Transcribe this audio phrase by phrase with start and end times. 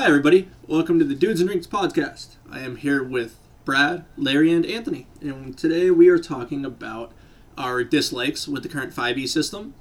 [0.00, 0.48] Hi, everybody.
[0.66, 2.36] Welcome to the Dudes and Drinks podcast.
[2.50, 5.06] I am here with Brad, Larry, and Anthony.
[5.20, 7.12] And today we are talking about
[7.58, 9.74] our dislikes with the current 5e system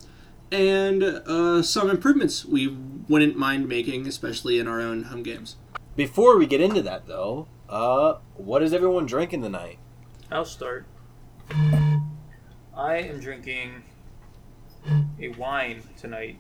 [0.52, 5.56] and uh, some improvements we wouldn't mind making, especially in our own home games.
[5.96, 9.80] Before we get into that, though, uh, what is everyone drinking tonight?
[10.30, 10.86] I'll start.
[11.50, 13.84] I am drinking
[15.18, 16.40] a wine tonight.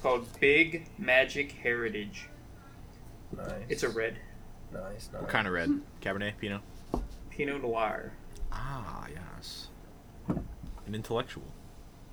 [0.00, 2.30] It's called Big Magic Heritage.
[3.36, 3.52] Nice.
[3.68, 4.16] It's a red
[4.72, 5.20] nice, nice.
[5.20, 5.78] What kind of red?
[6.00, 6.62] Cabernet, Pinot.
[7.28, 8.12] Pinot Noir.
[8.50, 9.68] Ah, yes.
[10.86, 11.44] An intellectual.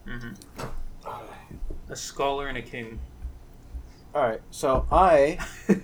[0.05, 0.65] Mm-hmm.
[1.89, 2.99] A scholar and a king.
[4.13, 5.39] All right, so I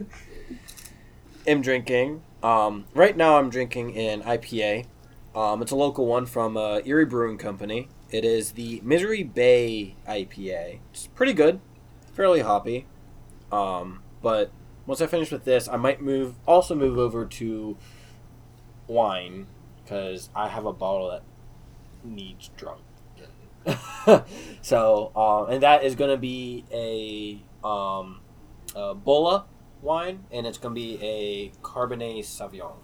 [1.48, 2.22] am drinking.
[2.44, 4.88] Um, right now, I'm drinking an IPA.
[5.34, 7.88] Um, it's a local one from uh, Erie Brewing Company.
[8.12, 10.80] It is the Misery Bay IPA.
[10.92, 11.62] It's pretty good,
[12.14, 12.88] fairly hoppy.
[13.52, 14.52] Um, but
[14.86, 17.78] once I finish with this, I might move also move over to
[18.88, 19.48] wine
[19.84, 21.24] because I have a bottle that
[22.04, 22.82] needs drunk.
[24.62, 28.20] so, um, and that is going to be a um,
[28.76, 29.46] uh, Bola
[29.82, 32.76] wine, and it's going to be a Cabernet Sauvignon.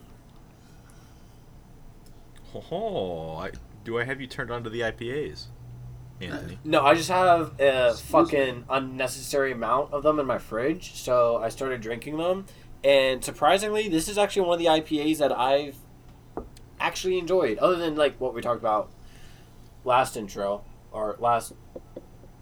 [2.53, 3.37] Ho!
[3.37, 3.51] I,
[3.83, 5.47] do I have you turned on to the IPAs,
[6.21, 6.59] Anthony?
[6.63, 11.49] No, I just have a fucking unnecessary amount of them in my fridge, so I
[11.49, 12.45] started drinking them.
[12.83, 15.75] And surprisingly, this is actually one of the IPAs that I've
[16.79, 18.89] actually enjoyed, other than like what we talked about
[19.83, 21.53] last intro or last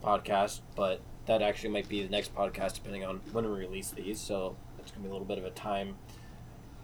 [0.04, 0.62] podcast.
[0.76, 4.20] But that actually might be the next podcast, depending on when we release these.
[4.20, 5.96] So it's gonna be a little bit of a time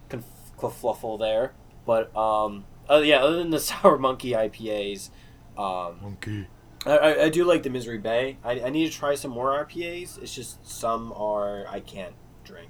[0.09, 1.53] conf- kerfluffle there.
[1.85, 5.09] But um, uh, yeah, other than the Sour Monkey IPAs,
[5.57, 6.47] um, Monkey.
[6.85, 8.37] I, I, I do like the Misery Bay.
[8.43, 10.21] I, I need to try some more RPAs.
[10.21, 12.69] It's just some are I can't drink.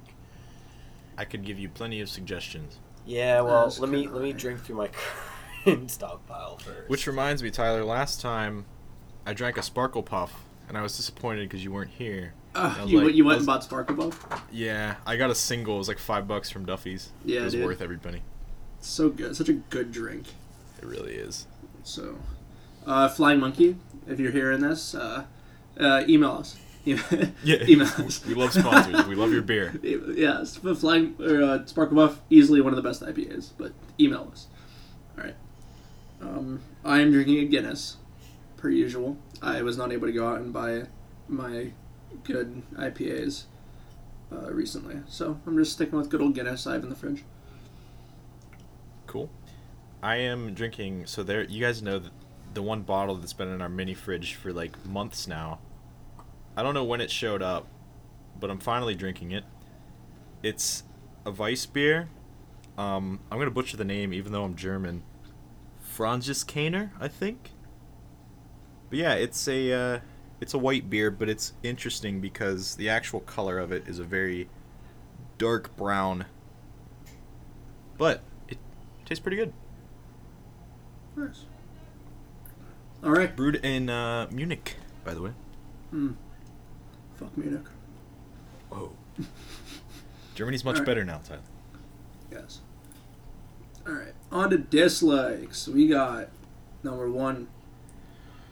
[1.18, 2.78] I could give you plenty of suggestions.
[3.06, 4.90] Yeah, well, That's let me let me drink through my
[5.64, 6.90] current stockpile first.
[6.90, 7.84] Which reminds me, Tyler.
[7.84, 8.66] Last time,
[9.26, 12.34] I drank a Sparkle Puff, and I was disappointed because you weren't here.
[12.56, 14.44] Uh, you, like- you went was- and bought Sparkle Puff?
[14.52, 15.76] Yeah, I got a single.
[15.76, 17.10] It was like five bucks from Duffy's.
[17.26, 17.66] Yeah, it was dude.
[17.66, 18.22] worth every penny.
[18.80, 19.36] So good.
[19.36, 20.28] Such a good drink.
[20.82, 21.48] It really is.
[21.84, 22.16] So,
[22.86, 23.78] uh, Flying Monkey,
[24.08, 25.26] if you're hearing this, uh,
[25.80, 26.58] uh, email us.
[26.86, 27.64] Yeah.
[27.66, 28.26] email us.
[28.28, 29.06] We love sponsors.
[29.08, 29.74] we love your beer.
[30.16, 33.52] Yeah, Flying or uh, Sparkle Puff, easily one of the best IPAs.
[33.58, 34.48] But email us.
[35.18, 35.36] All right.
[36.22, 37.98] Um, I am drinking a Guinness,
[38.58, 39.18] per usual.
[39.42, 40.84] I was not able to go out and buy
[41.28, 41.72] my
[42.24, 43.44] good IPAs
[44.32, 47.24] uh, recently, so I'm just sticking with good old Guinness I have in the fridge.
[49.08, 49.30] Cool.
[50.02, 51.06] I am drinking.
[51.06, 52.12] So there, you guys know that
[52.54, 55.60] the one bottle that's been in our mini fridge for like months now.
[56.56, 57.68] I don't know when it showed up,
[58.40, 59.44] but I'm finally drinking it.
[60.42, 60.84] It's
[61.26, 62.10] a Weiss beer.
[62.78, 65.04] Um, I'm gonna butcher the name, even though I'm German.
[65.96, 67.52] Franziskaner, I think.
[68.90, 70.00] But yeah, it's a uh,
[70.42, 74.04] it's a white beer, but it's interesting because the actual color of it is a
[74.04, 74.50] very
[75.38, 76.26] dark brown.
[77.98, 78.58] But it
[79.06, 79.54] tastes pretty good.
[81.16, 81.46] Nice.
[83.04, 83.36] All right.
[83.36, 85.32] Brewed in uh, Munich, by the way.
[85.90, 86.12] Hmm.
[87.18, 87.66] Fuck Munich.
[88.70, 88.94] Whoa.
[90.36, 90.86] Germany's much Alright.
[90.86, 91.42] better now, Tyler.
[92.32, 92.62] Yes.
[93.86, 94.14] All right.
[94.32, 95.68] On to dislikes.
[95.68, 96.30] We got
[96.82, 97.48] number one,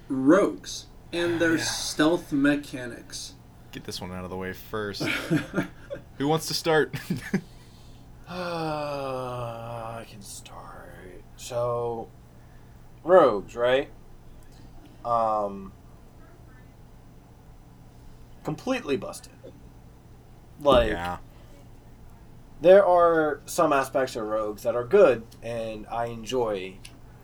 [0.09, 1.63] rogues and their Yeah.
[1.63, 3.33] stealth mechanics.
[3.71, 5.01] Get this one out of the way first.
[6.17, 6.93] Who wants to start?
[8.29, 11.21] Uh, I can start.
[11.35, 12.07] So,
[13.03, 13.89] rogues, right?
[15.05, 15.73] Um,
[18.43, 19.33] completely busted.
[20.59, 21.17] Like, yeah.
[22.61, 26.75] there are some aspects of rogues that are good and I enjoy,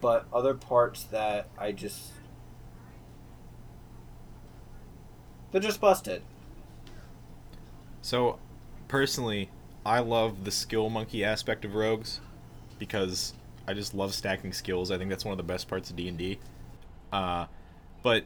[0.02, 2.12] but other parts that I just
[5.52, 6.22] they're just busted.
[8.02, 8.40] So,
[8.88, 9.50] personally,
[9.86, 12.22] I love the skill monkey aspect of rogues
[12.80, 13.34] because
[13.68, 14.92] I just love stacking skills.
[14.92, 16.40] I think that's one of the best parts of D and D.
[18.04, 18.26] But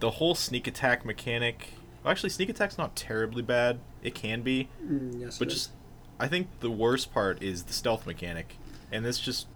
[0.00, 1.70] the whole sneak attack mechanic.
[2.02, 3.80] Well, actually, sneak attack's not terribly bad.
[4.02, 5.54] It can be, Mm, yes, but it is.
[5.54, 5.70] just
[6.18, 8.56] I think the worst part is the stealth mechanic,
[8.92, 9.48] and this just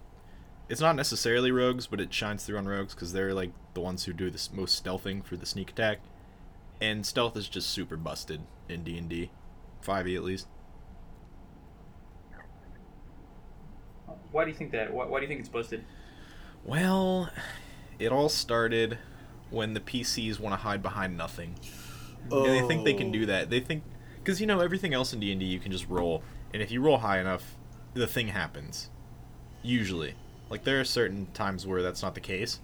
[0.69, 4.05] it's not necessarily rogues, but it shines through on rogues because they're like the ones
[4.05, 5.99] who do the most stealthing for the sneak attack,
[6.81, 9.31] and stealth is just super busted in D and D,
[9.81, 10.47] five E at least.
[14.33, 14.93] Why do you think that?
[14.93, 15.85] Why, why do you think it's busted?
[16.65, 17.31] Well,
[17.99, 18.99] it all started
[19.51, 21.55] when the PCs want to hide behind nothing.
[22.31, 23.51] And they think they can do that.
[23.51, 23.83] They think
[24.19, 26.71] because you know everything else in D and D you can just roll, and if
[26.71, 27.57] you roll high enough,
[27.95, 28.91] the thing happens.
[29.63, 30.15] Usually,
[30.49, 32.61] like there are certain times where that's not the case,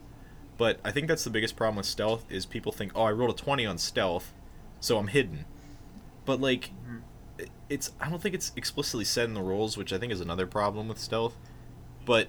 [0.58, 3.30] but I think that's the biggest problem with stealth is people think, oh, I rolled
[3.30, 4.32] a twenty on stealth,
[4.80, 5.46] so I'm hidden.
[6.24, 6.70] But like,
[7.38, 10.20] it- it's I don't think it's explicitly said in the rules, which I think is
[10.20, 11.36] another problem with stealth.
[12.04, 12.28] But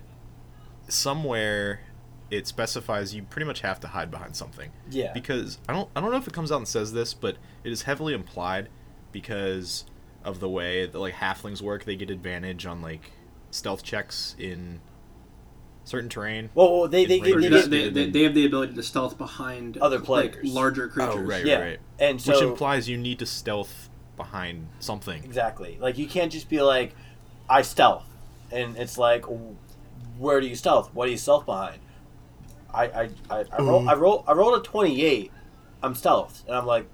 [0.87, 1.81] somewhere
[2.29, 5.13] it specifies you pretty much have to hide behind something Yeah.
[5.13, 7.71] because I don't I don't know if it comes out and says this, but it
[7.71, 8.69] is heavily implied
[9.11, 9.85] because
[10.23, 11.85] of the way that like halflings work.
[11.85, 13.11] They get advantage on like
[13.51, 14.81] stealth checks in
[15.85, 16.49] certain terrain.
[16.53, 18.83] well, well, they they, get, they they, get they, they, they have the ability to
[18.83, 20.53] stealth behind Other like, players.
[20.53, 21.15] larger oh, creatures.
[21.15, 21.55] Oh right, Yeah.
[21.59, 21.79] right, right.
[21.99, 25.23] and so Which implies you need to stealth behind something.
[25.23, 26.93] exactly like you can't just be like,
[27.49, 28.03] I stealth,
[28.51, 29.23] and it's like,
[30.17, 30.89] where do you stealth?
[30.93, 31.77] What do you stealth behind?
[32.77, 33.99] I I I, I roll I mm.
[33.99, 35.31] roll I rolled a twenty eight.
[35.81, 36.87] I'm stealthed, and I'm like,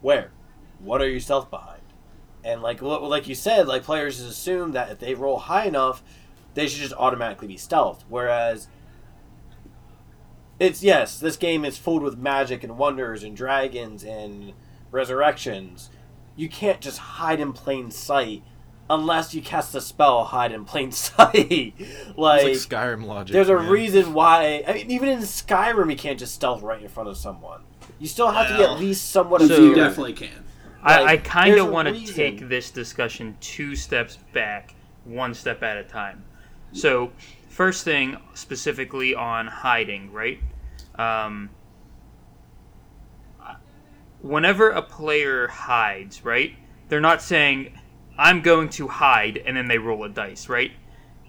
[0.00, 0.30] where?
[0.78, 1.82] What are you stealth behind?
[2.44, 5.64] And like what- like you said, like players just assume that if they roll high
[5.66, 6.02] enough,
[6.54, 8.02] they should just automatically be stealthed.
[8.08, 8.68] Whereas
[10.58, 14.52] it's yes, this game is filled with magic and wonders and dragons and
[14.90, 15.90] resurrections.
[16.36, 18.42] You can't just hide in plain sight
[18.90, 21.74] unless you cast the spell hide in plain sight.
[22.16, 23.32] like, like Skyrim logic.
[23.32, 23.68] there's a man.
[23.70, 24.64] reason why.
[24.66, 27.62] I mean, even in Skyrim, you can't just stealth right in front of someone.
[27.98, 30.44] You still have to Well, get at least somewhat So- of you definitely can.
[30.84, 34.74] I, I kind of want to take this discussion two steps back,
[35.04, 36.24] one step at a time.
[36.72, 37.12] So,
[37.48, 40.40] first thing specifically on hiding, right?
[40.96, 41.50] Um,
[44.20, 46.56] whenever a player hides, right?
[46.88, 47.78] They're not saying,
[48.22, 50.70] I'm going to hide, and then they roll a dice, right?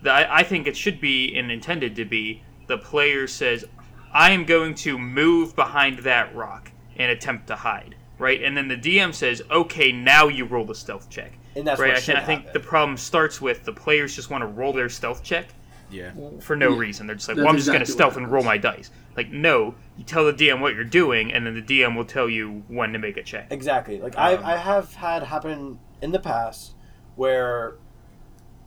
[0.04, 3.66] The, I, I think it should be and intended to be the player says,
[4.14, 8.44] I am going to move behind that rock and attempt to hide, right?
[8.44, 11.32] And then the DM says, okay, now you roll the stealth check.
[11.56, 11.88] And that's right?
[11.90, 12.62] what I, should thi- I think happen.
[12.62, 15.48] the problem starts with the players just want to roll their stealth check
[15.90, 16.12] Yeah.
[16.42, 16.78] for no Yeah.
[16.80, 17.08] reason.
[17.08, 18.92] They're just like, That's well, I'm just going to stealth and roll my dice.
[19.18, 22.30] Like, no, you tell the DM what you're doing, and then the DM will tell
[22.30, 23.48] you when to make a check.
[23.52, 24.00] Exactly.
[24.00, 26.74] Like Um, I, I have had happen in the past
[27.16, 27.76] where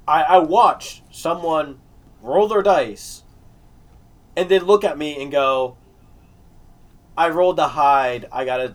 [0.06, 1.80] I, I watched someone
[2.22, 3.22] roll their dice
[4.36, 5.76] and then look at me and go,
[7.16, 8.26] "I rolled the hide.
[8.30, 8.74] I got a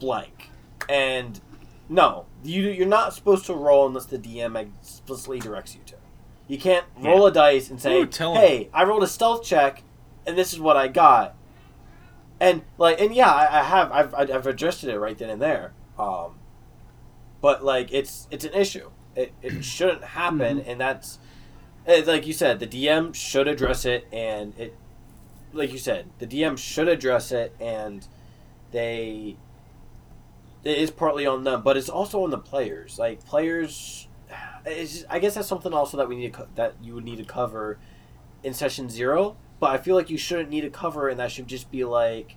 [0.00, 0.50] blank."
[0.88, 1.40] And
[1.88, 5.94] no, you you're not supposed to roll unless the DM explicitly directs you to.
[6.46, 8.40] You can't roll a dice and say, Ooh, tell 'em.
[8.40, 9.82] "Hey, I rolled a stealth check,
[10.26, 11.34] and this is what I got."
[12.40, 15.72] And like, and yeah, I, I have, I've, I've adjusted it right then and there.
[15.98, 16.37] Um,
[17.40, 18.90] but like, it's it's an issue.
[19.16, 21.18] It, it shouldn't happen, and that's
[21.86, 24.74] eh, like you said, the DM should address it, and it,
[25.52, 28.06] like you said, the DM should address it, and
[28.72, 29.36] they.
[30.64, 32.98] It is partly on them, but it's also on the players.
[32.98, 34.08] Like players,
[34.66, 37.04] it's just- I guess that's something also that we need to co- that you would
[37.04, 37.78] need to cover
[38.42, 39.36] in session zero.
[39.60, 42.36] But I feel like you shouldn't need to cover, and that should just be like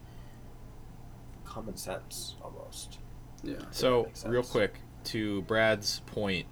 [1.45, 2.99] common sense almost.
[3.43, 3.55] Yeah.
[3.71, 4.75] So, real quick
[5.05, 6.47] to Brad's point,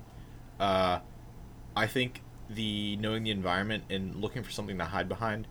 [0.59, 0.99] uh,
[1.75, 5.47] I think the knowing the environment and looking for something to hide behind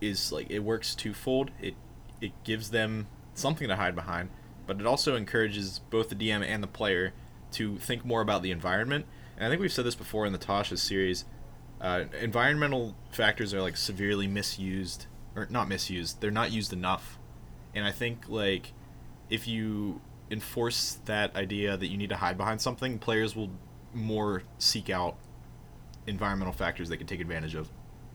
[0.00, 1.50] is like it works twofold.
[1.60, 1.74] It
[2.20, 4.30] it gives them something to hide behind,
[4.66, 7.12] but it also encourages both the DM and the player
[7.52, 9.06] to think more about the environment.
[9.36, 11.24] And I think we've said this before in the Tasha series.
[11.80, 16.20] Uh, environmental factors are like severely misused, or not misused.
[16.20, 17.18] They're not used enough.
[17.74, 18.72] And I think like
[19.28, 20.00] if you
[20.32, 23.50] enforce that idea that you need to hide behind something, players will
[23.94, 25.16] more seek out
[26.06, 27.68] environmental factors they can take advantage of.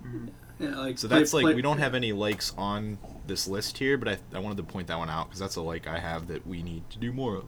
[0.04, 0.28] Mm-hmm.
[0.60, 2.98] Yeah, like So play- that's like play- we don't have any likes on
[3.28, 5.62] this list here, but I, I wanted to point that one out because that's a
[5.62, 7.46] like I have that we need to do more of.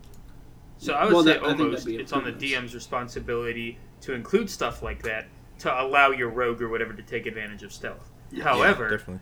[0.77, 2.31] So I would Well, say that- I think that'd almost it's on the.
[2.31, 5.27] DM's responsibility to include stuff like that
[5.59, 8.11] to allow your rogue or whatever to take advantage of stealth.
[8.41, 9.19] However, definitely.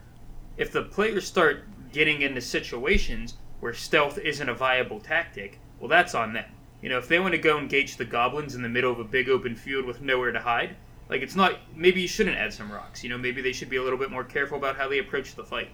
[0.57, 1.63] if the players start
[1.93, 6.49] getting into situations where stealth isn't a viable tactic, well, that's on them.
[6.81, 9.03] You know, if they want to go engage the goblins in the middle of a
[9.03, 10.75] big open field with nowhere to hide,
[11.09, 11.57] like it's not.
[11.75, 13.03] Maybe you shouldn't add some rocks.
[13.03, 15.35] You know, maybe they should be a little bit more careful about how they approach
[15.35, 15.69] the fight.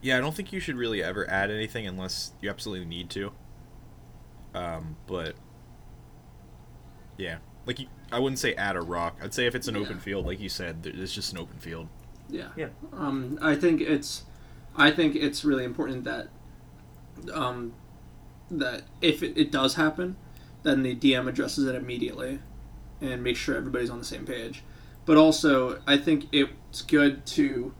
[0.00, 3.32] Yeah, I don't think you should really ever add anything unless you absolutely need to.
[4.54, 5.34] Um, but
[7.16, 9.16] yeah, like you, I wouldn't say add a rock.
[9.22, 11.88] I'd say if it's an open field, like you said, it's just an open field.
[12.28, 12.48] Yeah.
[12.56, 12.68] Yeah.
[12.92, 14.24] Um, I think it's,
[14.76, 16.28] I think it's really important that,
[17.32, 17.72] um,
[18.50, 20.16] that if it, it does happen,
[20.62, 22.38] then the DM addresses it immediately,
[23.00, 24.62] and makes sure everybody's on the same page.
[25.04, 27.74] But also, I think it's good to,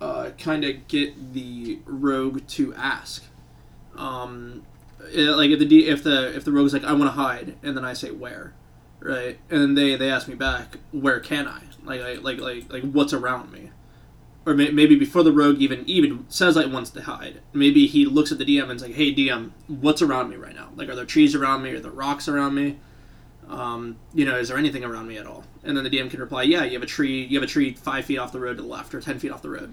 [0.00, 3.24] uh, kind of get the rogue to ask,
[3.96, 4.62] um,
[5.00, 7.76] uh, like if the if the if the rogue's like I want to hide, and
[7.76, 8.54] then I say where,
[8.98, 11.62] right, and then they they ask me back where can I?
[11.84, 13.70] Like I, like like like what's around me,
[14.50, 18.04] or may, maybe before the rogue even even says I wants to hide, maybe he
[18.04, 20.70] looks at the DM and is like, hey DM, what's around me right now?
[20.74, 21.70] Like are there trees around me?
[21.70, 22.78] Are there rocks around me?
[23.48, 25.44] Um, you know, is there anything around me at all?
[25.62, 27.74] And then the DM can reply, yeah, you have a tree, you have a tree
[27.74, 29.72] five feet off the road to the left or ten feet off the road,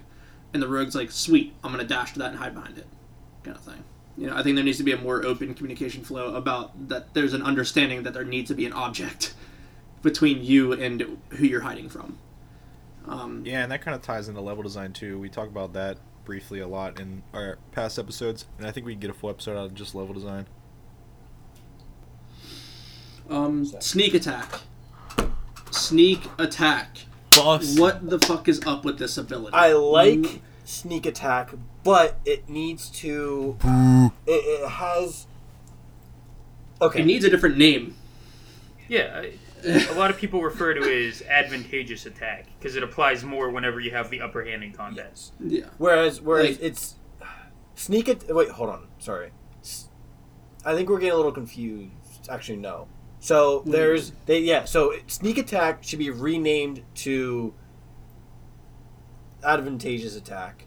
[0.54, 2.86] and the rogue's like, sweet, I'm gonna dash to that and hide behind it,
[3.42, 3.82] kind of thing.
[4.16, 7.14] You know, I think there needs to be a more open communication flow about that.
[7.14, 9.34] There's an understanding that there needs to be an object
[10.02, 12.18] between you and who you're hiding from.
[13.08, 15.18] Um, Yeah, and that kind of ties into level design too.
[15.18, 18.92] We talk about that briefly a lot in our past episodes, and I think we
[18.92, 20.46] can get a full episode out of just level design.
[23.30, 24.60] um, sneak attack.
[25.70, 26.98] Sneak attack.
[27.32, 27.78] Boss.
[27.78, 29.54] What the fuck is up with this ability?
[29.54, 31.50] I like sneak attack,
[31.84, 33.56] but it needs to.
[34.26, 35.26] It, it has.
[36.80, 37.00] Okay.
[37.00, 37.96] It needs a different name.
[38.88, 39.32] Yeah, I-
[39.64, 43.80] a lot of people refer to it as advantageous attack because it applies more whenever
[43.80, 45.20] you have the upper hand in combat.
[45.40, 45.66] Yeah.
[45.78, 46.94] Whereas, whereas Like- it's
[47.74, 48.24] sneak it.
[48.34, 48.88] Wait, hold on.
[48.98, 49.30] Sorry.
[50.64, 51.92] I think we're getting a little confused.
[52.28, 52.88] Actually, no.
[53.20, 54.64] So there's they yeah.
[54.64, 57.54] So sneak attack should be renamed to
[59.42, 60.66] advantageous attack,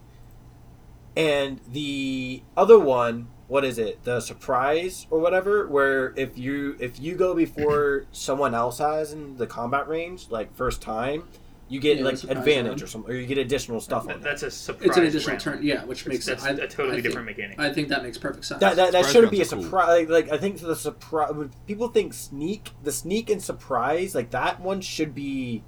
[1.15, 4.01] and the other one, what is it?
[4.05, 9.35] The surprise or whatever, where if you if you go before someone else has in
[9.35, 11.27] the combat range, like first time,
[11.67, 12.81] you get Yeah, like advantage round.
[12.83, 14.23] or something, or you get additional stuff on That- that.
[14.23, 14.87] that's a surprise.
[14.87, 15.41] It's an additional round.
[15.41, 15.59] turn.
[15.63, 17.59] Yeah, which makes That's I- a totally I think- different mechanic.
[17.59, 18.61] I think that makes perfect sense.
[18.61, 19.63] That, that, that shouldn't be a rounds are cool.
[19.65, 20.07] surprise.
[20.09, 21.33] Like, like I think the surprise.
[21.67, 25.61] People think sneak, the sneak and surprise, like that one should be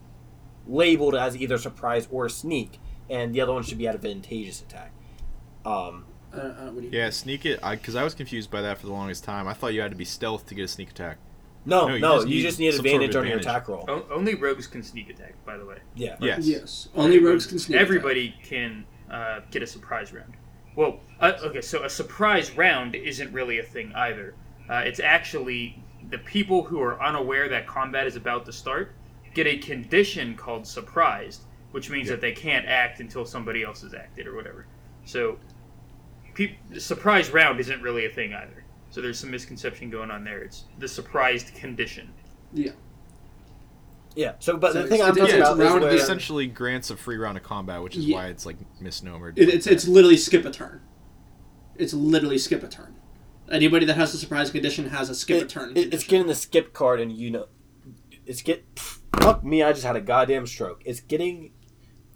[0.66, 4.94] labeled as either surprise or sneak, and the other one should be advantageous attack.
[5.66, 7.62] Um, Uh, uh, what do you- Yeah, sneak it.
[7.62, 9.48] Because I, was confused by that for the longest time.
[9.48, 11.18] I thought you had to be stealth to get a sneak attack.
[11.66, 13.38] no, No, no, you you just just need need, some sort of advantage on your
[13.40, 13.86] attack roll.
[13.88, 15.78] O- only rogues can sneak attack, by the way.
[15.96, 16.18] Yeah.
[16.20, 16.46] Yes.
[16.46, 16.90] Yes.
[16.96, 17.75] Only rogues can sneak.
[17.75, 17.86] attack.
[17.86, 20.34] Everybody can uh, get a surprise round.
[20.75, 24.34] Well, uh, okay, so a surprise round isn't really a thing either.
[24.70, 28.94] Uh, it's actually the people who are unaware that combat is about to start
[29.34, 33.94] get a condition called surprised, which means that they can't act until somebody else has
[33.94, 34.66] acted or whatever.
[35.06, 35.38] So,
[36.34, 38.63] peop the surprise round isn't really a thing either.
[38.90, 40.44] So there's some misconception going on there.
[40.44, 42.13] It's the surprised condition.
[42.54, 42.72] Yeah.
[44.16, 44.34] Yeah.
[44.40, 46.00] So, but So the thing it's- I'm talking it's- it's about is round- where It
[46.00, 48.18] essentially grants a free round of combat, which is Yeah.
[48.18, 49.34] why it's like misnomered.
[49.38, 49.74] It, it's that.
[49.74, 50.82] it's literally skip a turn.
[51.75, 52.96] It's literally skip a turn.
[53.52, 55.75] Anybody that has a surprise condition has a skip a turn.
[55.75, 57.48] it- it's getting the skip card, and you know,
[58.25, 58.63] it's get.
[59.20, 59.63] Fuck me!
[59.63, 60.82] I just had a goddamn stroke.
[60.86, 61.52] It's getting,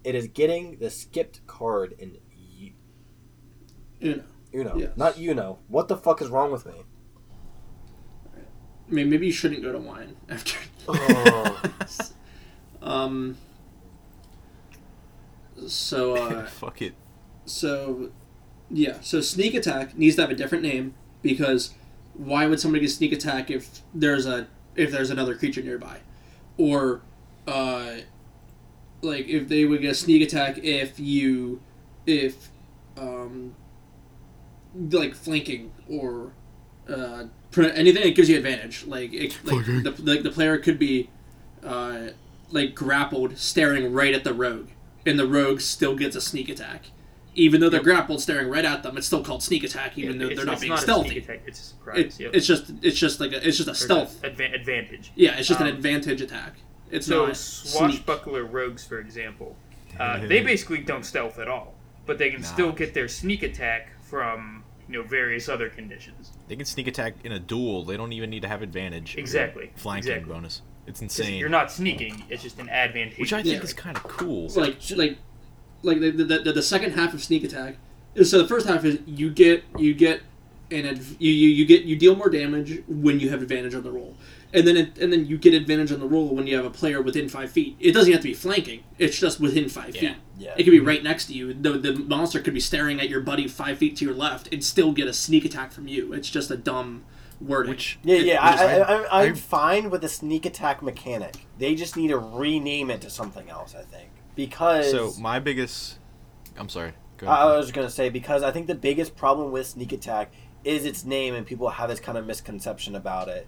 [0.03, 2.17] it is getting the skipped card in
[3.99, 4.09] you.
[4.09, 4.23] You know.
[4.53, 4.91] You know, Yes.
[4.95, 5.59] not you know.
[5.67, 6.73] What the fuck is wrong with me?
[8.35, 10.57] I mean, maybe you shouldn't go to wine after.
[10.87, 11.61] Oh.
[12.81, 13.37] um.
[15.67, 16.93] So uh, Fuck it.
[17.45, 18.11] so,
[18.69, 18.99] yeah.
[19.01, 21.73] So sneak attack needs to have a different name because
[22.13, 25.97] why would somebody get sneak attack if there's a if there's another creature nearby,
[26.57, 27.01] or
[27.47, 27.95] uh,
[29.01, 31.59] like if they would get a sneak attack if you
[32.05, 32.49] if
[32.97, 33.55] um
[34.75, 36.31] like flanking or
[36.89, 37.25] uh,
[37.57, 38.85] anything that gives you advantage.
[38.85, 41.09] Like, it, like the, like the player could be
[41.63, 42.09] uh,
[42.51, 44.69] like grappled, staring right at the rogue,
[45.05, 46.85] and the rogue still gets a sneak attack.
[47.35, 49.95] Even though they're grappled, staring right at them, it's still called sneak attack.
[49.97, 51.09] Even though they're not it's being a stealthy.
[51.09, 51.99] sneak attack, it's a surprise.
[51.99, 52.31] It, yep.
[52.33, 54.21] It's just it's just like a, it's just a Or stealth.
[54.23, 55.11] adva- advantage.
[55.15, 56.55] Yeah, it's just an Um, advantage attack.
[56.89, 57.73] It's So not sneak.
[57.73, 59.55] swashbuckler rogues, for example,
[59.99, 61.75] uh, they basically don't stealth at all,
[62.07, 62.47] but they can Nah.
[62.47, 66.31] still get their sneak attack from you know various other conditions.
[66.47, 67.83] They can sneak attack in a duel.
[67.83, 69.15] They don't even need to have advantage.
[69.17, 70.33] Exactly, Flanking exactly.
[70.33, 70.61] bonus.
[70.85, 71.37] It's insane.
[71.39, 73.17] You're not sneaking; it's just an advantage.
[73.19, 73.63] which I think Yeah.
[73.63, 74.47] is kind of cool.
[74.55, 75.17] like like
[75.83, 77.75] like the, the, the, the second half of sneak attack
[78.19, 80.21] uh, so the first half is you get you get
[80.71, 83.83] an adv- you, you, you get you deal more damage when you have advantage on
[83.83, 84.15] the roll
[84.53, 86.69] and then it, and then you get advantage on the roll when you have a
[86.69, 90.01] player within five feet it doesn't have to be flanking it's just within five Yeah,
[90.01, 90.53] feet yeah.
[90.57, 90.87] it could be mm-hmm.
[90.87, 93.97] right next to you the, the monster could be staring at your buddy five feet
[93.97, 97.03] to your left and still get a sneak attack from you it's just a dumb
[97.39, 98.51] wording Which Yeah, yeah.
[98.51, 101.35] Which I, I, I, I'm I- fine with the sneak attack mechanic.
[101.57, 103.75] They just need to rename it to something else.
[103.75, 105.99] I think because so my biggest.
[106.57, 106.93] I'm sorry.
[107.17, 107.47] Go I, ahead.
[107.47, 110.31] I was gonna say because I think the biggest problem with sneak attack
[110.63, 113.47] is its name, and people have this kind of misconception about it.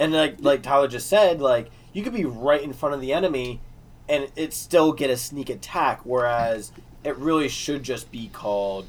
[0.00, 3.12] And like like Tyler just said, like you could be right in front of the
[3.12, 3.60] enemy,
[4.08, 6.72] and it still get a sneak attack, whereas
[7.04, 8.86] it really should just be called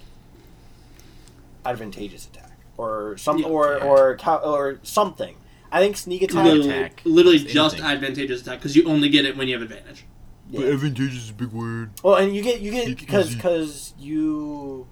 [1.65, 3.45] advantageous attack or some Yeah.
[3.47, 3.85] or Yeah.
[3.85, 5.35] or or something.
[5.71, 6.43] I think sneak attack.
[6.45, 7.01] literally, attack.
[7.05, 7.91] literally Just just anything.
[7.91, 10.05] advantageous attack because you only get it when you have advantage.
[10.49, 10.61] Yeah.
[10.65, 11.91] advantageous is a big word.
[12.03, 14.87] Well, and you get you get because because you.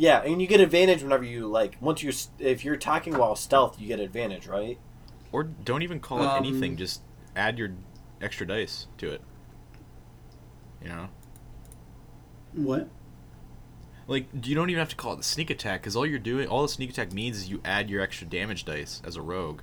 [0.00, 3.78] Yeah, and you get advantage whenever you like once you're if you're attacking while stealth,
[3.78, 4.78] you get advantage, right?
[5.30, 6.78] Or don't even call it Um, anything.
[6.78, 7.02] Just
[7.36, 7.72] add your
[8.18, 9.20] extra dice to it.
[10.82, 11.08] You know,
[12.54, 12.88] What?
[14.06, 16.48] like you don't even have to call it the sneak attack because all you're doing,
[16.48, 19.60] all the sneak attack means is you add your extra damage dice as a rogue.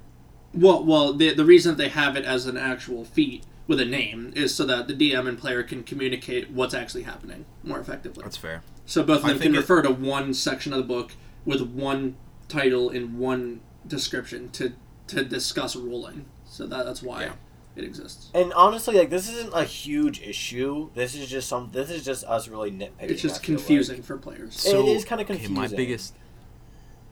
[0.53, 3.85] Well, well, the the reason that they have it as an actual feat with a
[3.85, 8.21] name is so that the DM and player can communicate what's actually happening more effectively.
[8.21, 8.61] That's fair.
[8.87, 11.11] So both of them can it- refer to one section of the book
[11.45, 12.15] with one
[12.47, 14.73] title and one description to
[15.07, 16.25] to discuss rolling.
[16.45, 17.33] So that that's why Yeah.
[17.75, 18.29] it exists.
[18.33, 20.89] And honestly, like this isn't a huge issue.
[20.95, 21.69] This is just some.
[21.71, 22.91] This is just us really nitpicking.
[23.11, 24.05] It's just confusing like.
[24.05, 24.59] for players.
[24.59, 26.13] So, It is kinda okay, my biggest,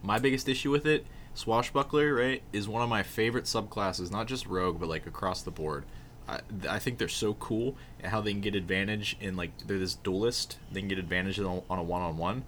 [0.01, 4.11] my biggest issue with it, swashbuckler, right, is one of my favorite subclasses.
[4.11, 5.83] Not just rogue, but like across the board.
[6.27, 6.39] I,
[6.69, 9.95] I think they're so cool and how they can get advantage in like they're this
[9.95, 10.57] duelist.
[10.71, 12.43] They can get advantage on on a one on one.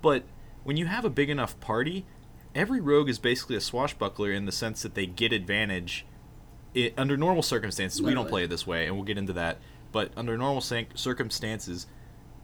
[0.00, 0.24] But
[0.64, 2.04] when you have a big enough party,
[2.54, 6.04] every rogue is basically a swashbuckler in the sense that they get advantage.
[6.74, 9.58] It, under normal circumstances, we don't play it this way, and we'll get into that.
[9.92, 11.86] But under normal circumstances,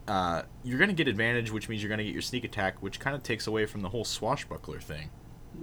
[0.07, 2.83] uh, you're going to get advantage, which means you're going to get your sneak attack,
[2.83, 5.11] which kind of takes away from the whole swashbuckler thing,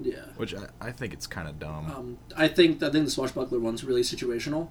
[0.02, 0.26] Yeah.
[0.38, 1.92] which I, I think it's kind of dumb.
[1.92, 4.70] Um, I think I think the swashbuckler one's really situational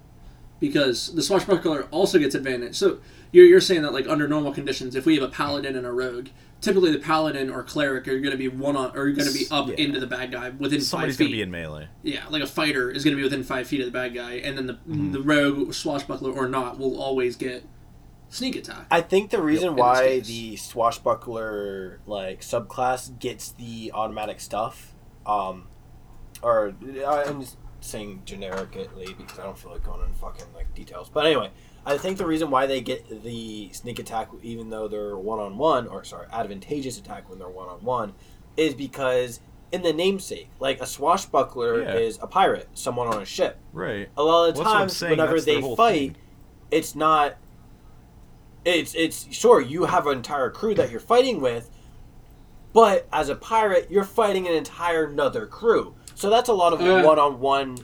[0.60, 2.76] because the swashbuckler also gets advantage.
[2.76, 2.98] So
[3.32, 5.92] you're, you're saying that like under normal conditions, if we have a paladin and a
[5.92, 6.28] rogue,
[6.60, 9.46] typically the paladin or cleric are going to be one on or going to be
[9.50, 9.74] up Yeah.
[9.74, 11.32] into the bad guy within Somebody's five going feet.
[11.32, 11.88] to be in melee.
[12.02, 14.34] yeah, like a fighter is going to be within five feet of the bad guy,
[14.34, 15.12] and then the Mm-hmm.
[15.12, 17.64] the rogue swashbuckler or not will always get
[18.30, 18.86] sneak attack.
[18.90, 24.94] I think the reason in this why the swashbuckler like subclass gets the automatic stuff,
[25.26, 25.66] um,
[26.42, 26.74] or
[27.06, 31.10] I'm just saying generically because I don't feel like going into fucking like details.
[31.12, 31.50] But anyway,
[31.86, 35.58] I think the reason why they get the sneak attack, even though they're one on
[35.58, 38.14] one, or sorry, advantageous attack when they're one on one,
[38.56, 41.94] is because in the namesake, like a swashbuckler Yeah.
[41.94, 43.58] is a pirate, someone on a ship.
[43.72, 44.08] Right.
[44.16, 46.16] A lot of the Well, that's what I'm times, whenever they fight, thing.
[46.70, 47.36] it's not.
[48.64, 51.70] It's it's sure you have an entire crew that you're fighting with,
[52.72, 55.94] but as a pirate, you're fighting an entire another crew.
[56.14, 57.02] So that's a lot of Uh.
[57.06, 57.78] one-on-one,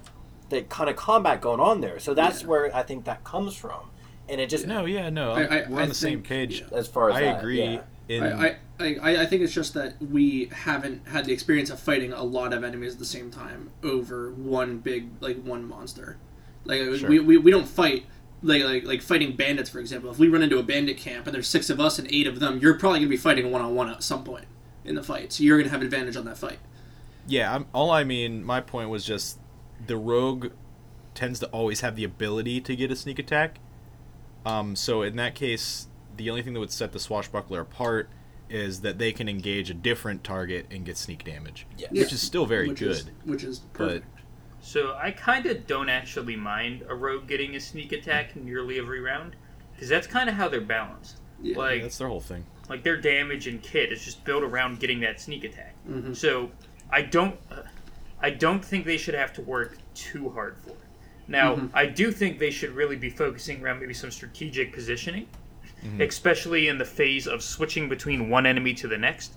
[0.50, 1.98] that kind of combat going on there.
[1.98, 2.48] So that's Yeah.
[2.48, 3.90] where I think that comes from,
[4.28, 5.32] and it just No, yeah, no.
[5.32, 6.60] I- I- we're on I the same page.
[6.70, 6.76] yeah.
[6.78, 7.62] as far as I that, agree.
[7.62, 7.80] yeah.
[8.08, 11.78] In, I, I, I, I think it's just that we haven't had the experience of
[11.78, 16.16] fighting a lot of enemies at the same time over one big like one monster.
[16.64, 17.08] Like Sure.
[17.08, 18.06] we, we, we don't fight
[18.42, 20.10] like, like like fighting bandits for example.
[20.10, 22.40] If we run into a bandit camp and there's six of us and eight of
[22.40, 24.46] them, you're probably gonna be fighting one on one at some point
[24.84, 25.32] in the fight.
[25.32, 26.58] So you're gonna have an advantage on that fight.
[27.30, 29.38] Yeah, I'm, all I mean, my point was just
[29.86, 30.48] the rogue
[31.14, 33.58] tends to always have the ability to get a sneak attack.
[34.44, 38.08] Um, so in that case, the only thing that would set the swashbuckler apart
[38.48, 41.86] is that they can engage a different target and get sneak damage, Yeah.
[41.92, 42.90] which is still very which good.
[42.90, 44.06] Is, which is But- perfect.
[44.62, 49.00] So I kind of don't actually mind a rogue getting a sneak attack nearly every
[49.00, 49.36] round,
[49.72, 51.18] because that's kind of how they're balanced.
[51.40, 51.56] Yeah.
[51.56, 52.44] Like Yeah, that's their whole thing.
[52.68, 55.76] like their damage and kit is just built around getting that sneak attack.
[55.88, 56.14] Mhm.
[56.14, 56.50] So
[56.92, 57.36] I don't,
[58.20, 60.76] I don't think they should have to work too hard for it.
[61.28, 61.70] Now Mhm.
[61.72, 65.26] I do think they should really be focusing around maybe some strategic positioning,
[65.84, 66.02] Mm-hmm.
[66.02, 69.32] especially in the phase of switching between one enemy to the next.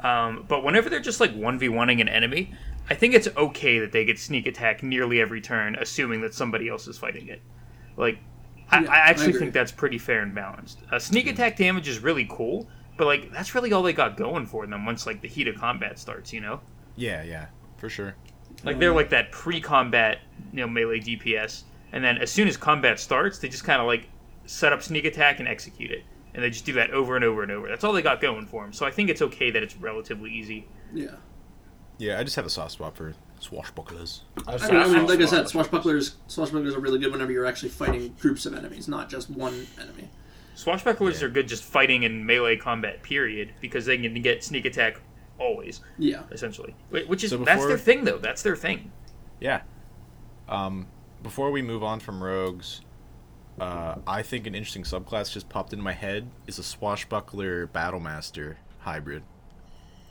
[0.00, 2.52] Um, but whenever they're just like one v oneing an enemy,
[2.90, 6.68] I think it's okay that they get sneak attack nearly every turn, assuming that somebody
[6.68, 7.40] else is fighting it.
[7.96, 8.18] Like,
[8.70, 9.40] I, Yeah, I I actually agree.
[9.40, 10.80] think that's pretty fair and balanced.
[10.92, 14.44] Uh, sneak attack damage is really cool, but like that's really all they got going
[14.44, 16.30] for them once like the heat of combat starts.
[16.30, 16.60] You know,
[16.96, 18.14] Yeah, yeah, for sure.
[18.64, 20.18] like they're like that pre-combat
[20.52, 23.86] you know melee DPS, and then as soon as combat starts, they just kind of
[23.86, 24.08] like
[24.46, 26.04] set up sneak attack and execute it,
[26.34, 27.68] and they just do that over and over and over.
[27.68, 28.72] That's all they got going for them.
[28.72, 30.66] So I think it's okay that it's relatively easy.
[30.94, 31.16] Yeah.
[31.98, 34.20] Yeah, I just have a soft spot for swashbucklers.
[34.46, 37.46] I, I mean, I mean, like I said, swashbucklers swashbucklers are really good whenever you're
[37.46, 40.08] actually fighting groups of enemies, not just one enemy.
[40.56, 41.26] Swashbucklers Yeah.
[41.26, 45.00] are good just fighting in melee combat, period, because they can get sneak attack
[45.38, 46.22] always, Yeah.
[46.30, 46.74] essentially.
[46.90, 48.18] Which is So that's their thing, though.
[48.18, 48.90] That's their thing.
[49.40, 49.62] Yeah.
[50.48, 50.86] Um,
[51.22, 52.80] before we move on from rogues,
[53.60, 58.56] uh, I think an interesting subclass just popped into my head is a swashbuckler battlemaster
[58.80, 59.22] hybrid.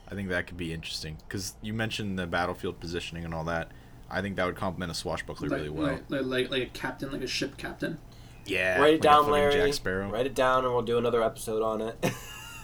[0.07, 3.71] I think that could be interesting because you mentioned the battlefield positioning and all that.
[4.09, 5.87] I think that would complement a swashbuckler Like, really well.
[5.87, 7.97] like, like, like, like a captain, like a ship captain.
[8.45, 9.53] yeah, Write it like down, fucking Larry.
[9.55, 10.09] Jack Sparrow.
[10.11, 11.97] Write it down, and we'll do another episode on it.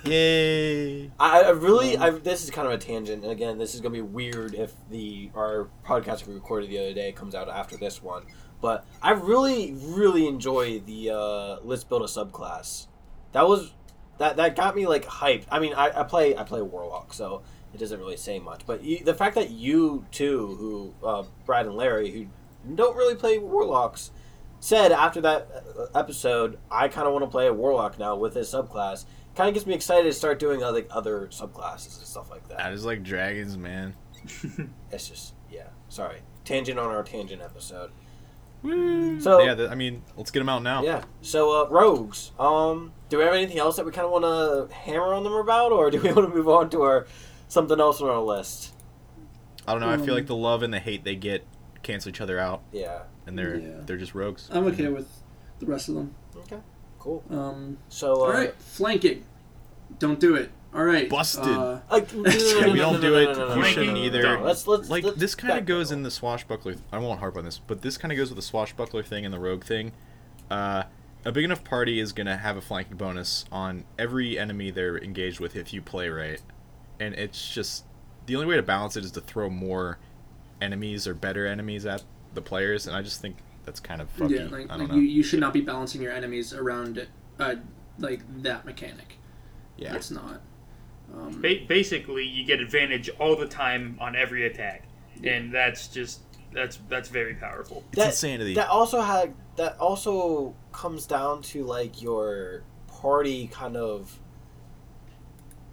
[0.04, 1.12] Yay!
[1.20, 3.82] I, I really, Um, I, this is kind of a tangent, and again, this is
[3.82, 7.78] gonna be weird if the our podcast we recorded the other day comes out after
[7.78, 8.24] this one.
[8.62, 12.88] But I really, really enjoy the uh, let's build a subclass.
[13.34, 13.74] That was
[14.18, 15.46] that that got me like hyped.
[15.52, 18.66] I mean, I, I play I play Warlock, so it doesn't really say much.
[18.66, 22.28] But you, the fact that you two, who uh, Brad and Larry, who
[22.76, 24.12] don't really play Warlocks,
[24.60, 28.34] said after that uh, episode, I kind of want to play a Warlock now with
[28.34, 29.06] this subclass.
[29.36, 32.56] Kind of gets me excited to start doing other other subclasses and stuff like I
[32.64, 32.72] that.
[32.74, 33.94] just like dragons, man.
[34.92, 35.68] It's just yeah.
[35.90, 37.92] Sorry, tangent on our tangent episode.
[38.62, 39.20] Woo!
[39.22, 40.84] So- yeah, th- I mean, let's get them out now.
[40.84, 41.04] Yeah.
[41.22, 42.32] So uh, rogues.
[42.40, 44.24] Um, do we have anything else that we kind of want
[44.70, 47.08] to hammer on them about, or do we want to move on to our
[47.48, 48.74] something else on our list?
[49.68, 49.90] I don't know.
[49.90, 51.46] I feel Um, like the love and the hate they get
[51.84, 53.04] cancel each other out, Yeah.
[53.26, 53.68] and they're Yeah.
[53.86, 54.50] they're just rogues.
[54.52, 55.08] I'm okay with
[55.60, 56.14] the rest of them.
[56.36, 56.58] Okay.
[57.02, 57.24] Cool.
[57.32, 58.14] Um, So.
[58.14, 59.24] Uh, all right, flanking.
[59.98, 60.52] Don't do it.
[60.74, 61.10] All right.
[61.10, 61.44] Busted.
[61.44, 63.58] Uh, Like, no, no, no, Yeah, we no, don't do it.
[63.58, 64.40] You shouldn't no, no, either.
[64.40, 65.98] Let's let's like let's this kind of goes up.
[65.98, 66.76] in the swashbuckler.
[66.92, 69.34] I won't harp on this, but this kind of goes with the swashbuckler thing and
[69.34, 69.94] the rogue thing.
[70.52, 70.84] Uh,
[71.26, 75.40] a big enough party is gonna have a flanking bonus on every enemy they're engaged
[75.40, 76.40] with if you play right,
[77.00, 77.86] and it's just
[78.28, 79.98] the only way to balance it is to throw more
[80.62, 84.32] enemies or better enemies at the players, and I just think that's kind of fucky.
[84.32, 84.96] yeah, like, I don't like know.
[84.96, 87.08] you, you should not be balancing your enemies around
[87.40, 87.56] uh,
[88.00, 89.18] like that mechanic.
[89.78, 90.42] yeah, It's not.
[91.14, 94.86] Um, Ba- basically, you get advantage all the time on every attack,
[95.24, 96.22] and that's just
[96.54, 97.84] that's that's very powerful.
[97.90, 98.54] it's that- insanity.
[98.56, 104.20] That also had that also comes down to like your party kind of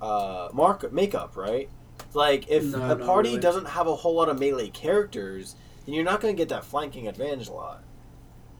[0.00, 1.68] uh mark makeup, right?
[2.14, 3.40] Like if No, a not party really.
[3.40, 5.56] doesn't have a whole lot of melee characters,
[5.88, 7.82] then you're not going to get that flanking advantage a lot.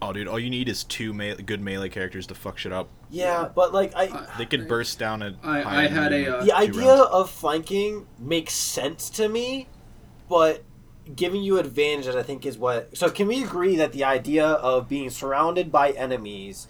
[0.00, 2.88] oh, dude, all you need is two me- good melee characters to fuck shit up.
[3.10, 3.48] Yeah, Yeah.
[3.54, 5.34] but like I I- They could burst down a.
[5.42, 7.10] I- high I had a, uh, the idea rounds.
[7.10, 9.66] of flanking makes sense to me,
[10.28, 10.62] but
[11.16, 14.88] giving you advantage I think is what so can we agree that the idea of
[14.88, 16.68] being surrounded by enemies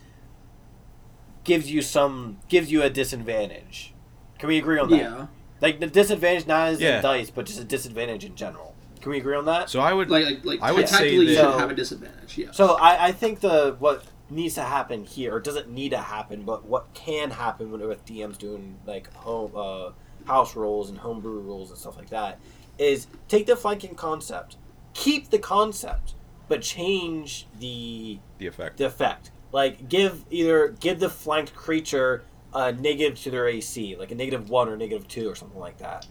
[1.44, 3.94] gives you some gives you a disadvantage.
[4.38, 4.96] Can we agree on that?
[4.96, 5.26] yeah.
[5.60, 6.96] Like the disadvantage not as Yeah.
[6.98, 8.74] in dice, but just a disadvantage in general.
[9.00, 9.70] Can we agree on that?
[9.70, 10.10] So I would.
[10.10, 12.38] Like like, like I would say tactically you that- should have a disadvantage.
[12.38, 12.50] Yeah.
[12.52, 16.42] So I, I think the what needs to happen here, or doesn't need to happen,
[16.42, 19.90] but what can happen when, with DMs doing like home uh,
[20.26, 22.38] house rules and homebrew rules and stuff like that,
[22.78, 24.56] is take the flanking concept,
[24.94, 26.14] keep the concept,
[26.48, 28.78] but change the the effect.
[28.78, 29.30] the effect.
[29.52, 34.50] Like give either give the flanked creature a negative to their AC, like a negative
[34.50, 36.06] one or negative two or something like that,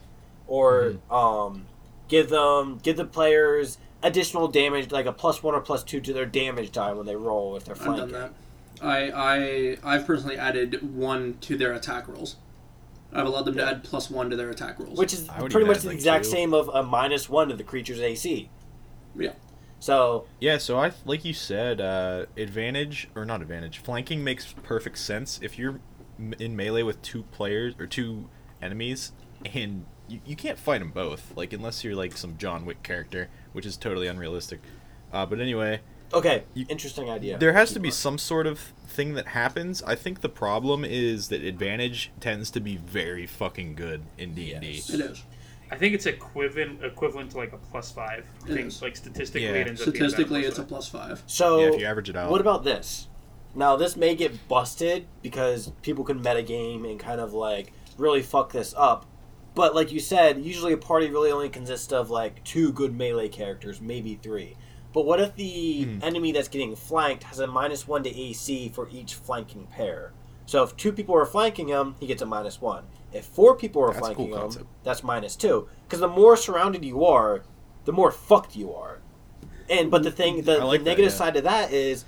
[0.47, 1.65] or um,
[2.07, 6.13] give them give the players additional damage, like a plus one or plus two to
[6.13, 8.03] their damage die when they roll if they're flanking.
[8.03, 8.19] I've flanking.
[8.21, 8.33] done
[8.81, 8.85] that.
[8.85, 12.35] I I I've personally added one to their attack rolls.
[13.13, 13.65] I've allowed them Yeah.
[13.65, 14.97] to add plus one to their attack rolls.
[14.99, 16.31] Which is pretty much the like, exact two.
[16.31, 18.49] same of a minus one to the creature's AC.
[19.15, 19.31] yeah.
[19.79, 24.97] So Yeah, so I like you said, uh, advantage or not advantage, flanking makes perfect
[24.97, 25.79] sense if you're
[26.39, 28.27] in melee with two players or two
[28.61, 29.11] enemies,
[29.53, 33.29] and you, you can't fight them both, like unless you're like some John Wick character,
[33.53, 34.59] which is totally unrealistic.
[35.13, 35.81] Uh, but anyway,
[36.13, 37.37] okay, You- interesting idea.
[37.37, 37.93] there has to be on.
[37.93, 39.81] some sort of thing that happens.
[39.83, 44.51] I think the problem is that advantage tends to be very fucking good in D
[44.53, 44.71] and D.
[44.73, 44.89] Yes.
[44.89, 45.23] It is.
[45.69, 48.25] I think it's equivalent equivalent to like a plus five.
[48.45, 49.51] I think like statistically, Yeah.
[49.55, 50.69] it ends up being about Statistically, plus it's a five.
[50.69, 51.23] plus five.
[51.27, 52.31] So Yeah, if you average it out.
[52.31, 53.07] What about this?
[53.55, 58.51] Now this may get busted because people can metagame and kind of like really fuck
[58.53, 59.05] this up.
[59.57, 63.27] But like you said, usually a party really only consists of like two good melee
[63.27, 64.55] characters, maybe three.
[64.93, 66.03] But what if the Mhm.
[66.03, 70.13] enemy that's getting flanked has a minus one to AC for each flanking pair?
[70.45, 72.83] So if two people are flanking him, he gets a minus one.
[73.11, 75.67] If four people are That's a cool flanking him, that's minus two.
[75.87, 77.41] Because the more surrounded you are,
[77.85, 78.99] the more fucked you are.
[79.71, 81.17] And but the thing, the, like the that, negative yeah.
[81.17, 82.05] side of that is,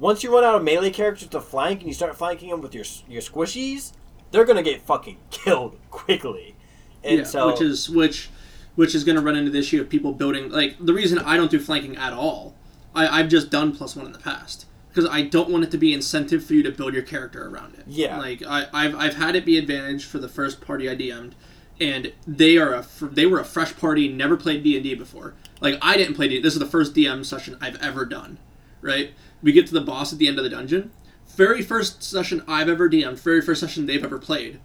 [0.00, 2.74] once you run out of melee characters to flank and you start flanking them with
[2.74, 3.92] your your squishies,
[4.32, 6.56] they're gonna get fucking killed quickly.
[7.04, 8.30] And yeah, so, which is which
[8.74, 11.36] which is going to run into the issue of people building like the reason I
[11.36, 12.54] don't do flanking at all.
[12.94, 15.78] I, I've just done plus one in the past because I don't want it to
[15.78, 17.84] be incentive for you to build your character around it.
[17.86, 18.18] Yeah.
[18.18, 21.34] like I, I've I've had it be advantage for the first party I DM'd,
[21.80, 25.34] and they are a they were a fresh party, never played D and D before.
[25.60, 26.40] Like I didn't play D.
[26.40, 28.38] This is the first DM session I've ever done.
[28.80, 30.92] Right, we get to the boss at the end of the dungeon.
[31.26, 33.18] Very first session I've ever DM'd.
[33.18, 34.60] Very first session they've ever played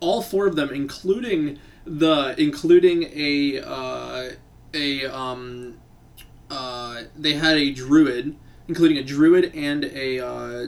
[0.00, 4.30] all four of them, including the including a uh,
[4.74, 5.78] a um,
[6.50, 8.36] uh, they had a druid,
[8.68, 10.66] including a druid and a uh,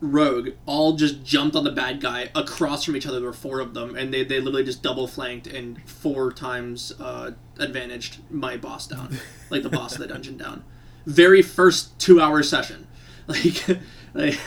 [0.00, 3.20] rogue all just jumped on the bad guy across from each other.
[3.20, 6.92] There were four of them, and they, they literally just double flanked and four times
[7.00, 9.18] uh, advantaged my boss down,
[9.50, 10.64] like the boss of the dungeon down.
[11.06, 12.86] Very first two hour session,
[13.26, 13.64] like,
[14.14, 14.38] like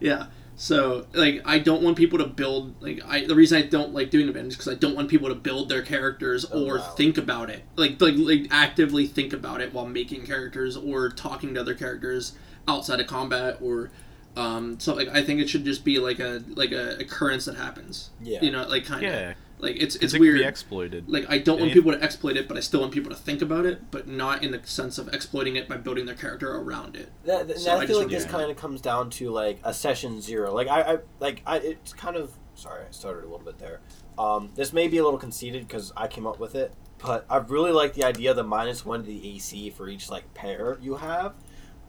[0.00, 0.26] yeah.
[0.60, 4.10] So like I don't want people to build like I the reason I don't like
[4.10, 6.94] doing events is because I don't want people to build their characters or wow.
[6.96, 11.54] think about it like, like like actively think about it while making characters or talking
[11.54, 12.32] to other characters
[12.66, 13.92] outside of combat or
[14.36, 17.54] um so like I think it should just be like a like a occurrence that
[17.54, 18.40] happens Yeah.
[18.42, 21.08] you know like kind of Yeah, like it's it's it's it weird Can be exploited.
[21.08, 23.42] like I don't want people to exploit it, but I still want people to think
[23.42, 26.96] about it, but not in the sense of exploiting it by building their character around
[26.96, 27.10] it.
[27.24, 28.30] That, that- So I I feel like this yeah.
[28.30, 30.52] kind of comes down to like a session zero.
[30.54, 31.58] Like I, I like I.
[31.58, 32.84] It's kind of sorry.
[32.88, 33.80] I started a little bit there.
[34.18, 37.36] Um, this may be a little conceited because I came up with it, but I
[37.38, 40.76] really like the idea of the minus one to the AC for each like pair
[40.80, 41.34] you have.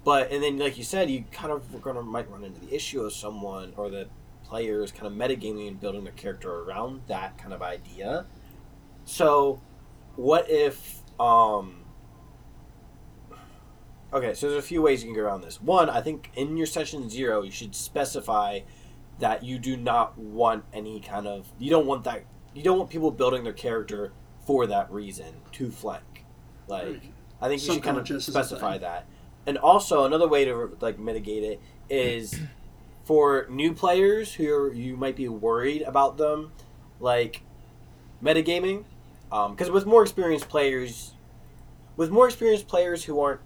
[0.04, 2.74] But and then like you said, you kind of are gonna might run into the
[2.74, 4.08] issue of someone or the
[4.50, 8.26] players kind of metagaming and building their character around that kind of idea.
[9.06, 9.62] So,
[10.16, 11.76] what if um
[14.12, 15.62] Okay, so there's a few ways you can get around this.
[15.62, 18.62] One, I think in your session zero, you should specify
[19.20, 22.90] that you do not want any kind of you don't want that you don't want
[22.90, 24.14] people building their character
[24.48, 26.26] for that reason to flank.
[26.68, 27.14] Like Right.
[27.42, 29.06] I think you should kind of Subconscious is a specify that.
[29.46, 32.40] And also another way to like mitigate it is
[33.10, 36.52] for new players who are, you might be worried about them,
[37.00, 37.42] like
[38.24, 38.84] metagaming,
[39.32, 41.16] um, because with more experienced players,
[41.98, 43.42] with more experienced players who aren't,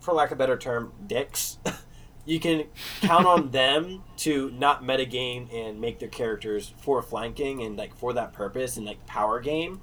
[0.00, 1.58] for lack of a better term, dicks,
[2.24, 2.64] you can
[3.02, 8.12] count on them to not metagame and make their characters for flanking and like for
[8.12, 9.80] that purpose and like power game.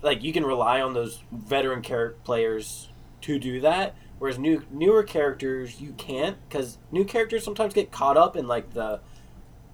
[0.00, 2.88] Like you can rely on those veteran character players
[3.22, 8.16] to do that, whereas new newer characters you can't because new characters sometimes get caught
[8.16, 9.00] up in like the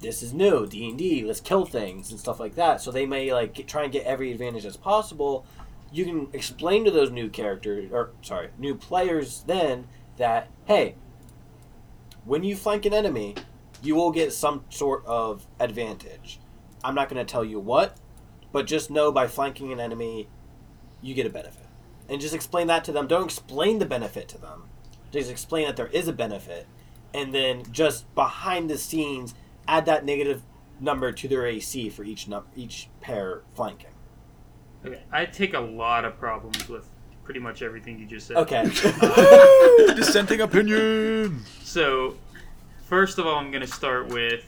[0.01, 1.25] this is new D and D.
[1.25, 2.81] Let's kill things and stuff like that.
[2.81, 5.47] So they may like get, try and get every advantage as possible.
[5.93, 10.97] You can explain to those new characters, or sorry, new players, then that hey,
[12.25, 13.35] when you flank an enemy,
[13.83, 16.41] you will get some sort of advantage.
[16.83, 17.97] I'm not going to tell you what,
[18.53, 20.29] but just know by flanking an enemy,
[21.01, 21.64] you get a benefit.
[22.09, 23.07] And just explain that to them.
[23.07, 24.65] Don't explain the benefit to them.
[25.11, 26.67] Just explain that there is a benefit,
[27.15, 29.35] and then just behind the scenes
[29.69, 30.43] add that negative
[30.81, 33.91] number to their AC for each num- each pair flanking.
[34.85, 36.91] Okay, I take a lot of problems with
[37.23, 38.37] pretty much everything you just said.
[38.37, 38.65] Okay.
[39.95, 41.43] Dissenting opinion.
[41.63, 42.17] So,
[42.85, 44.45] first of all, I'm going to start with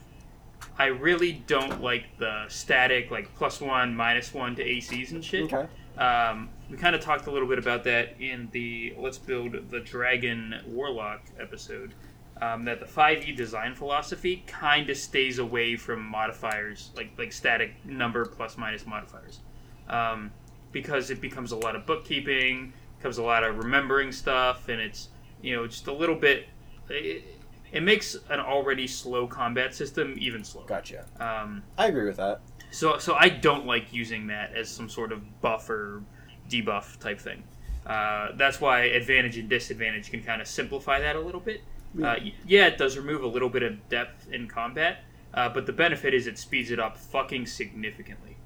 [0.78, 5.52] I really don't like the static, like plus one, minus one to ACs and shit.
[5.52, 5.66] okay.
[6.00, 9.80] Um, we kind of talked a little bit about that in the Let's Build the
[9.80, 11.94] Dragon Warlock episode.
[12.38, 17.72] Um, that the 5e design philosophy kind of stays away from modifiers, like like static
[17.86, 19.40] number plus minus modifiers,
[19.88, 20.30] um,
[20.70, 25.08] because it becomes a lot of bookkeeping, becomes a lot of remembering stuff, and it's
[25.40, 26.46] you know just a little bit.
[26.90, 27.24] It,
[27.72, 30.66] it makes an already slow combat system even slower.
[30.66, 31.06] Gotcha.
[31.18, 32.40] Um, I agree with that.
[32.70, 36.02] so, so I don't like using that as some sort of buff or
[36.48, 37.42] debuff type thing.
[37.86, 41.60] Uh, that's why advantage and disadvantage can kind of simplify that a little bit.
[42.02, 44.98] Uh, yeah, it does remove a little bit of depth in combat,
[45.32, 48.36] uh, but the benefit is it speeds it up fucking significantly,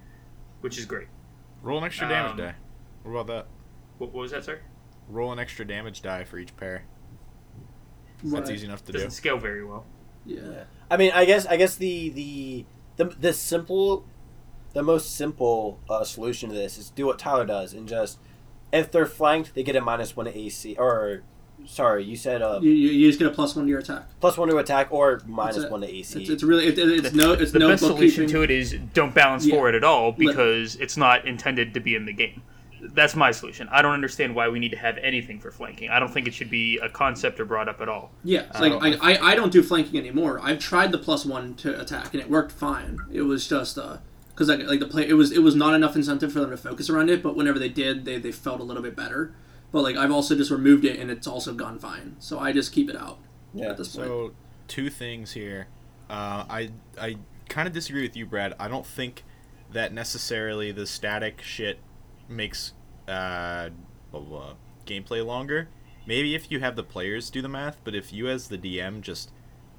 [0.61, 1.09] which is great.
[1.63, 2.55] Roll an extra damage Um, die.
[3.03, 3.47] What about that?
[3.99, 4.61] What, what was that, sir?
[5.09, 6.85] Roll an extra damage die for each pair.
[8.23, 8.99] That's easy enough to do.
[8.99, 9.85] Doesn't scale very well.
[10.27, 10.65] Yeah.
[10.91, 12.65] I mean, I guess I guess the the
[12.97, 14.05] the, the simple,
[14.73, 18.19] the most simple uh, solution to this is do what Tyler does and just
[18.73, 20.77] if they're flanked, they get a minus one to AC.
[20.79, 21.23] Or
[21.67, 24.05] sorry, you said uh, You, you, you just get a plus one to your attack.
[24.21, 26.21] plus one to attack or minus That's one to AC.
[26.21, 28.77] It's, it's really it, it- it's no it's the no best solution to it is
[28.95, 29.55] don't balance Yeah.
[29.57, 32.43] forward at all Let- because it's not intended to be in the game.
[32.83, 33.69] That's my solution.
[33.71, 35.91] I don't understand why we need to have anything for flanking.
[35.91, 38.11] I don't think it should be a concept or brought up at all.
[38.25, 40.41] Yeah, it's I like don't- I, I, I don't do flanking anymore.
[40.43, 42.99] I've tried the plus one to attack and it worked fine.
[43.13, 43.99] It was just uh
[44.41, 46.57] because like, like the play it was it was not enough incentive for them to
[46.57, 47.23] focus around it.
[47.23, 49.35] But whenever they did, they they felt a little bit better.
[49.71, 52.17] But like I've also just removed it and it's also gone fine.
[52.21, 53.19] So I just keep it out
[53.53, 53.69] yeah.
[53.69, 54.09] at this point.
[54.09, 54.33] So,
[54.67, 55.69] two things here.
[56.09, 57.19] Uh, I I
[57.51, 58.55] kind of disagree with you, Brad.
[58.59, 59.25] I don't think
[59.73, 61.79] that necessarily the static shit
[62.27, 62.73] makes
[63.07, 63.69] uh,
[64.11, 64.55] blah, blah, blah,
[64.87, 65.69] gameplay longer.
[66.07, 69.03] Maybe if you have the players do the math, but if you as the DM
[69.03, 69.31] just,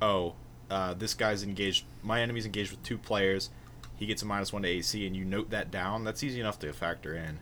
[0.02, 0.36] oh,
[0.70, 3.50] uh, this guy's engaged, my enemy's engaged with two players,
[4.02, 6.58] he gets a minus one to AC, and you note that down, that's easy enough
[6.60, 7.40] to factor in.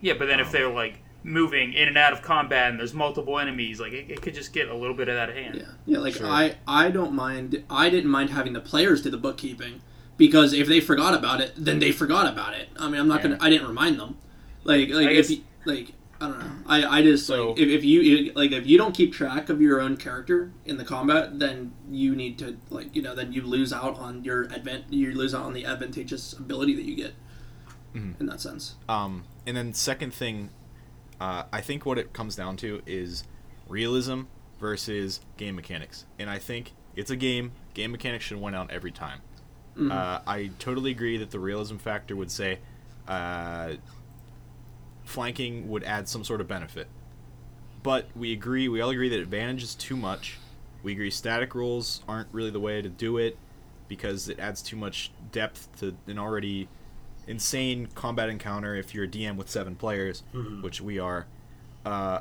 [0.00, 2.94] Yeah, but then if Um, they're like moving in and out of combat and there's
[2.94, 5.56] multiple enemies, like it, it could just get a little bit of that hand.
[5.56, 5.98] Yeah, yeah.
[5.98, 6.26] Like Sure.
[6.26, 7.62] I, I don't mind.
[7.68, 9.82] I didn't mind having the players do the bookkeeping
[10.16, 12.70] because if they forgot about it, then they forgot about it.
[12.78, 13.28] I mean, I'm not Yeah.
[13.28, 13.38] gonna.
[13.42, 14.16] I didn't remind them.
[14.64, 16.50] Like, like I if guess- you, like I don't know.
[16.66, 19.60] I, I just So- like if, if you like if you don't keep track of
[19.60, 23.42] your own character in the combat, then you need to like you know then you
[23.42, 24.84] lose out on your advent.
[24.90, 27.14] You lose out on the advantageous ability that you get.
[27.94, 28.18] Mhm.
[28.20, 28.74] In that sense.
[28.88, 30.50] Um, and then second thing,
[31.20, 33.24] uh, I think what it comes down to is
[33.68, 34.22] realism
[34.60, 36.04] versus game mechanics.
[36.18, 37.52] And I think it's a game.
[37.74, 39.20] Game mechanics should win out every time.
[39.76, 39.90] Mhm.
[39.92, 42.58] Uh, I totally agree that the realism factor would say
[43.08, 43.74] uh,
[45.04, 46.86] flanking would add some sort of benefit.
[47.82, 50.38] But we agree, we all agree that advantage is too much.
[50.82, 53.36] We agree static rules aren't really the way to do it
[53.88, 56.68] because it adds too much depth to an already
[57.26, 60.62] insane combat encounter if you're a DM with seven players, Mhm.
[60.62, 61.26] which we are.
[61.84, 62.20] Uh,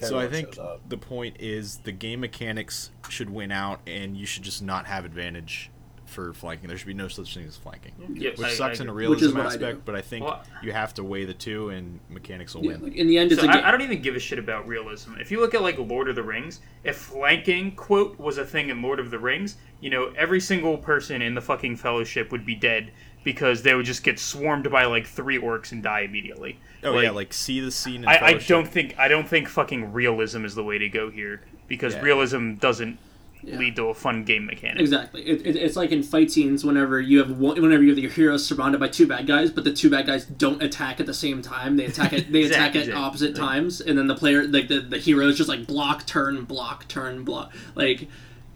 [0.00, 0.56] so I think
[0.88, 5.04] the point is the game mechanics should win out, and you should just not have
[5.04, 5.70] advantage
[6.10, 6.68] for flanking.
[6.68, 8.92] There should be no such thing as flanking, Yeah, which I- sucks I in a
[8.92, 9.08] agree.
[9.08, 9.84] Which is realism what I aspect.
[9.86, 12.82] But I think Well- you have to weigh the two, and mechanics will Yeah, win.
[12.84, 13.64] like in the end, it's So a game.
[13.64, 15.14] I, I don't even give a shit about realism.
[15.20, 18.68] If you look at like Lord of the Rings, if flanking quote was a thing
[18.68, 22.44] in Lord of the Rings, you know every single person in the fucking Fellowship would
[22.44, 22.90] be dead
[23.22, 26.58] because they would just get swarmed by like three orcs and die immediately.
[26.84, 28.02] oh yeah, like see the scene.
[28.02, 31.10] In I, I don't think I don't think fucking realism is the way to go
[31.10, 32.00] here because Yeah.
[32.00, 32.98] realism doesn't
[33.42, 33.58] Yeah.
[33.58, 34.80] lead to a fun game mechanic.
[34.80, 35.22] Exactly.
[35.26, 38.10] It, it, it's like in fight scenes whenever you have one, whenever you have your
[38.10, 41.14] heroes surrounded by two bad guys, but the two bad guys don't attack at the
[41.14, 41.76] same time.
[41.76, 43.02] They attack at they attack Exactly, at exactly.
[43.04, 46.44] opposite times, and then the player like the, the hero is just like block, turn,
[46.44, 47.52] block, turn, block.
[47.74, 48.02] Like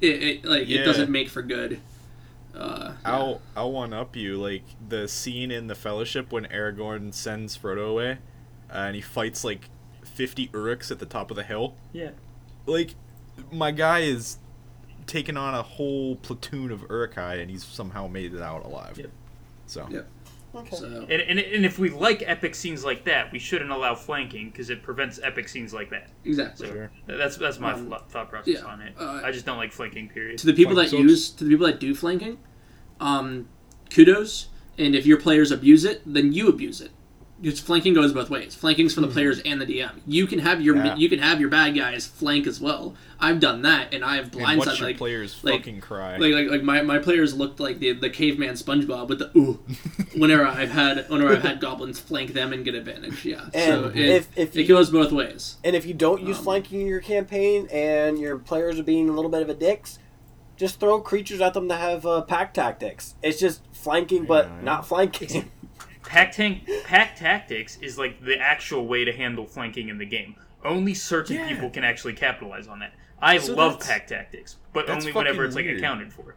[0.01, 0.81] it, it like Yeah.
[0.81, 1.81] it doesn't make for good.
[2.55, 7.57] Uh, I'll I'll one up you like the scene in the Fellowship when Aragorn sends
[7.59, 8.19] Frodo away,
[8.71, 9.71] uh, and he fights like
[10.05, 11.75] fifty Uruks at the top of the hill.
[11.93, 12.11] Yeah.
[12.67, 12.95] Like,
[13.51, 14.39] my guy is
[15.07, 18.99] taking on a whole platoon of Uruk-hai, and he's somehow made it out alive.
[18.99, 19.11] Yep.
[19.67, 20.09] So Yep.
[20.57, 20.77] Okay.
[20.77, 24.51] so And, and, and if we like epic scenes like that, we shouldn't allow flanking
[24.51, 26.11] because it prevents epic scenes like that.
[26.25, 26.69] exactly.
[26.69, 26.91] So Sure.
[27.07, 28.95] that's that's my Um, thought process yeah, on it.
[28.99, 30.09] uh, I just don't like flanking.
[30.09, 30.39] Period.
[30.39, 32.39] to the people that Flanking use to the people that do flanking,
[33.01, 33.49] um,
[33.91, 34.49] kudos.
[34.79, 36.91] And if your players abuse it, then you abuse it.
[37.45, 38.55] Because flanking goes both ways.
[38.55, 39.93] Flanking's for the players and the DM.
[40.07, 40.77] You can have your.
[40.77, 40.97] Yeah.
[40.97, 42.95] you can have your bad guys flank as well.
[43.21, 46.17] I've done that, and I've and watch blindsided your like, players like- fucking cry.
[46.17, 49.61] like like like my, my players looked like the the caveman SpongeBob with the ooh.
[50.19, 53.51] whenever I've had whenever I've had goblins flank them and get advantage, yeah.
[53.53, 55.59] so And it, if- if it goes both ways.
[55.63, 59.09] And if you don't use Um, flanking in your campaign and your players are being
[59.11, 59.99] a little bit of a dicks,
[60.57, 63.15] just throw creatures at them that have uh, pack tactics.
[63.23, 64.63] It's just flanking, but Yeah, yeah.
[64.65, 65.51] not flanking.
[66.15, 70.37] Pack tank pack tactics is like the actual way to handle flanking in the game.
[70.65, 71.49] Only certain Yeah.
[71.49, 72.95] people can actually capitalize on that.
[73.21, 75.79] I So love pack tactics, but only whenever it's like weird.
[75.79, 76.37] accounted for.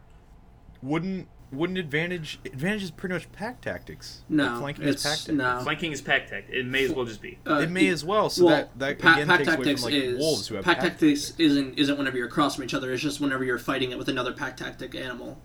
[0.82, 4.22] wouldn't wouldn't advantage advantage is pretty much pack tactics.
[4.28, 5.38] No, like flanking is it's pack tactics.
[5.38, 5.60] no.
[5.62, 6.50] Flanking is pack tact.
[6.50, 7.38] It may as well just be.
[7.46, 8.28] Uh, It may as well.
[8.30, 10.54] So well, that that pa- again pack takes away tactics from like is wolves who
[10.56, 12.92] have pack pack tactics isn't isn't whenever you're across from each other.
[12.92, 15.40] It's just whenever you're fighting it with another pack tactic animal.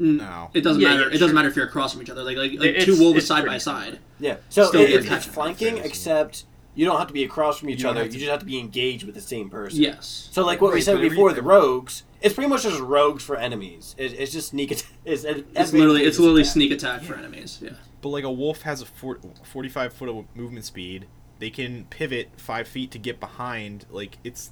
[0.00, 0.50] N- No.
[0.54, 1.00] It doesn't Yeah, matter.
[1.02, 1.34] yeah, it doesn't sure.
[1.34, 2.22] matter if you're across from each other.
[2.24, 3.84] Like like, like It's- two wolves it's side pretty by similar.
[3.84, 3.98] side.
[4.18, 4.36] yeah.
[4.48, 5.34] So Still it, it's, it's tactics.
[5.34, 8.00] flanking, except you don't have to be across from each You don't other.
[8.04, 9.80] have You to- just have to be engaged with the same person.
[9.82, 10.28] Yes.
[10.32, 12.04] So like what we Right, said but before, the rogues.
[12.22, 13.94] It's pretty much just rogues for enemies.
[13.98, 14.72] It, it's just sneak.
[14.72, 16.52] At- it's, It's literally it's literally attack.
[16.52, 17.58] sneak attack for enemies.
[17.62, 17.70] Yeah.
[18.02, 21.06] But like a wolf has a four, 45 foot of movement speed.
[21.38, 23.86] They can pivot five feet to get behind.
[23.90, 24.50] Like it's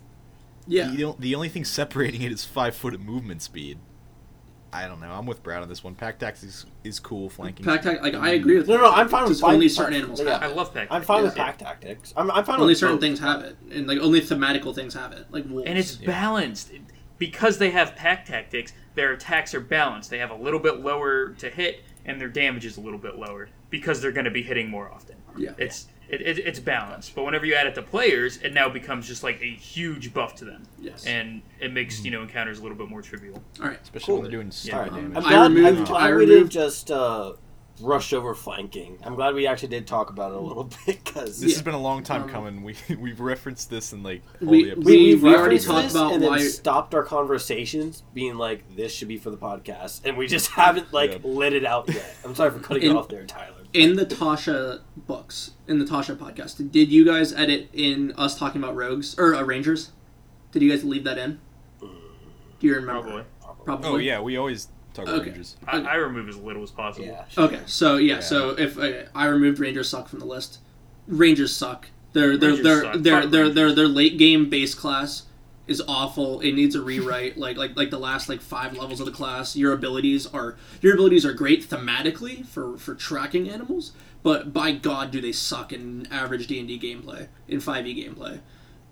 [0.67, 0.91] Yeah.
[0.91, 3.79] the, the only thing separating it is five foot of movement speed.
[4.73, 5.11] I don't know.
[5.11, 5.95] I'm with Brad on this one.
[5.95, 7.31] Pack tactics is, is cool.
[7.31, 7.65] Flanking.
[7.65, 8.81] Pack tac like I agree with No, you.
[8.83, 10.33] no, I'm fine with Just flank- only certain animals yeah.
[10.33, 10.89] have I love pack.
[10.91, 11.45] I'm fine with Yeah.
[11.45, 12.13] pack tactics.
[12.17, 13.03] I'm, I'm fine Only with certain both.
[13.03, 15.67] things have it, and like only thematical things have it, like wolves.
[15.69, 16.07] and it's Yeah.
[16.09, 16.71] balanced
[17.17, 18.73] because they have pack tactics.
[18.95, 20.11] Their attacks are balanced.
[20.11, 23.17] They have a little bit lower to hit, and their damage is a little bit
[23.17, 25.17] lower because they're going to be hitting more often.
[25.37, 25.51] yeah.
[25.57, 29.07] It's it, it, it's balanced, but whenever you add it to players, it now becomes
[29.07, 31.05] just like a huge buff to them, Yes.
[31.07, 33.43] and it makes you know encounters a little bit more trivial.
[33.61, 33.79] All right.
[33.83, 34.15] Especially Cool.
[34.23, 34.85] when they're doing Yeah.
[34.87, 35.17] damage.
[35.17, 37.33] I'm I glad, removed- I'm glad I we didn't removed- just uh,
[37.81, 38.99] rush over flanking.
[39.05, 41.55] I'm glad we actually did talk about it a little bit because This Yeah.
[41.57, 42.65] has been a long time Um, coming.
[42.65, 44.87] We we've referenced this in like all We- the episodes.
[44.87, 49.09] we, we- we've already talked about and then stopped our conversations being like this should
[49.09, 51.21] be for the podcast and we just haven't like Yep.
[51.25, 54.07] lit it out yet i'm sorry for cutting In- you off there tyler In the
[54.07, 59.15] Tasha books, in the Tasha podcast, did you guys edit in us talking about rogues
[59.19, 59.91] or uh, rangers?
[60.53, 61.39] Did you guys leave that in?
[61.81, 61.87] Do
[62.67, 63.03] you remember?
[63.03, 63.25] Probably.
[63.65, 63.89] Probably.
[63.91, 65.31] Oh yeah, we always talk about Okay.
[65.31, 65.57] rangers.
[65.67, 67.07] I, I remove as little as possible.
[67.07, 68.21] yeah Okay, so yeah, Yeah.
[68.21, 70.59] so if uh, I removed Rangers suck from the list,
[71.07, 73.03] Rangers suck Their their Rangers their suck.
[73.03, 73.77] their Fuck their, their Rangers.
[73.77, 75.25] their late game base class
[75.69, 76.41] is awful.
[76.41, 77.37] It needs a rewrite.
[77.39, 80.95] like like like the last like five levels of the class, your abilities are your
[80.95, 83.93] abilities are great thematically for for tracking animals,
[84.23, 87.95] but by God, do they suck in average D and D gameplay in five E
[87.95, 88.41] gameplay.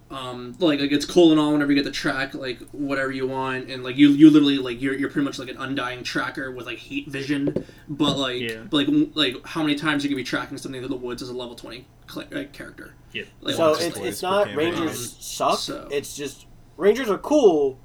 [0.09, 3.27] Um, like like it's cool and all whenever you get to track like whatever you
[3.27, 6.53] want and like you you literally like you're, you're pretty much like an undying tracker
[6.53, 7.53] with like heat vision
[7.89, 8.63] but like Yeah.
[8.71, 11.23] but, like like how many times are you can be tracking something through the woods
[11.23, 13.25] as a level 20 cl- uh, character Yeah.
[13.41, 14.75] like so it's, it's not campaign.
[14.75, 15.59] Rangers suck.
[15.59, 16.47] So- It's just
[16.77, 17.79] Rangers are cool.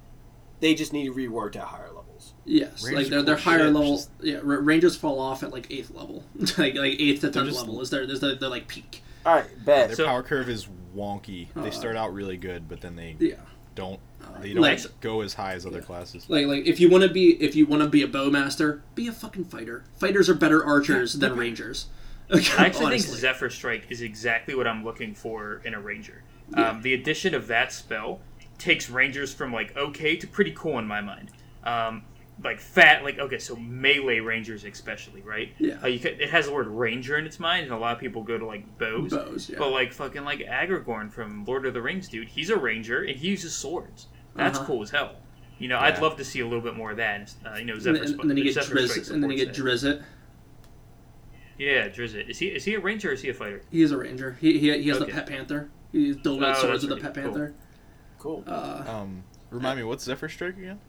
[0.60, 2.34] They just need reworked at higher levels.
[2.46, 3.96] Yes, Rangers like they're, are they're cool higher shit, level.
[3.96, 6.24] just- Yeah, ra- Rangers fall off at like eighth level,
[6.58, 9.02] like like eighth to tenth just- level is their is their, their like peak.
[9.26, 9.88] All right, bet.
[9.90, 11.48] Their So- power curve is wonky.
[11.56, 13.36] Uh, They start out really good, but then they Yeah,
[13.76, 14.00] don't.
[14.40, 16.26] They don't Like- go as high as other classes.
[16.30, 19.08] like like if you want to be if you want to be a bowmaster, be
[19.08, 19.84] a fucking fighter.
[19.96, 21.88] Fighters are better archers than rangers.
[22.32, 23.00] I actually Honestly.
[23.10, 26.24] think Zephyr Strike is exactly what I'm looking for in a ranger.
[26.56, 26.70] Yeah.
[26.70, 28.20] Um, the addition of that spell
[28.62, 31.32] takes rangers from like okay to pretty cool in my mind.
[31.64, 32.04] Um,
[32.44, 35.54] like fat, like okay, so melee rangers especially, right?
[35.60, 35.76] Yeah.
[35.76, 38.24] Uh, could, it has the word ranger in its mind, and a lot of people
[38.24, 39.12] go to like bows.
[39.12, 39.58] Bows, yeah.
[39.60, 43.16] But like fucking like Aragorn from Lord of the Rings, dude, he's a ranger and
[43.18, 44.08] he uses swords.
[44.36, 44.68] That's Uh-huh.
[44.68, 45.16] cool as hell.
[45.60, 47.32] You know, I'd love to see a little bit more of that.
[47.46, 49.38] Uh, you know, and, Zephyr, then- Sp- and then you get Drizzt, and then you
[49.46, 50.02] get Drizzt.
[51.60, 52.28] Yeah, Drizzt.
[52.30, 53.62] Is he is he a ranger or is he a fighter?
[53.70, 54.38] He's a ranger.
[54.42, 55.12] He he, he has Okay.
[55.12, 55.70] the pet panther.
[55.92, 57.24] He's dual Oh, swords with the pet Cool.
[57.26, 57.54] panther.
[58.22, 58.44] Cool.
[58.46, 60.80] Uh, Um, remind me, what's Zephyr Strike again?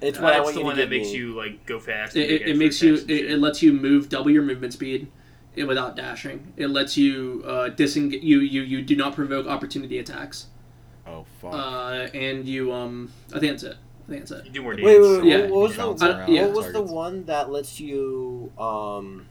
[0.00, 1.16] It's Uh, what I that's want the you one to that makes me.
[1.16, 2.16] you like go fast.
[2.16, 5.06] it, it, it makes you it, it lets you move double your movement speed
[5.56, 6.52] without dashing.
[6.56, 10.46] It lets you uh, diseng- you, you you do not provoke opportunity attacks.
[11.06, 11.52] Oh fuck.
[11.54, 13.76] Uh, and you um I think that's it.
[14.06, 14.46] I think that's it.
[14.46, 14.86] You do more damage.
[14.86, 15.24] Wait, wait, wait.
[15.26, 15.40] Yeah.
[15.46, 19.26] What was the Bounce what, what was the one that lets you um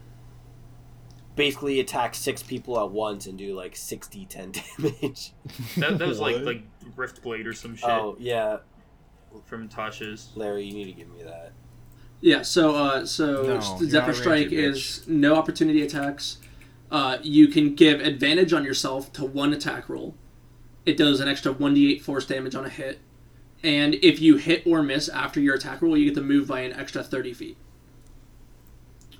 [1.36, 5.32] basically attack six people at once and do like 60 10 damage?
[5.78, 6.44] That, that was like What?
[6.44, 6.62] like
[6.96, 8.58] Rift Blade or some shit Oh yeah,
[9.44, 10.30] from Tasha's.
[10.34, 11.52] Larry, you need to give me that.
[12.20, 12.42] Yeah.
[12.42, 16.38] So uh so No, Zephyr Strike ranger, is no opportunity attacks.
[16.90, 20.16] Uh, you can give advantage on yourself to one attack roll.
[20.84, 22.98] It does an extra one d eight force damage on a hit,
[23.62, 26.60] and if you hit or miss after your attack roll, you get to move by
[26.60, 27.56] an extra thirty feet.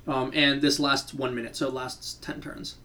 [0.08, 2.78] Um, and this lasts one minute, so it lasts ten turns.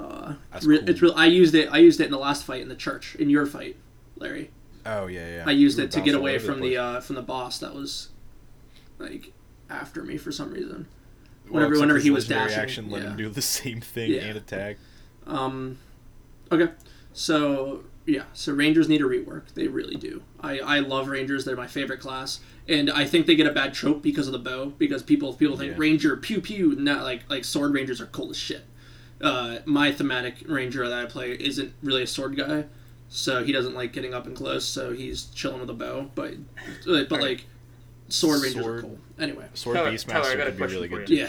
[0.00, 0.88] Uh, That's re- cool.
[0.88, 1.12] It's real.
[1.16, 1.68] I used it.
[1.70, 3.14] I used it in the last fight in the church.
[3.16, 3.76] In your fight,
[4.16, 4.50] Larry.
[4.86, 5.44] oh yeah, yeah.
[5.46, 6.78] I used You it to get away from the place.
[6.78, 8.08] uh, from the boss that was
[8.98, 9.32] like
[9.68, 10.86] after me for some reason.
[11.44, 14.20] Well, whenever- whenever he was legendary dashing, action let him do the same thing Yeah.
[14.22, 14.76] and attack.
[15.26, 15.78] Um,
[16.52, 16.72] okay,
[17.12, 19.52] so yeah, so Rangers need a rework.
[19.54, 20.22] They really do.
[20.40, 21.44] I, I love Rangers.
[21.44, 24.38] They're my favorite class, and I think they get a bad trope because of the
[24.38, 24.66] bow.
[24.78, 25.78] Because people people think Yeah.
[25.78, 26.74] Ranger pew pew.
[26.76, 28.62] Not like like sword Rangers are cool as shit.
[29.20, 32.64] Uh, my thematic Ranger that I play isn't really a sword guy,
[33.08, 34.64] so he doesn't like getting up and close.
[34.64, 36.10] So he's chilling with a bow.
[36.14, 36.34] But
[36.86, 37.20] but Alright.
[37.22, 37.46] like
[38.08, 38.98] sword Rangers are cool.
[39.18, 41.08] Anyway, Sword Tyler- Beastmaster Tyler, I got a would be really good.
[41.10, 41.16] you.
[41.18, 41.28] yeah,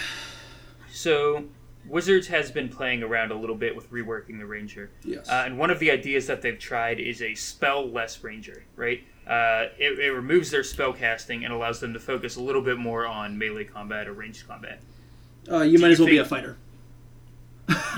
[0.91, 1.45] So,
[1.87, 4.89] Wizards has been playing around a little bit with reworking the Ranger.
[5.03, 9.03] yes, Uh, and one of the ideas that they've tried is a spell-less Ranger, right?
[9.27, 12.77] Uh, it, it removes their spell casting and allows them to focus a little bit
[12.77, 14.79] more on melee combat or ranged combat.
[15.51, 16.57] uh, you might do as you well be a fighter.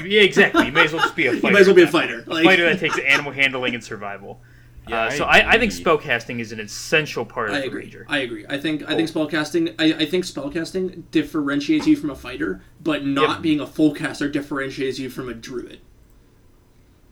[0.05, 0.65] Yeah, exactly.
[0.65, 1.47] You may as well just be a fighter.
[1.47, 2.25] You might as well be a at that point.
[2.25, 2.41] fighter.
[2.41, 4.39] A fighter that takes animal handling and survival.
[4.85, 7.67] Yeah, uh, I so I, I think spellcasting is an essential part of I the
[7.67, 7.83] agree.
[7.83, 8.05] Ranger.
[8.09, 8.45] I agree.
[8.49, 13.05] I think I think spellcasting I, I think spellcasting differentiates you from a fighter, but
[13.05, 13.41] not Yep.
[13.41, 15.79] being a full caster differentiates you from a druid.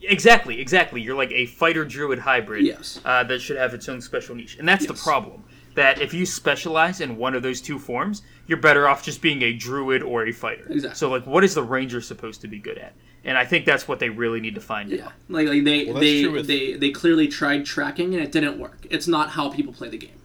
[0.01, 1.01] Exactly, exactly.
[1.01, 2.65] You're like a fighter druid hybrid.
[2.65, 2.99] Yes.
[3.05, 5.43] Uh, that should have its own special niche, and that's the problem.
[5.75, 9.41] That if you specialize in one of those two forms, you're better off just being
[9.41, 10.65] a druid or a fighter.
[10.69, 10.97] Exactly.
[10.97, 12.93] So, like, what is the ranger supposed to be good at?
[13.23, 15.05] And I think that's what they really need to find Yeah.
[15.05, 15.13] out.
[15.29, 18.85] Like like they Well, they, with- they they clearly tried tracking and it didn't work.
[18.89, 20.19] It's not how people play the game.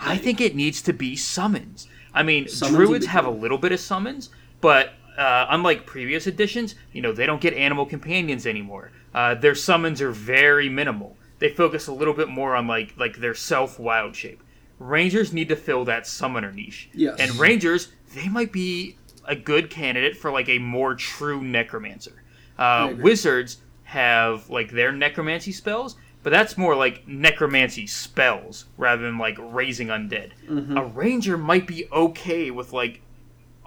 [0.00, 1.88] I think it needs to be summons.
[2.14, 4.30] I mean, Summons druids be have a little bit of summons,
[4.60, 8.92] but uh, unlike previous editions, you know, they don't get animal companions anymore.
[9.14, 11.16] Uh, their summons are very minimal.
[11.40, 14.42] They focus a little bit more on like like their self wild shape.
[14.78, 16.88] Rangers need to fill that summoner niche.
[16.94, 17.18] Yes.
[17.18, 22.22] And rangers, they might be a good candidate for like a more true necromancer.
[22.58, 29.18] Uh, wizards have like their necromancy spells, but that's more like necromancy spells rather than
[29.18, 30.30] like raising undead.
[30.48, 30.76] Mm-hmm.
[30.76, 33.00] A ranger might be okay with like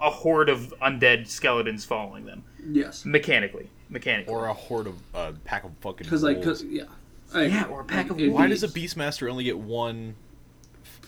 [0.00, 3.04] a horde of undead skeletons following them Yes.
[3.04, 3.68] mechanically.
[3.88, 4.32] Mechanically.
[4.34, 6.04] Or a horde of a uh, pack of fucking.
[6.04, 6.84] Because like cause, yeah.
[7.34, 10.31] I Yeah, or a pack of Why does a Beastmaster only get one f-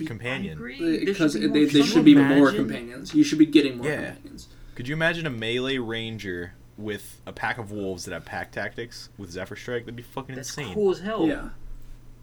[0.07, 0.59] companion?
[1.05, 3.14] because they, they they should be more companions.
[3.14, 4.12] You should be getting more Yeah.
[4.12, 4.49] companions.
[4.74, 9.09] Could you imagine a melee ranger with a pack of wolves that have pack tactics
[9.16, 10.74] with Zephyr Strike, that'd be fucking That's insane.
[10.74, 11.26] cool as hell.
[11.26, 11.51] Yeah.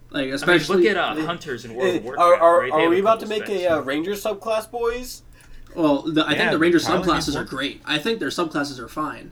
[0.10, 2.30] Like I mean, especially look at uh, hunters in World of Eh, Warcraft.
[2.30, 2.72] Are, are, right?
[2.74, 3.62] They are we about to make specs.
[3.62, 5.22] a uh, ranger subclass, boys?
[5.74, 7.82] Well, the, I Yeah, think the ranger subclasses are great.
[7.86, 9.32] I think their subclasses are fine.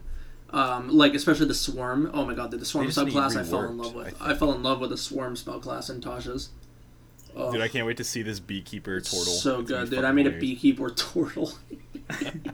[0.52, 2.10] Um, like especially the swarm.
[2.14, 4.16] Oh my god, the, the swarm They just subclass I fell in love with.
[4.20, 6.48] I I, fell in love with the swarm spell class in Tasha's.
[7.36, 9.24] Oh, Dude, I can't wait to see this beekeeper it's turtle.
[9.32, 9.98] so It's good, dude.
[10.00, 11.52] I fucking made a beekeeper turtle.
[12.10, 12.52] and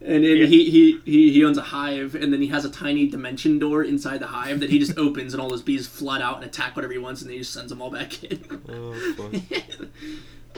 [0.00, 0.46] and Yeah.
[0.46, 3.84] he, he, he, he owns a hive, and then he has a tiny dimension door
[3.84, 6.74] inside the hive that he just opens, and all those bees flood out and attack
[6.76, 8.42] whatever he wants, and then he just sends them all back in.
[8.68, 9.30] Oh,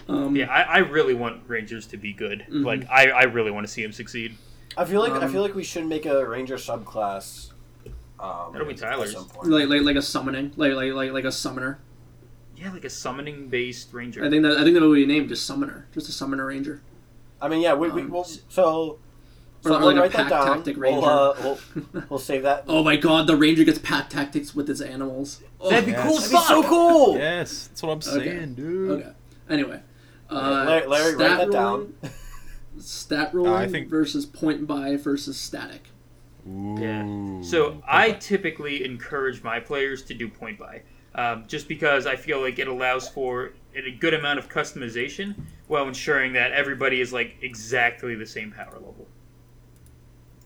[0.08, 2.44] um, Yeah, I, I really want Rangers to be good.
[2.50, 2.64] Mhm.
[2.64, 4.36] Like, I, I really want to see him succeed.
[4.76, 7.52] I feel like I Um, feel like we should make a ranger subclass.
[8.18, 9.14] Um, That'll be at Tyler's.
[9.44, 11.78] like, like like a summoning, like like like like a summoner.
[12.56, 14.24] Yeah, like a summoning based Ranger.
[14.24, 16.82] I think that I think that would be named just summoner, just a summoner ranger.
[17.42, 18.98] I mean, yeah, we, we Um, we'll, so.
[19.66, 20.46] Or So like a write that pack down.
[20.46, 21.06] tactic We'll, ranger.
[21.08, 22.64] uh, we'll, we'll save that.
[22.68, 25.42] oh my god, the ranger gets pat tactics with his animals.
[25.60, 26.02] Oh, That'd be Yes.
[26.06, 27.16] cool as That'd be so cool.
[27.18, 28.24] yes, that's what I'm Okay.
[28.30, 28.90] saying, dude.
[29.00, 29.12] Okay.
[29.48, 29.80] Anyway,
[30.30, 32.10] uh, Larry, Larry write stat that rolling, down.
[32.78, 35.88] Stat rolling I think- versus point buy versus static.
[36.46, 36.76] Ooh.
[36.78, 37.40] Yeah.
[37.42, 40.82] So I typically encourage my players to do point buy,
[41.14, 45.34] um, just because I feel like it allows for a good amount of customization
[45.68, 49.06] while ensuring that everybody is like exactly the same power level.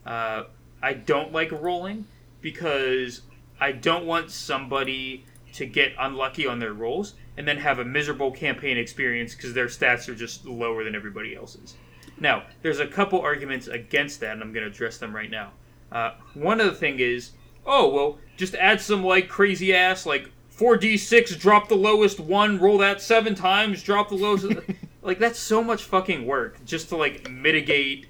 [0.06, 0.44] Uh,
[0.82, 2.06] I don't like rolling
[2.40, 3.22] because
[3.60, 8.30] I don't want somebody to get unlucky on their rolls and then have a miserable
[8.30, 11.74] campaign experience because their stats are just lower than everybody else's.
[12.20, 15.52] Now, there's a couple arguments against that, and I'm going to address them right now.
[15.90, 17.30] Uh, one of the thing is,
[17.64, 22.78] oh well, just add some like crazy ass like 4d6, drop the lowest one, roll
[22.78, 24.46] that seven times, drop the lowest.
[25.02, 28.06] like that's so much fucking work just to like mitigate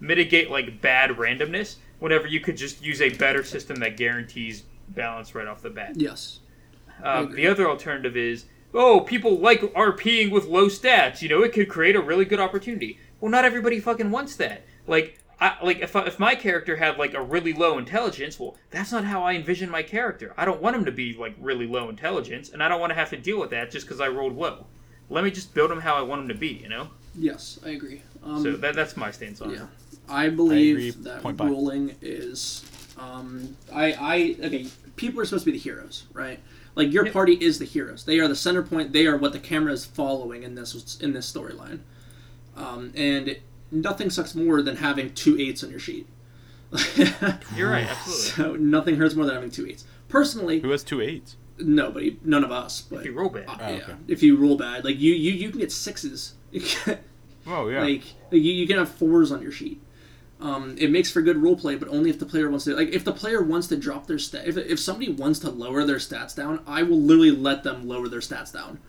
[0.00, 1.76] mitigate like bad randomness.
[1.98, 5.92] Whenever you could just use a better system that guarantees balance right off the bat.
[5.96, 6.40] Yes.
[7.02, 11.22] Um, the other alternative is, oh, people like RPing with low stats.
[11.22, 12.98] You know, it could create a really good opportunity.
[13.20, 14.64] Well, not everybody fucking wants that.
[14.86, 18.56] Like, I, like if I, if my character had like a really low intelligence, well,
[18.70, 20.34] that's not how I envision my character.
[20.36, 22.94] I don't want him to be like really low intelligence, and I don't want to
[22.96, 24.66] have to deal with that just because I rolled low.
[25.10, 26.48] Let me just build him how I want him to be.
[26.48, 26.88] You know.
[27.14, 28.02] Yes, I agree.
[28.22, 29.62] Um, so that, that's my stance on yeah.
[29.62, 29.68] it.
[30.08, 30.90] I believe agree.
[31.04, 31.46] that Point buy.
[31.46, 32.64] rolling is.
[32.98, 34.66] Um, I, I okay.
[34.96, 36.40] People are supposed to be the heroes, right?
[36.74, 37.12] Like your Yep.
[37.12, 38.04] party is the heroes.
[38.04, 38.92] They are the center point.
[38.92, 41.80] They are what the camera is following in this in this storyline.
[42.56, 43.36] Um, and
[43.70, 46.06] nothing sucks more than having two eights on your sheet.
[47.56, 48.24] You're right, absolutely.
[48.24, 49.84] So nothing hurts more than having two eights.
[50.08, 51.36] Personally, Who has two eights?
[51.58, 52.82] nobody, none of us.
[52.82, 53.94] But If you roll bad, uh, Oh, yeah, okay.
[54.06, 56.34] if you roll bad, like you, you, you can get sixes.
[57.50, 57.80] Oh yeah.
[57.80, 59.80] Like, like you, you can have fours on your sheet.
[60.38, 62.76] Um, it makes for good role play, but only if the player wants to.
[62.76, 65.82] Like, if the player wants to drop their stat, if, if somebody wants to lower
[65.84, 68.80] their stats down, I will literally let them lower their stats down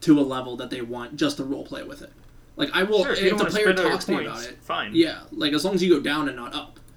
[0.00, 2.12] to a level that they want just to role play with it.
[2.58, 3.12] Like, I will sure.
[3.12, 4.58] If, if, the don't want to player spend all your talks to me about it.
[4.62, 4.90] fine.
[4.94, 6.80] Yeah, like as long as you go down and not up.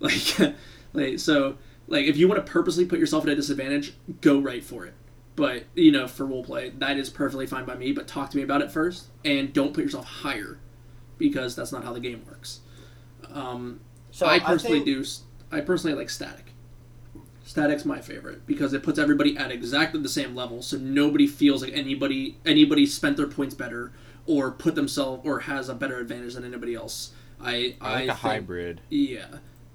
[0.00, 0.54] Like,
[0.92, 1.56] like so,
[1.86, 4.92] like if you want to purposely put yourself at a disadvantage, go right for it.
[5.36, 7.92] But you know, for role play, that is perfectly fine by me.
[7.92, 10.58] But talk to me about it first, and don't put yourself higher,
[11.16, 12.60] because that's not how the game works.
[13.32, 15.04] Um, So I personally think- do.
[15.52, 16.52] I personally like static.
[17.44, 21.62] Static's my favorite because it puts everybody at exactly the same level, so nobody feels
[21.62, 23.92] like anybody anybody spent their points better
[24.26, 27.12] or put themselves or has a better advantage than anybody else.
[27.40, 28.80] I I like a hybrid.
[28.90, 29.26] Yeah,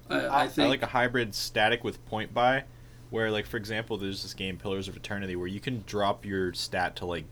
[0.10, 2.64] I, I, I- think I like a hybrid static with point buy,
[3.10, 6.54] where like for example, there's this game Pillars of Eternity where you can drop your
[6.54, 7.26] stat to like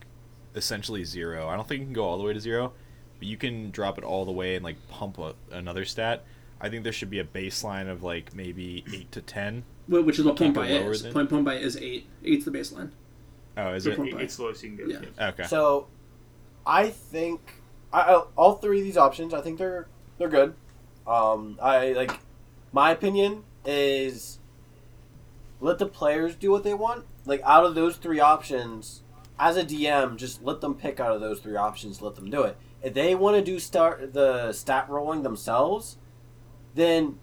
[0.55, 1.47] essentially zero.
[1.47, 2.73] I don't think you can go all the way to zero,
[3.19, 6.23] but you can drop it all the way and like pump a, another stat.
[6.59, 9.63] I think there should be a baseline of like maybe eight to ten.
[9.87, 11.03] which is what point buy by it is.
[11.03, 12.07] than- Point point buy is eight.
[12.23, 12.91] Eight's the baseline.
[13.55, 13.97] Oh, is Good it?
[13.97, 14.13] point.
[14.15, 14.91] It- It's low, so you can go.
[14.93, 14.99] Yeah.
[15.17, 15.27] yeah.
[15.29, 15.43] Okay.
[15.43, 15.87] So,
[16.67, 17.61] I think
[17.93, 19.33] I, I, all three of these options.
[19.33, 19.87] I think they're
[20.17, 20.53] they're good.
[21.07, 22.19] Um, I like
[22.73, 24.39] my opinion is
[25.61, 27.05] let the players do what they want.
[27.25, 29.01] Like out of those three options,
[29.39, 32.01] as a DM, just let them pick out of those three options.
[32.01, 32.57] Let them do it.
[32.83, 35.97] If they want to do start the stat rolling themselves,
[36.75, 37.17] then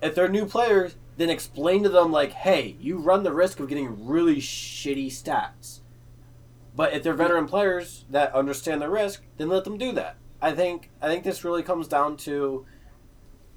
[0.00, 3.68] if they're new players, then explain to them like, hey, you run the risk of
[3.68, 5.80] getting really shitty stats.
[6.76, 10.16] But if they're veteran players that understand the risk, then let them do that.
[10.42, 12.66] I think I think this really comes down to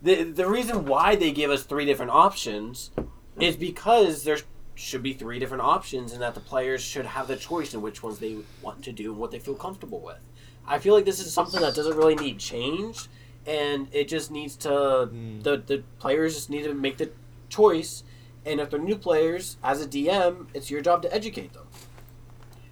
[0.01, 2.91] the the reason why they give us three different options
[3.39, 4.38] is because there
[4.76, 8.03] should be three different options and that the players should have the choice in which
[8.03, 10.20] ones they want to do and what they feel comfortable with.
[10.68, 13.07] I feel like this is something that doesn't really need changed
[13.47, 15.41] and it just needs to Mm.
[15.43, 17.09] the the players just need to make the
[17.49, 18.03] choice.
[18.45, 21.68] And if they're new players, as a DM, it's your job to educate them.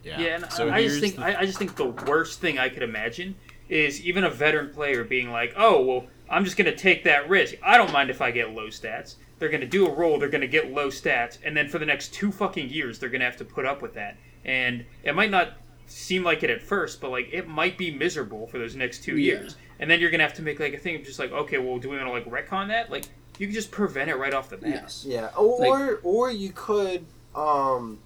[0.05, 2.59] Yeah, and So I, I just think the- I, I just think the worst thing
[2.59, 3.35] I could imagine
[3.69, 7.27] is even a veteran player being like, "Oh, well, I'm just going to take that
[7.27, 7.55] risk.
[7.63, 9.15] I don't mind if I get low stats.
[9.39, 10.19] They're going to do a roll.
[10.19, 13.09] They're going to get low stats, and then for the next two fucking years, they're
[13.09, 14.17] going to have to put up with that.
[14.45, 15.53] And it might not
[15.87, 19.17] seem like it at first, but like it might be miserable for those next two
[19.17, 19.33] Yeah.
[19.39, 19.55] years.
[19.79, 21.57] And then you're going to have to make like a thing of just like, okay,
[21.57, 22.89] well, do we want to like retcon that?
[22.91, 23.05] Like
[23.39, 24.69] you can just prevent it right off the bat.
[24.69, 25.05] Yes.
[25.07, 27.99] Yeah, or or you could um,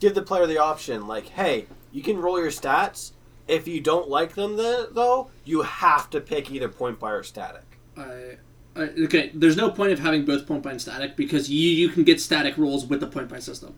[0.00, 3.12] give the player the option, like, hey, you can roll your stats.
[3.48, 7.22] If you don't like them, the, though, you have to pick either point buy or
[7.22, 7.78] static.
[7.96, 8.36] I,
[8.74, 11.88] I, okay, there's no point of having both point buy and static because you you
[11.88, 13.74] can get static rolls with the point buy system.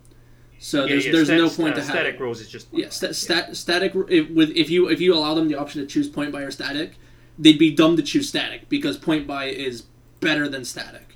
[0.59, 2.67] So Yeah, there's yeah, there's stat- no point uh, to static having rules is just
[2.73, 5.87] yeah sta- stat, static if, with if you if you allow them the option to
[5.87, 6.95] choose point buy or static,
[7.39, 9.83] they'd be dumb to choose static because point buy is
[10.21, 11.08] better than static.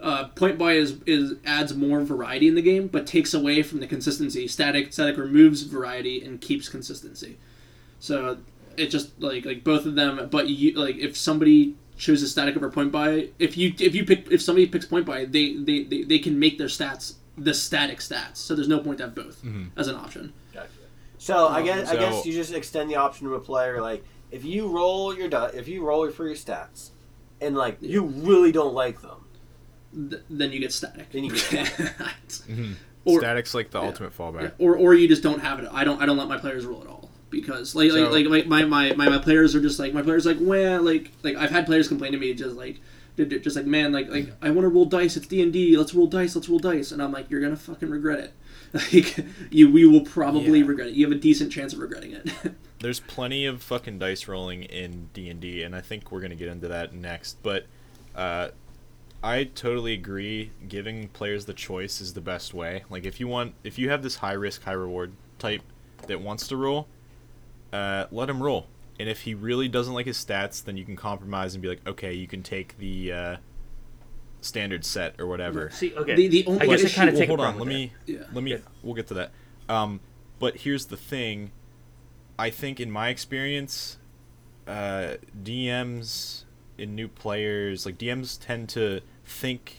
[0.00, 3.80] Uh, point buy is, is adds more variety in the game, but takes away from
[3.80, 4.48] the consistency.
[4.48, 7.36] Static static removes variety and keeps consistency.
[7.98, 8.38] So
[8.76, 10.28] it just like like both of them.
[10.30, 14.30] But you like if somebody chooses static over point buy, if you if you pick
[14.30, 17.98] if somebody picks point buy, they they, they, they can make their stats the static
[17.98, 18.36] stats.
[18.36, 19.44] So there's no point to have both
[19.76, 20.32] as an option.
[21.18, 24.44] So I guess I guess you just extend the option to a player, like if
[24.44, 26.90] you roll your di- if you roll for your stats,
[27.40, 29.26] and like you really don't like them,
[29.92, 31.10] Th- then you get static.
[31.10, 32.02] Then you get
[33.04, 34.52] Or- Static's like the ultimate fallback.
[34.58, 35.68] or or you just don't have it.
[35.72, 38.46] I don't I don't let my players roll at all because like So- like, like
[38.46, 41.36] my, my, my, my players are just like my players are like well like like
[41.36, 42.80] I've had players complain to me just like
[43.16, 45.16] ju- ju- just like man like like I want to roll dice.
[45.16, 45.76] It's D and D.
[45.76, 46.36] Let's roll dice.
[46.36, 46.92] Let's roll dice.
[46.92, 48.34] And I'm like you're gonna fucking regret it.
[48.72, 49.16] Like
[49.50, 50.66] you we will probably Yeah.
[50.66, 50.94] regret it.
[50.94, 52.30] You have a decent chance of regretting it.
[52.80, 56.36] There's plenty of fucking dice rolling in D and D, and I think we're gonna
[56.36, 57.42] get into that next.
[57.42, 57.66] But
[58.14, 58.48] uh,
[59.22, 60.50] I totally agree.
[60.66, 62.84] Giving players the choice is the best way.
[62.88, 65.62] Like if you want, if you have this high risk, high reward type
[66.06, 66.88] that wants to roll,
[67.72, 68.66] uh, let him roll.
[68.98, 71.86] And if he really doesn't like his stats, then you can compromise and be like,
[71.86, 73.36] okay, you can take the uh,
[74.40, 75.70] standard set or whatever.
[75.70, 76.14] See, okay.
[76.14, 77.58] The- the only I guess I issue- kind of Well, hold on.
[77.58, 78.24] Let me Yeah.
[78.32, 78.52] let me.
[78.52, 78.58] Yeah.
[78.82, 79.32] We'll get to that.
[79.68, 80.00] Um,
[80.38, 81.52] but here's the thing.
[82.38, 83.98] I think in my experience,
[84.66, 86.44] uh, DMs
[86.80, 89.76] in new players, like DMs tend to think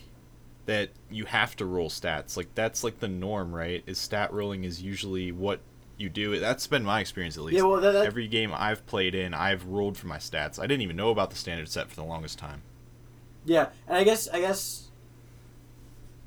[0.66, 2.38] that you have to roll stats.
[2.38, 3.84] Like that's like the norm, right?
[3.88, 5.60] Is stat rolling is usually what
[5.98, 6.40] you do.
[6.40, 7.58] That's been my experience at least.
[7.58, 10.60] Yeah, well, that- that- Every game I've played in, I've rolled for my stats.
[10.60, 12.62] I didn't even know about the standard set for the longest time.
[13.46, 14.88] Yeah, and I guess I guess.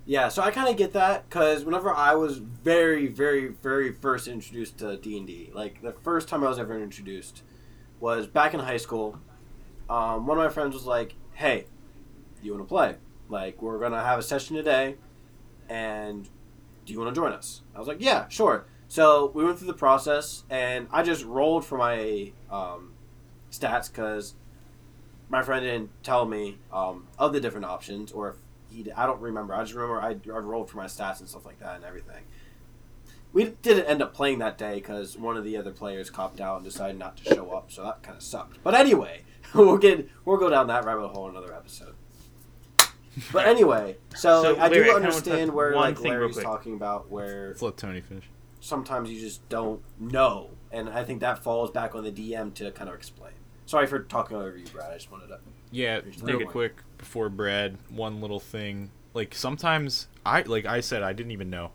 [0.06, 4.28] Yeah, so I kind of get that because whenever I was very, very, very first
[4.28, 7.42] introduced to D and D, like the first time I was ever introduced,
[8.00, 9.18] was back in high school.
[9.88, 11.66] Um, one of my friends was like, "Hey,
[12.42, 12.96] you want to play?
[13.28, 14.96] Like, we're gonna have a session today,
[15.68, 16.28] and
[16.84, 19.66] do you want to join us?" I was like, "Yeah, sure." So we went through
[19.66, 22.92] the process, and I just rolled for my um,
[23.50, 24.34] stats because
[25.28, 28.36] my friend didn't tell me um, of the different options, or if
[28.70, 29.54] he, I don't remember.
[29.54, 32.24] I just remember I, I rolled for my stats and stuff like that and everything.
[33.32, 36.56] We didn't end up playing that day because one of the other players copped out
[36.56, 38.62] and decided not to show up, so that kind of sucked.
[38.62, 39.22] But anyway,
[39.66, 41.94] we'll get we'll go down that rabbit hole in another episode.
[43.32, 45.98] But anyway, so, So, like, I Larry, I do kinda understand touch where one like
[45.98, 48.24] thing real Larry's talking about where Let's let Tony finish.
[48.60, 52.72] sometimes you just don't know, and I think that falls back on the DM to
[52.72, 53.32] kind of explain.
[53.66, 54.90] Sorry for talking over you, Brad.
[54.90, 55.38] I just wanted to.
[55.70, 58.90] Yeah, Just real real quick before Brad, one little thing.
[59.14, 61.70] Like sometimes I like I said I didn't even know.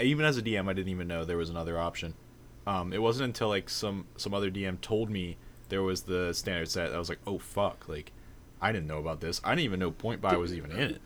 [0.00, 2.14] Even as a DM, I didn't even know there was another option.
[2.66, 5.36] Um, it wasn't until like some some other DM told me
[5.68, 6.92] there was the standard set.
[6.92, 7.88] I was like, oh fuck!
[7.88, 8.12] Like
[8.60, 9.40] I didn't know about this.
[9.44, 11.00] I didn't even know point buy was even in it.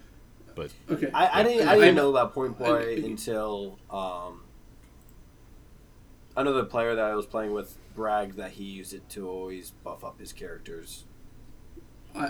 [0.54, 1.68] But okay I, I didn't.
[1.68, 4.42] I I- didn't know about point Buy boy until um,
[6.36, 10.04] another player that I was playing with bragged that he used it to always buff
[10.04, 11.04] up his characters.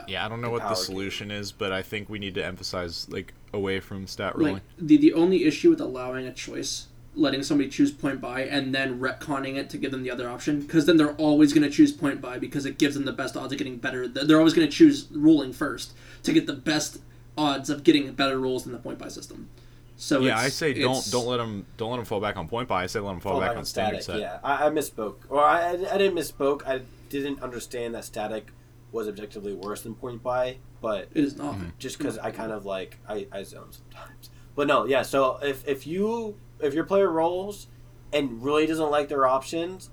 [0.07, 2.35] yeah, I don't know The what the power solution is, but I think we need
[2.35, 4.62] to emphasize like away from stat like rolling.
[4.79, 8.98] the the only issue with allowing a choice letting somebody choose point buy and then
[9.00, 11.92] retconning it to give them the other option because then they're always going to choose
[11.92, 14.66] point buy because it gives them the best odds of getting better they're always going
[14.66, 15.92] to choose ruling first
[16.22, 16.98] to get the best
[17.36, 19.48] odds of getting better rules than the point buy system
[19.96, 22.46] so yeah, it's- I say don't don't let them don't let them fall back on
[22.46, 22.84] point buy.
[22.84, 24.20] I say let them fall, back, on static, set.
[24.20, 26.64] Yeah, I, I misspoke, or I, I, I didn't misspoke.
[26.64, 28.52] I didn't understand that static
[28.92, 31.70] was objectively worse than point buy, but it is not Mm-hmm.
[31.80, 34.30] just because I kind of like I, I zone sometimes.
[34.54, 35.02] But no, yeah.
[35.02, 37.66] So if if you if your player rolls
[38.12, 39.90] and really doesn't like their options,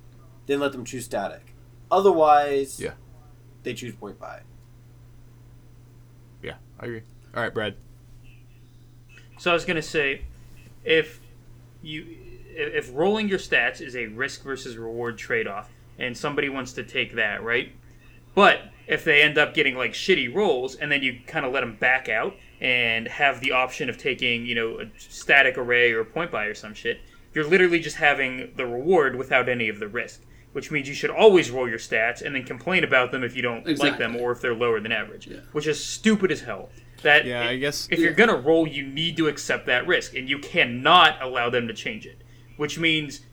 [0.47, 1.53] then let them choose static.
[1.91, 2.93] Otherwise, Yeah.
[3.63, 4.41] they choose point buy.
[6.41, 7.01] Yeah, I agree.
[7.36, 7.76] All right, Brad.
[9.38, 10.22] So I was gonna say,
[10.84, 11.20] if
[11.82, 12.05] you
[12.55, 16.74] if if rolling your stats is a risk versus reward trade off, and somebody wants
[16.74, 17.72] to take that, right?
[18.34, 21.62] But if they end up getting like shitty rolls, and then you kind of let
[21.62, 26.00] them back out and have the option of taking, you know, a static array or
[26.02, 27.00] a point buy or some shit,
[27.34, 30.22] you're literally just having the reward without any of the risk.
[30.54, 33.42] Which means you should always roll your stats and then complain about them if you
[33.42, 35.28] don't like them or if they're lower than average.
[35.28, 35.40] Yeah.
[35.52, 36.70] Which is stupid as hell.
[37.02, 40.30] That Yeah, I guess- if you're gonna roll, you need to accept that risk, and
[40.30, 42.22] you cannot allow them to change it.
[42.56, 43.26] Which means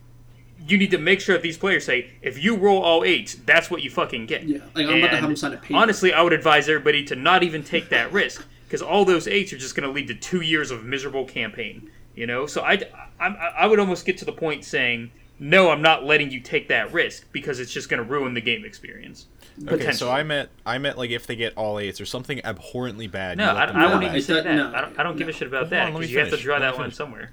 [0.67, 3.69] you need to make sure that these players say, if you roll all eights, that's
[3.69, 4.43] what you fucking get.
[4.43, 5.75] Yeah, like, I'm about to have them sign a paper.
[5.75, 9.51] Honestly, I would advise everybody to not even take that risk because all those eights
[9.53, 11.89] are just going to lead to two years of miserable campaign.
[12.15, 12.79] You know, so I,
[13.19, 15.09] I, I would almost get to the point saying,
[15.39, 18.41] no, I'm not letting you take that risk because it's just going to ruin the
[18.41, 19.25] game experience.
[19.67, 23.07] Okay, so I meant I meant like if they get all eights or something abhorrently
[23.07, 23.37] bad.
[23.37, 24.55] No, you I, them I go won't even say does- that.
[24.55, 26.11] no, I don't, I don't give a shit about Hold that on, let me because
[26.11, 26.95] you have to draw Let that line finish.
[26.95, 27.31] somewhere.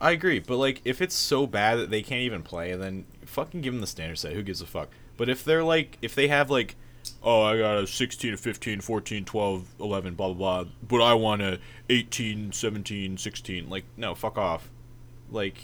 [0.00, 3.60] I agree, but like if it's so bad that they can't even play, then fucking
[3.60, 4.32] give them the standard set.
[4.32, 4.88] Who gives a fuck?
[5.16, 6.76] But if they're like, if they have like,
[7.22, 10.34] oh, I got a 16, a 15, 14, 12, 11, blah, blah,
[10.64, 11.58] blah, but I want a
[11.90, 14.70] 18, 17, 16, like, no, fuck off.
[15.30, 15.58] Like,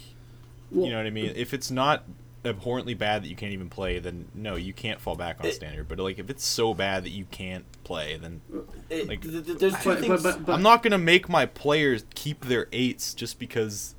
[0.71, 1.33] Well, you know what I mean?
[1.35, 2.05] If it's not
[2.45, 5.55] abhorrently bad that you can't even play, then no, you can't fall back on It-
[5.55, 5.89] standard.
[5.89, 8.43] But like, if it's so bad that you can't play, then
[8.91, 10.23] It, Like- th- th- there's two But, things.
[10.23, 13.95] but, but, but I'm not gonna make my players keep their eights just because.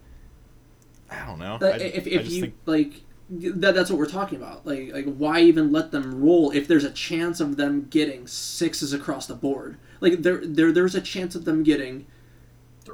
[1.09, 1.57] I don't know.
[1.57, 4.65] That- I- if, if just you think- like that, that's what we're talking about.
[4.65, 8.93] Like like why even let them roll if there's a chance of them getting sixes
[8.93, 9.77] across the board?
[10.01, 12.05] Like there there there's a chance of them getting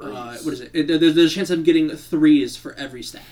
[0.00, 0.70] uh, what is it?
[0.74, 3.22] it there- there's a chance of them getting threes for every stat.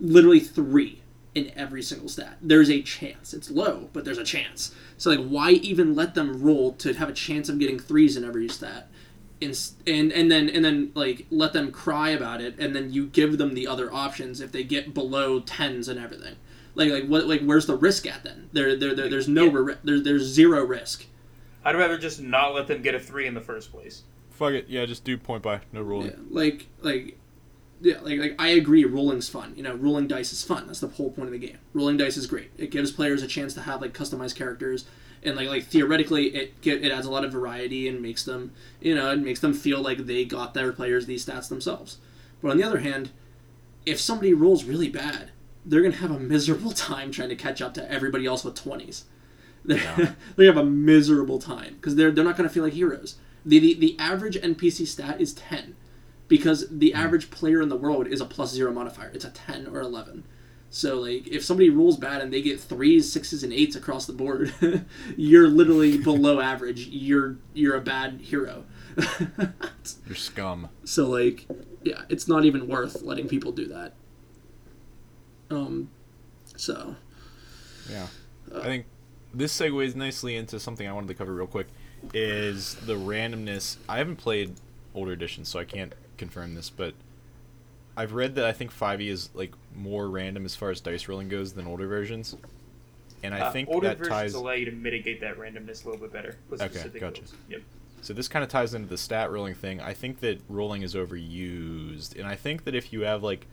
[0.00, 1.02] Literally three
[1.34, 2.38] in every single stat.
[2.40, 3.34] There's a chance.
[3.34, 4.74] It's low but there's a chance.
[4.96, 8.24] So like why even let them roll to have a chance of getting threes in
[8.24, 8.88] every stat
[9.42, 13.06] and and and then and then like let them cry about it and then you
[13.06, 16.36] give them the other options if they get below tens and everything.
[16.74, 18.48] Like like what like where's the risk at then?
[18.52, 19.52] There there, there there's no Yeah.
[19.54, 21.06] ri- there's there's zero risk.
[21.64, 24.02] I'd rather just not let them get a three in the first place.
[24.30, 24.66] fuck it.
[24.68, 26.08] Yeah, just do point buy no ruling.
[26.08, 27.18] yeah, like like
[27.80, 29.52] yeah like, like i agree rolling's fun.
[29.56, 30.66] You know rolling dice is fun.
[30.66, 31.58] That's the whole point of the game.
[31.74, 32.50] Rolling dice is great.
[32.56, 34.84] It gives players a chance to have like customized characters
[35.26, 38.52] and like like theoretically it get, it adds a lot of variety and makes them
[38.80, 41.98] you know it makes them feel like they got their players these stats themselves.
[42.40, 43.10] But on the other hand
[43.84, 45.30] if somebody rolls really bad
[45.64, 49.02] they're gonna have a miserable time trying to catch up to everybody else with 20s
[49.64, 50.12] they're, Yeah.
[50.36, 53.16] they have a miserable time because they're, they're not going to feel like heroes.
[53.44, 55.74] The, the, the average npc stat is 10
[56.28, 56.96] because the hmm.
[56.96, 59.10] average player in the world is a plus zero modifier.
[59.12, 60.24] It's a 10 or 11
[60.70, 64.12] so like if somebody rolls bad and they get threes sixes and eights across the
[64.12, 64.52] board
[65.16, 68.64] you're literally below average you're you're a bad hero
[70.06, 70.68] You're scum.
[70.84, 71.46] so like
[71.82, 73.92] yeah it's not even worth letting people do that
[75.50, 75.88] um
[76.56, 76.96] so
[77.90, 78.06] Yeah.
[78.54, 78.86] I think
[79.34, 81.66] this segues nicely into something I wanted to cover real quick.
[82.14, 83.76] Is the randomness?
[83.88, 84.54] I haven't played
[84.94, 86.94] older editions, so I can't confirm this, but
[87.96, 91.28] I've read that I think 5e is like more random as far as dice rolling
[91.28, 92.36] goes than older versions,
[93.22, 94.34] and I Uh, think older that versions ties.
[94.34, 97.22] allow you to mitigate that randomness a little bit better Okay, gotcha.
[97.22, 97.34] rules.
[97.48, 97.62] Yep.
[98.02, 99.80] So this kind of ties into the stat rolling thing.
[99.80, 103.46] I think that rolling is overused, and I think that if you have like,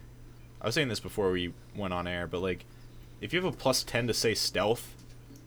[0.61, 2.65] I was saying this before we went on air, but like,
[3.21, 4.93] if you have a plus ten to say stealth,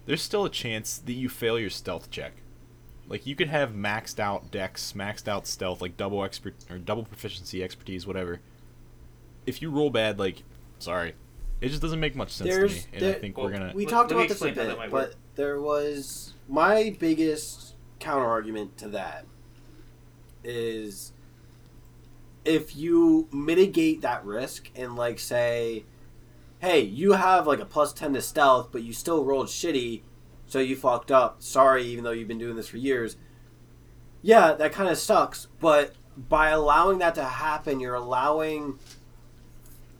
[0.06, 2.32] there's still a chance that you fail your stealth check.
[3.08, 7.04] Like you could have maxed out dex, maxed out stealth, like double expert or double
[7.04, 8.40] proficiency, expertise, whatever.
[9.46, 10.42] If you roll bad, like,
[10.78, 11.14] sorry,
[11.60, 13.72] it just doesn't make much sense to me, and there- I think well, we're gonna.
[13.74, 15.14] we Let- talked let about this a bit, but work.
[15.36, 19.24] there was my biggest counter argument to that
[20.44, 21.12] is
[22.44, 25.84] if you mitigate that risk and like say,
[26.60, 30.02] hey, you have like a plus ten to stealth, but you still rolled shitty,
[30.46, 31.42] so you fucked up.
[31.42, 33.16] Sorry, even though you've been doing this for years.
[34.22, 38.78] Yeah, that kind of sucks, but by allowing that to happen, you're allowing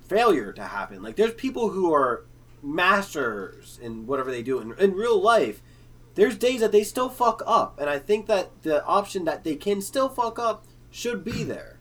[0.09, 1.02] failure to happen.
[1.02, 2.24] Like there's people who are
[2.62, 5.62] masters in whatever they do in, in real life.
[6.14, 9.54] There's days that they still fuck up, and I think that the option that they
[9.54, 11.78] can still fuck up should be there.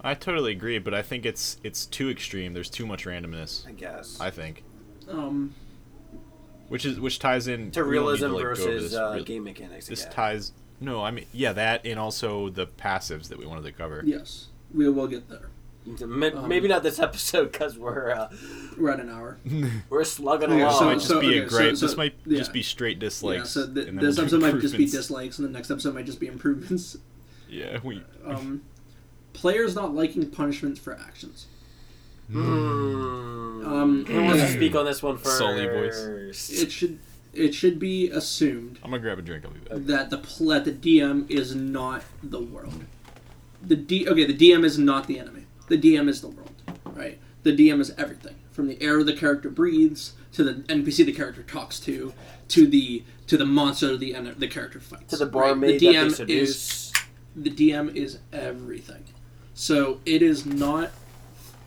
[0.00, 2.54] I totally agree, but I think it's it's too extreme.
[2.54, 3.66] There's too much randomness.
[3.66, 4.62] I guess I think.
[5.08, 5.54] um
[6.68, 9.44] Which is which ties in to we don't realism like, versus this uh, real- game
[9.44, 9.88] mechanics.
[9.88, 10.12] This again.
[10.14, 10.52] ties.
[10.80, 14.02] No, I mean yeah, that and also the passives that we wanted to cover.
[14.04, 15.48] yes we will get there Ma-
[15.86, 18.28] Maybe not this episode because we're uh,
[18.78, 19.38] we're at an hour
[19.90, 20.60] we're slugging along.
[20.68, 21.76] this so- might just so- be a okay, so- gripe.
[21.76, 22.38] so- this might yeah.
[22.38, 23.54] just be straight dislikes.
[23.56, 26.06] Yeah, so th- this we'll episode might just be dislikes, and the next episode might
[26.06, 26.96] just be improvements.
[27.46, 28.02] Yeah, we.
[28.24, 28.62] Um,
[29.32, 31.46] players not liking punishments for actions.
[32.32, 33.64] Hmm.
[33.64, 35.38] Um, Who wants to speak on this one first?
[35.38, 36.50] Sully voice.
[36.50, 36.98] It should
[37.32, 39.44] it should be assumed I'm gonna grab a drink.
[39.44, 39.86] I'll be back.
[39.86, 42.84] that the pl- that the DM is not the world.
[43.62, 45.43] The D okay, the DM is not the enemy.
[45.68, 46.62] The DM is the world,
[46.94, 47.18] right?
[47.42, 51.42] The DM is everything from the air the character breathes to the NPC the character
[51.42, 52.12] talks to,
[52.48, 55.10] to the to the monster the the character fights.
[55.10, 55.32] To the right?
[55.32, 56.92] barmaid the that they DM is seduce.
[57.36, 59.04] the DM is everything.
[59.54, 60.90] So it is not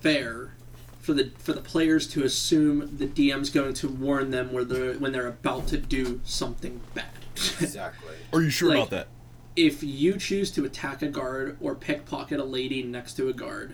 [0.01, 0.53] fair
[0.99, 4.93] for the for the players to assume the DM's going to warn them where they're
[4.95, 7.05] when they're about to do something bad.
[7.35, 8.13] Exactly.
[8.33, 9.07] Are you sure like- about that?
[9.55, 13.73] if you choose to attack a guard or pickpocket a lady next to a guard,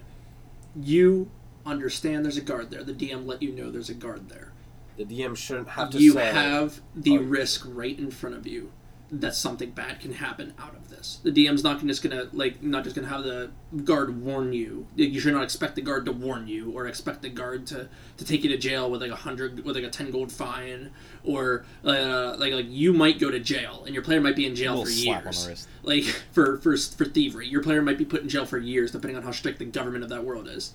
[0.75, 1.29] you
[1.65, 2.83] understand there's a guard there.
[2.83, 4.51] The DM let you know there's a guard there.
[4.97, 6.25] The DM shouldn't have to You say.
[6.31, 7.21] have the Oh.
[7.21, 8.71] risk right in front of you
[9.19, 11.19] that something bad can happen out of this.
[11.23, 13.51] The DM's not just gonna like not just gonna have the
[13.83, 14.87] guard warn you.
[14.95, 18.25] You should not expect the guard to warn you or expect the guard to, to
[18.25, 20.91] take you to jail with like a hundred with like a ten gold fine
[21.23, 24.55] or uh, like like you might go to jail and your player might be in
[24.55, 27.47] jail for years like for, for for thievery.
[27.47, 30.03] Your player might be put in jail for years, depending on how strict the government
[30.03, 30.73] of that world is.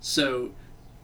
[0.00, 0.52] So,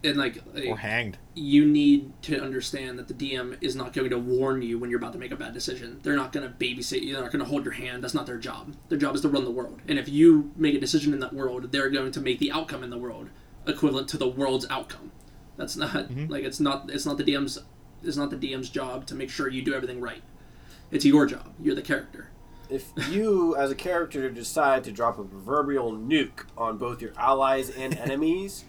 [0.04, 1.18] and like, like, Or hanged.
[1.34, 4.98] you need to understand that the DM is not going to warn you when you're
[4.98, 6.00] about to make a bad decision.
[6.02, 7.12] They're not going to babysit you.
[7.12, 8.02] They're not going to hold your hand.
[8.02, 8.74] That's not their job.
[8.88, 9.80] Their job is to run the world.
[9.88, 12.82] And if you make a decision in that world, they're going to make the outcome
[12.82, 13.30] in the world
[13.66, 15.12] equivalent to the world's outcome.
[15.56, 16.26] That's not mm-hmm.
[16.26, 17.58] like it's not it's not the DM's
[18.02, 20.22] it's not the DM's job to make sure you do everything right.
[20.90, 21.52] It's your job.
[21.60, 22.28] You're the character.
[22.68, 27.68] If you, as a character, decide to drop a proverbial nuke on both your allies
[27.68, 28.64] and enemies,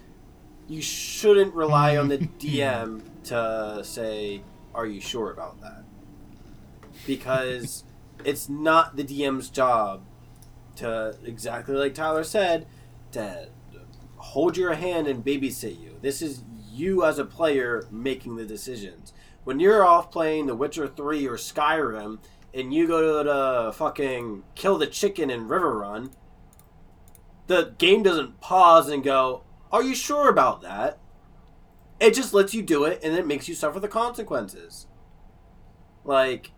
[0.68, 4.41] you shouldn't rely on the DM to say,
[4.74, 5.84] Are you sure about that?
[7.05, 7.84] Because
[8.24, 10.03] it's not the DM's job
[10.78, 12.66] to, exactly like Tyler said,
[13.11, 13.49] to
[14.18, 15.97] hold your hand and babysit you.
[16.01, 19.14] This is you as a player making the decisions.
[19.43, 22.20] When you're off playing The Witcher 3 or Skyrim,
[22.53, 26.11] and you go to the fucking kill the chicken in River Run,
[27.47, 29.43] the game doesn't pause and go,
[29.74, 30.99] Are you sure about that?
[31.99, 34.86] It just lets you do it and it makes you suffer the consequences.
[36.05, 36.51] Like,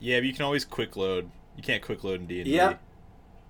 [0.00, 1.30] Yeah, but you can always quick load.
[1.56, 2.56] You can't quick load in D and D.
[2.56, 2.76] Yeah.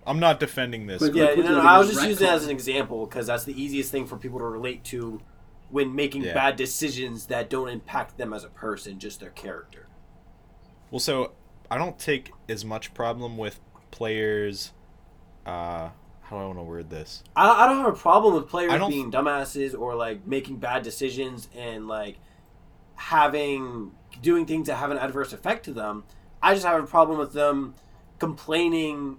[0.06, 0.98] I'm not defending this.
[0.98, 3.44] Quick yeah, quick no, no, I was just using it as an example because that's
[3.44, 5.20] the easiest thing for people to relate to
[5.68, 6.34] when making Yeah.
[6.34, 9.86] bad decisions that don't impact them as a person, just their character.
[10.90, 11.32] Well, so
[11.70, 13.60] I don't take as much problem with
[13.92, 14.72] players.
[15.46, 15.90] Uh,
[16.30, 17.24] how do I want to word this?
[17.34, 21.48] I, I don't have a problem with players being dumbasses or like making bad decisions
[21.56, 22.18] and like
[22.94, 23.90] having
[24.22, 26.04] doing things that have an adverse effect to them.
[26.40, 27.74] I just have a problem with them
[28.20, 29.16] complaining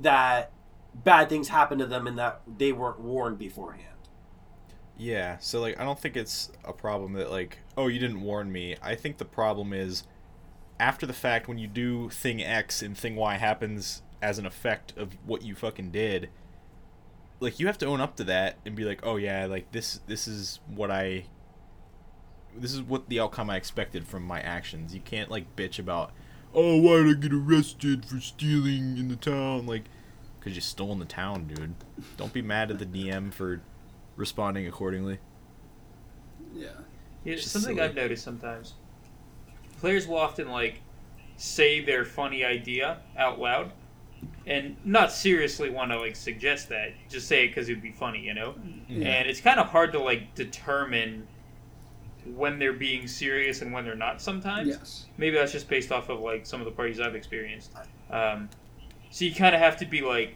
[0.00, 0.52] that
[0.94, 3.86] bad things happen to them and that they weren't warned beforehand.
[4.96, 8.50] Yeah, so like I don't think it's a problem that like oh you didn't warn
[8.50, 8.76] me.
[8.80, 10.04] I think the problem is
[10.78, 14.96] after the fact when you do thing X and thing Y happens as an effect
[14.96, 16.28] of what you fucking did.
[17.40, 20.00] Like you have to own up to that and be like, "Oh yeah, like this
[20.06, 21.24] this is what I
[22.54, 26.12] this is what the outcome I expected from my actions." You can't like bitch about,
[26.54, 29.84] "Oh, why did I get arrested for stealing in the town?" Like
[30.40, 31.74] cuz you stole in the town, dude.
[32.16, 33.62] Don't be mad at the DM for
[34.16, 35.18] responding accordingly.
[36.54, 36.68] Yeah.
[37.24, 37.88] Yeah, Which something silly.
[37.88, 38.74] I've noticed sometimes.
[39.78, 40.80] Players will often like
[41.36, 43.72] say their funny idea out loud,
[44.46, 46.92] and not seriously want to like suggest that.
[47.08, 48.54] Just say it because it would be funny, you know.
[48.88, 49.08] Yeah.
[49.08, 51.26] And it's kind of hard to like determine
[52.34, 54.20] when they're being serious and when they're not.
[54.20, 55.06] Sometimes Yes.
[55.16, 57.72] maybe that's just based off of like some of the parties I've experienced.
[58.10, 58.48] Um,
[59.10, 60.34] so you kind of have to be like,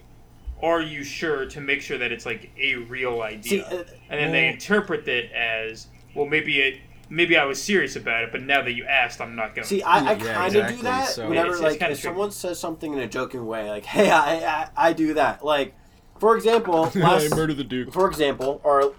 [0.63, 3.69] are you sure to make sure that it's like a real idea?
[3.69, 6.79] See, uh, and then they interpret it as well maybe it
[7.11, 9.69] maybe I was serious about it but now that you asked I'm not going to.
[9.69, 11.93] See, I, I Yeah, kind of exactly, do that so- whenever, It's- it's like, kinda
[11.93, 15.45] if someone says something in a joking way, like, "Hey, I, I, I do that."
[15.45, 15.75] Like,
[16.19, 17.93] for example, I last, murder the Duke.
[17.93, 18.95] for example, or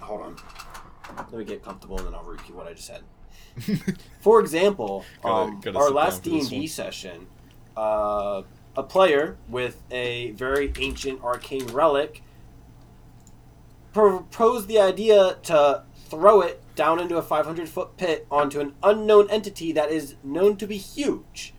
[0.00, 0.36] hold on,
[1.16, 3.02] let me get comfortable and then I'll repeat what I just said.
[4.20, 7.26] For example, Gotta- um, gotta our last D and D session,
[7.76, 8.42] uh,
[8.76, 12.22] a player with a very ancient arcane relic
[13.92, 19.30] proposed the idea to throw it down into a 500 foot pit onto an unknown
[19.30, 21.54] entity that is known to be huge.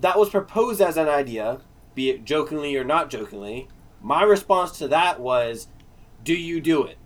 [0.00, 1.60] That was proposed as an idea,
[1.94, 3.68] be it jokingly or not jokingly.
[4.02, 5.68] My response to that was,
[6.22, 6.98] "Do you do it?"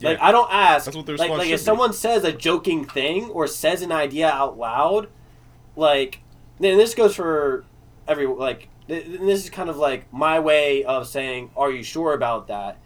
[0.00, 0.86] Like I don't ask.
[0.86, 1.64] That's what the like response like if be.
[1.64, 5.08] someone says a joking thing or says an idea out loud,
[5.74, 6.20] like
[6.58, 7.64] then this goes for
[8.06, 11.82] every like th- th- this is kind of like my way of saying, "Are you
[11.82, 12.78] sure about that?"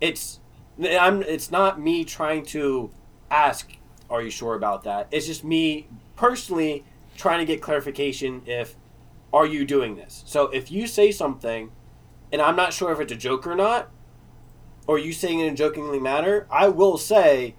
[0.00, 0.40] It's
[0.82, 2.90] I'm it's not me trying to
[3.30, 3.72] ask,
[4.10, 6.84] "Are you sure about that?" It's just me personally
[7.16, 8.76] trying to get clarification if
[9.32, 10.22] are you doing this.
[10.26, 11.70] So if you say something
[12.32, 13.88] and I'm not sure if it's a joke or not,
[14.86, 17.54] or you saying it in a jokingly manner, I will say,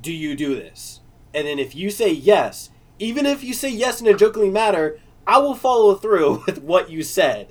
[0.00, 1.00] "Do you do this?"
[1.34, 4.96] And then if you say yes, even if you say yes in a jokingly manner,
[5.26, 7.48] I will follow through with what you said.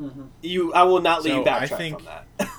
[0.00, 0.26] Mm-hmm.
[0.42, 2.50] You, I will not let you So, I think- from that.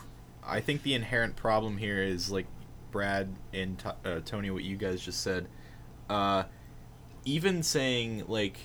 [0.50, 2.48] I think the inherent problem here is like
[2.92, 5.48] Brad and T- uh, Tony, what you guys just said.
[6.10, 6.44] Uh,
[7.26, 8.58] even saying like,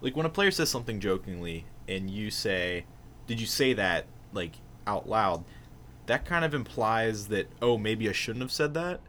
[0.00, 2.86] like when a player says something jokingly and you say,
[3.26, 4.56] "Did you say that?" like
[4.86, 5.44] out loud,
[6.06, 9.00] that kind of implies that oh maybe I shouldn't have said that.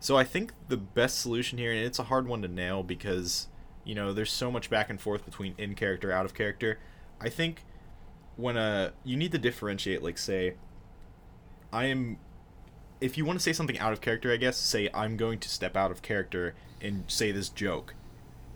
[0.00, 3.48] So I think the best solution here, and it's a hard one to nail because
[3.84, 6.78] you know there's so much back and forth between in character, out of character.
[7.20, 7.64] I think
[8.36, 10.54] when a you need to differentiate, like say,
[11.72, 12.18] I am.
[13.00, 15.48] If you want to say something out of character, I guess say I'm going to
[15.48, 17.94] step out of character and say this joke,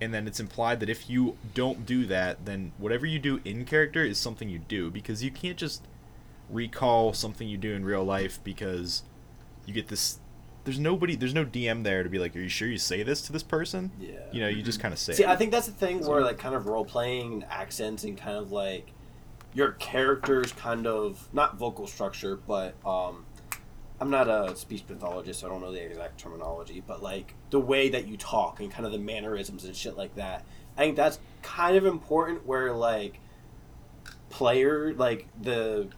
[0.01, 3.65] and then it's implied that if you don't do that, then whatever you do in
[3.65, 5.83] character is something you do because you can't just
[6.51, 9.03] recall something you do in real life because
[9.65, 10.19] you get this.
[10.65, 11.17] There's nobody.
[11.17, 13.43] There's no DM there to be like, "Are you sure you say this to this
[13.43, 14.13] person?" yeah.
[14.33, 14.83] You know, you just mm-hmm.
[14.83, 15.15] kind of say.
[15.15, 15.29] See, it.
[15.29, 18.53] I think that's the thing where like kind of role playing accents and kind of
[18.53, 18.93] like
[19.57, 23.25] your character's kind of not vocal structure, but um,
[23.99, 27.59] I'm not a speech pathologist, so I don't know the exact terminology, but like the
[27.59, 30.45] way that you talk and kind of the mannerisms and shit like that.
[30.77, 33.19] I think that's kind of important where like
[34.29, 35.89] player like the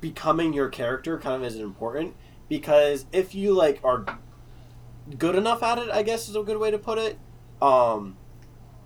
[0.00, 2.14] becoming your character kind of is important
[2.48, 4.06] because if you like are
[5.18, 7.18] good enough at it, I guess is a good way to put it.
[7.60, 8.18] Um,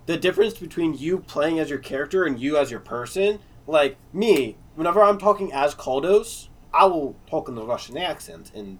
[0.06, 4.56] the difference between you playing as your character and you as your person, like me,
[4.74, 8.78] whenever I'm talking as Kaldos, I will talk in the Russian accent and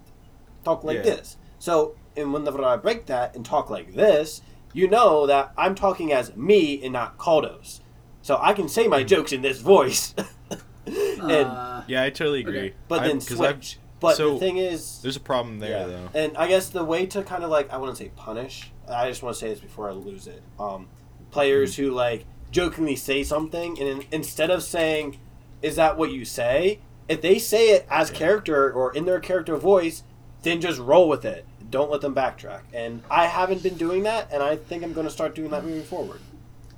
[0.65, 1.03] talk like Yeah.
[1.03, 1.37] this.
[1.59, 4.41] So, and whenever I break that and talk like this,
[4.73, 7.79] you know that I'm talking as me and not Kaldos.
[8.21, 10.13] So I can say my jokes in this voice.
[10.85, 12.57] and Uh, yeah, I totally agree.
[12.59, 12.73] Okay.
[12.87, 13.79] but I- then 'cause I've- switch.
[14.01, 16.07] But so, the thing is, There's a problem there though.
[16.13, 18.71] and I guess the way to kind of like I wouldn't say punish.
[18.87, 20.41] I just want to say this before I lose it.
[20.57, 20.87] Um,
[21.31, 25.19] players who like jokingly say something and in, instead of saying,
[25.61, 29.57] "Is that what you say?" If they say it as character or in their character
[29.57, 30.03] voice,
[30.43, 31.45] then just roll with it.
[31.69, 32.61] Don't let them backtrack.
[32.73, 35.63] And I haven't been doing that, and I think I'm going to start doing that
[35.63, 36.21] moving forward.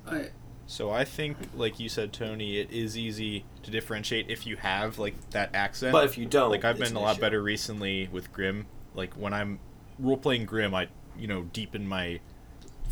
[0.06, 0.28] I,
[0.66, 4.98] So I think, like you said, Tony, it is easy to differentiate if you have
[4.98, 5.92] like that accent.
[5.92, 7.20] But if you don't, like I've been a lot issue.
[7.20, 8.66] better recently with Grim.
[8.94, 9.58] Like when I'm
[9.98, 12.20] role playing Grim, I you know deepen my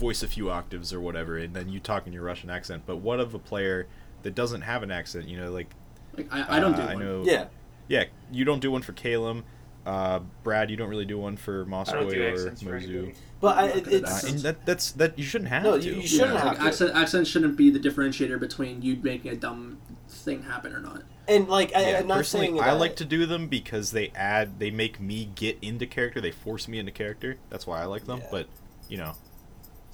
[0.01, 2.83] voice a few octaves or whatever, and then you talk in your Russian accent.
[2.87, 3.87] But what of a player
[4.23, 5.29] that doesn't have an accent?
[5.29, 5.69] You know, like
[6.17, 7.05] like, I, I don't do uh, I one.
[7.05, 7.23] know.
[7.25, 7.45] Yeah,
[7.87, 9.45] Yeah, you don't do one for Calum.
[9.87, 13.15] Uh, Brad, you don't really do one for I don't do Moskoy or accents Mozu.
[13.41, 15.63] but I, I'm not good at it's Uh, and that that's that you shouldn't have
[15.63, 15.85] No, to.
[15.87, 16.63] you- you shouldn't like, have to.
[16.65, 19.79] accent, accent shouldn't be the differentiator between you making a dumb
[20.09, 21.03] thing happen or not.
[21.29, 23.93] and like I, Yeah, I'm not personally, saying I that- like to do them because
[23.93, 26.21] they add, they make me get into character.
[26.21, 27.37] They force me into character.
[27.51, 28.19] That's why I like them.
[28.21, 28.29] Yeah.
[28.31, 28.47] But
[28.89, 29.17] you know, Not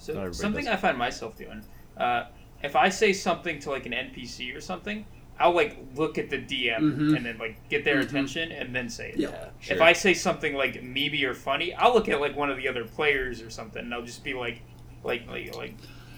[0.07, 0.69] So something.
[0.69, 1.63] I find myself doing,
[1.97, 2.25] uh,
[2.63, 5.05] if I say something to like an NPC or something,
[5.39, 7.17] I'll like look at the DM Mhm.
[7.17, 8.03] and then like get their Mhm.
[8.09, 9.17] attention and then say it.
[9.19, 9.29] Yeah.
[9.67, 9.75] Yeah.
[9.75, 12.69] If I say something like maybe or funny, I'll look at like one of the
[12.69, 14.61] other players or something, and I'll just be like,
[15.05, 15.75] like, like, like,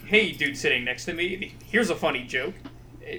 [0.07, 2.55] hey, dude, sitting next to me, here's a funny joke,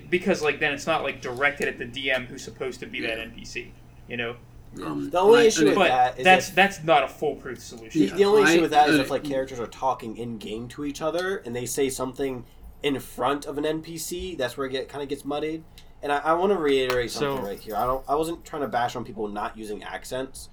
[0.10, 3.18] because like then it's not like directed at the DM who's supposed to be that
[3.18, 3.72] NPC,
[4.08, 4.36] you know.
[4.84, 7.60] Um, The only I- issue with But that is that's if- that's not a foolproof
[7.60, 8.02] solution.
[8.02, 10.38] The, Yeah, the only issue with that is uh, if like characters are talking in
[10.38, 12.46] game to each other and they say something
[12.84, 15.64] in front of an NPC, that's where it get kind of gets muddied.
[16.02, 17.76] And I, I want to reiterate something So- right here.
[17.76, 18.04] I don't.
[18.08, 20.50] I wasn't trying to bash on people not using accents,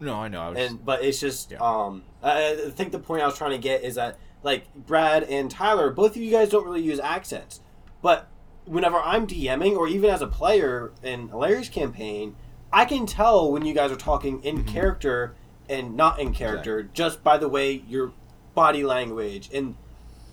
[0.00, 0.40] no, I know.
[0.42, 1.52] I was and but it's just.
[1.52, 1.58] Yeah.
[1.58, 5.22] Um, I, I think the point I was trying to get is that like Brad
[5.22, 7.60] and Tyler, both of you guys don't really use accents,
[8.02, 8.26] but
[8.64, 12.34] whenever I'm DMing or even as a player in Larry's campaign,
[12.72, 14.66] I can tell when you guys are talking in Mhm.
[14.66, 15.34] character
[15.68, 18.12] and not in character just by the way your
[18.54, 19.74] body language and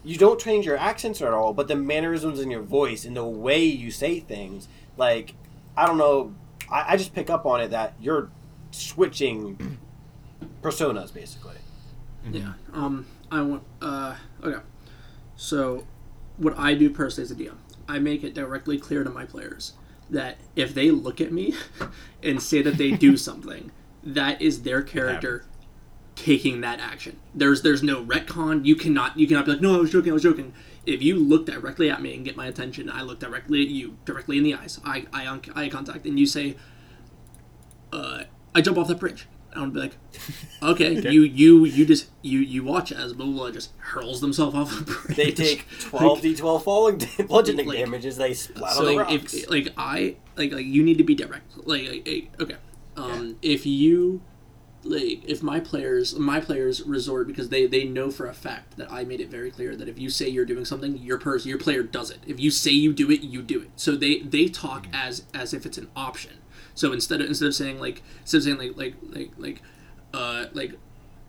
[0.03, 3.25] you don't change your accents at all, but the mannerisms in your voice and the
[3.25, 4.67] way you say things,
[4.97, 5.35] like
[5.75, 6.33] I don't know,
[6.71, 8.29] I, I just pick up on it that you're
[8.71, 9.77] switching
[10.61, 11.55] personas basically.
[12.31, 12.53] Yeah.
[12.73, 13.05] Um.
[13.31, 13.63] I want.
[13.81, 14.15] Uh.
[14.43, 14.59] Okay.
[15.37, 15.85] So,
[16.37, 17.55] what I do personally as a DM,
[17.87, 19.73] I make it directly clear to my players
[20.09, 21.53] that if they look at me
[22.23, 23.71] and say that they do something,
[24.03, 25.45] that is their character
[26.15, 27.17] taking that action.
[27.33, 28.65] There's there's no retcon.
[28.65, 30.53] You cannot you cannot be like, no, I was joking, I was joking.
[30.85, 33.97] if you look directly at me and get my attention, I look directly at you,
[34.05, 36.57] directly in the eyes, eye eye, eye contact, and you say,
[37.93, 39.97] uh, "I jump off that bridge." I would be like,
[40.63, 41.11] okay, Okay.
[41.11, 44.77] you you you just you you watch as blah blah, blah just hurls themselves off
[44.77, 45.17] the bridge.
[45.17, 48.91] They take Like, 12 d12 falling bludgeoning Like- damage as they splat so on the
[48.93, 49.33] like, rocks.
[49.33, 51.57] if like I like like you need to be direct.
[51.67, 52.55] Like, like, like, okay,
[52.95, 54.21] um, if you
[54.83, 58.89] like if my players my players resort because they they know for a fact that
[58.91, 61.57] I made it very clear that if you say you're doing something, your person your
[61.57, 62.19] player does it.
[62.25, 63.71] If you say you do it, you do it.
[63.75, 66.33] So they they talk as as if it's an option.
[66.79, 69.61] So instead of instead of saying like instead of saying like like like like
[70.13, 70.75] uh like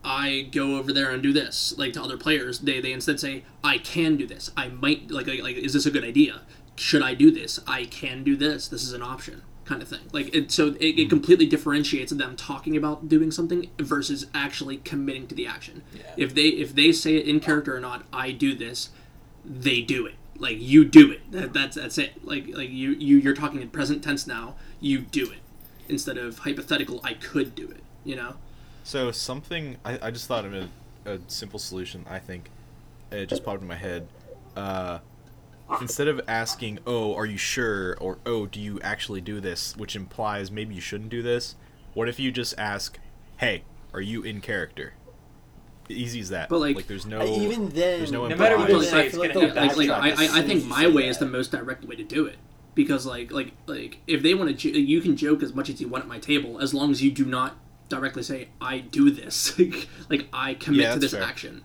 [0.01, 3.43] I go over there and do this, like to other players, they, they instead say,
[3.63, 4.49] I can do this.
[4.57, 6.41] I might like, like like is this a good idea?
[6.77, 7.59] Should I do this?
[7.67, 8.69] I can do this.
[8.69, 9.99] This is an option, kind of thing.
[10.13, 15.27] Like it, so it, it completely differentiates them talking about doing something versus actually committing
[15.27, 15.83] to the action.
[16.15, 18.89] If they if they say it in character or not, I do this,
[19.45, 20.15] they do it.
[20.37, 21.29] Like you do it.
[21.31, 22.25] That, that's that's it.
[22.25, 24.55] Like like you you you're talking in present tense now.
[24.81, 25.39] You do it
[25.87, 26.99] instead of hypothetical.
[27.03, 27.81] I could do it.
[28.03, 28.35] You know.
[28.83, 30.67] So something I, I just thought of a,
[31.05, 32.03] a simple solution.
[32.09, 32.49] I think
[33.11, 34.07] it just popped in my head.
[34.55, 34.99] Uh,
[35.79, 39.95] instead of asking, "Oh, are you sure?" or "Oh, do you actually do this?" which
[39.95, 41.55] implies maybe you shouldn't do this.
[41.93, 42.97] What if you just ask,
[43.37, 43.63] "Hey,
[43.93, 44.93] are you in character?"
[45.89, 46.47] Easy as that.
[46.49, 49.11] But, like- there's no even then, there's no No matter what you say, I it's
[49.11, 51.09] feel like gonna they'll like, like I, I, I think my way that.
[51.09, 52.37] is the most direct way to do it
[52.75, 55.87] because like like like if they want to you can joke as much as you
[55.87, 57.57] want at my table as long as you do not
[57.89, 59.59] directly say I do this.
[60.09, 61.21] Like I commit Yeah, to this fair.
[61.23, 61.63] action.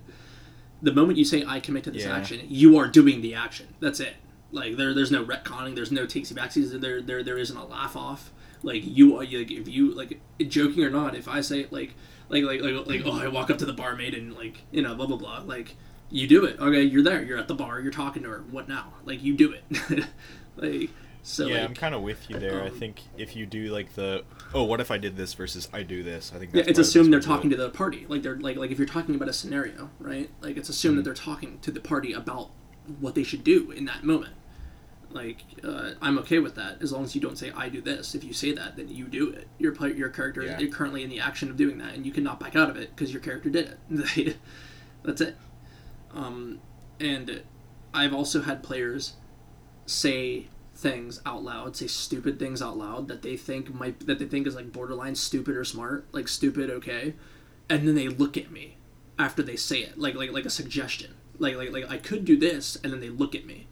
[0.83, 2.17] The moment you say I commit to this Yeah.
[2.17, 3.75] action you are doing the action.
[3.81, 4.15] That's it.
[4.53, 7.97] Like there there's no retconning there's no takesy backsies there there there isn't a laugh
[7.97, 8.33] off.
[8.63, 11.95] Like you are like if you like joking or not if I say like
[12.29, 14.95] like like like, like oh I walk up to the barmaid and like you know
[14.97, 15.77] blah blah blah like
[16.11, 16.59] you do it.
[16.59, 18.45] Okay you're there you're at the bar you're talking to her.
[18.51, 18.95] What now?
[19.05, 20.05] Like you do it
[20.57, 20.91] like
[21.23, 22.63] so yeah, like, I'm kind of with you there.
[22.63, 24.23] I um, think if you do like the,
[24.55, 26.33] oh, what if I did this versus I do this?
[26.33, 28.79] I think yeah, it's assumed they're talking to the party like they're like like if
[28.79, 32.13] you're talking about a scenario right like it's assumed that they're talking to the party
[32.13, 32.51] about
[33.01, 34.35] what they should do in that moment
[35.11, 38.15] like uh, I'm okay with that as long as you don't say I do this.
[38.15, 39.49] If you say that, then you do it.
[39.59, 40.55] Your play, your character Yeah.
[40.55, 42.77] is you're currently in the action of doing that, and you cannot back out of
[42.77, 44.37] it because your character did it.
[45.03, 45.37] That's it.
[46.13, 46.61] Um,
[47.01, 47.43] and
[47.95, 49.15] I've also had players
[49.87, 54.27] say things out loud, say stupid things out loud that they think might that they
[54.27, 57.15] think is like borderline stupid or smart, like stupid okay,
[57.69, 58.77] and then they look at me
[59.19, 62.37] after they say it, like like like a suggestion, like like like I could do
[62.37, 63.67] this, and then they look at me,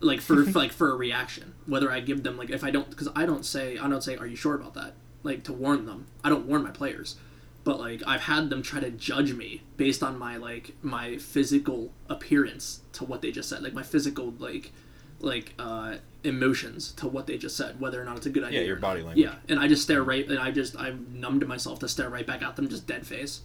[0.00, 2.90] like for, for like for a reaction, whether I give them like if I don't
[2.90, 5.86] because I don't say I don't say are you sure about that, like to warn
[5.86, 6.06] them.
[6.24, 7.16] I don't warn my players.
[7.62, 11.92] But like I've had them try to judge me based on my like my physical
[12.08, 14.72] appearance to what they just said, like my physical like
[15.20, 18.60] like uh emotions to what they just said, whether or not it's a good idea.
[18.60, 19.24] Yeah, your body language.
[19.24, 22.26] Yeah, and I just stare right, and I just I'm numb myself to stare right
[22.26, 23.40] back at them, just dead face,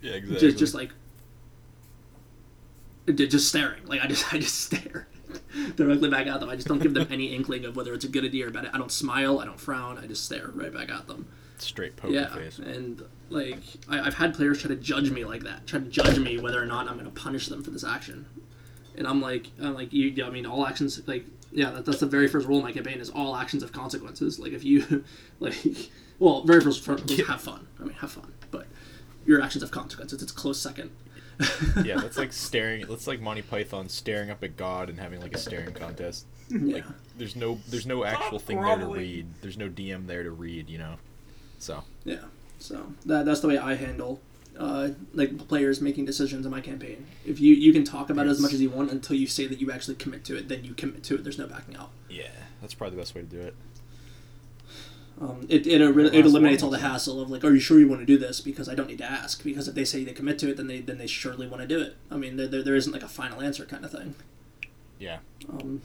[0.00, 0.40] Yeah, exactly.
[0.48, 0.90] just just like
[3.06, 3.84] just staring.
[3.86, 5.08] Like I just I just stare
[5.76, 6.48] directly back at them.
[6.48, 8.70] I just don't give them any inkling of whether it's a good idea or bad.
[8.72, 9.38] I don't smile.
[9.38, 9.98] I don't frown.
[9.98, 11.26] I just stare right back at them.
[11.58, 12.58] straight poker yeah, face.
[12.58, 13.58] and like
[13.88, 16.62] I, I've had players try to judge me like that, try to judge me whether
[16.62, 18.26] or not I'm going to punish them for this action,
[18.96, 20.24] and I'm like, I'm like, you.
[20.24, 22.98] I mean, all actions like yeah, that, that's the very first rule in my campaign
[23.00, 24.38] is all actions have consequences.
[24.38, 25.04] Like if you
[25.40, 25.54] like,
[26.18, 27.66] well, very first front was have fun.
[27.80, 28.66] I mean, have fun, but
[29.24, 30.22] your actions have consequences.
[30.22, 30.90] It's a close second.
[31.84, 32.86] yeah, that's like staring.
[32.86, 36.26] That's like Monty Python staring up at God and having like a staring contest.
[36.48, 36.76] yeah.
[36.76, 36.84] Like,
[37.16, 39.26] there's no, there's no actual thing there to read.
[39.42, 40.68] There's no DM there to read.
[40.70, 40.96] You know,
[41.58, 42.24] so Yeah.
[42.58, 44.20] So that, that's the way I handle
[44.58, 47.06] uh, like players making decisions in my campaign.
[47.24, 49.46] If you you can talk about it as much as you want until you say
[49.46, 51.24] that you actually commit to it, then you commit to it.
[51.24, 51.90] There's no backing out.
[52.08, 52.28] yeah,
[52.60, 53.54] that's probably the best way to do it.
[55.18, 57.88] Um, it it, it, Last eliminates all the hassle of like, are you sure you
[57.88, 58.40] want to do this?
[58.42, 59.42] Because I don't need to ask.
[59.42, 61.68] Because if they say they commit to it, then they then they surely want to
[61.68, 61.96] do it.
[62.10, 64.14] I mean, there, there, there isn't like a final answer kind of thing.
[64.98, 65.18] Yeah,
[65.50, 65.82] Um,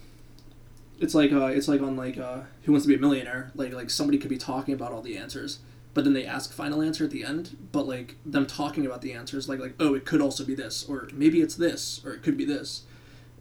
[0.99, 3.51] it's like uh, it's like on like uh, Who Wants to Be a Millionaire.
[3.55, 5.59] Like like somebody could be talking about all the answers,
[5.93, 7.57] but then they ask final answer at the end.
[7.71, 10.85] But like them talking about the answers, like like oh, it could also be this,
[10.87, 12.83] or maybe it's this, or it could be this.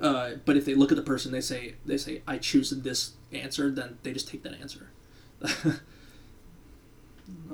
[0.00, 3.12] Uh, but if they look at the person, they say they say I choose this
[3.32, 4.90] answer, then they just take that answer.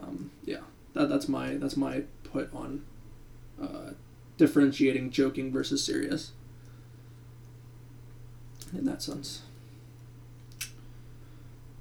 [0.01, 0.60] um, yeah,
[0.94, 2.85] that, that's my that's my put on
[3.60, 3.90] uh,
[4.36, 6.32] differentiating joking versus serious
[8.73, 9.43] in that sense.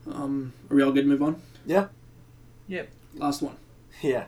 [0.08, 1.42] Um, are we all good to move on?
[1.66, 1.88] Yeah.
[2.68, 2.90] Yep.
[3.16, 3.58] Last one.
[4.02, 4.26] Yeah.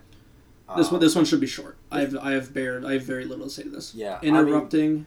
[0.78, 1.02] This Uh, one.
[1.02, 1.78] This one should be short.
[1.92, 3.94] I have I have bared I have very little to say to this.
[3.94, 5.06] Yeah, I Interrupting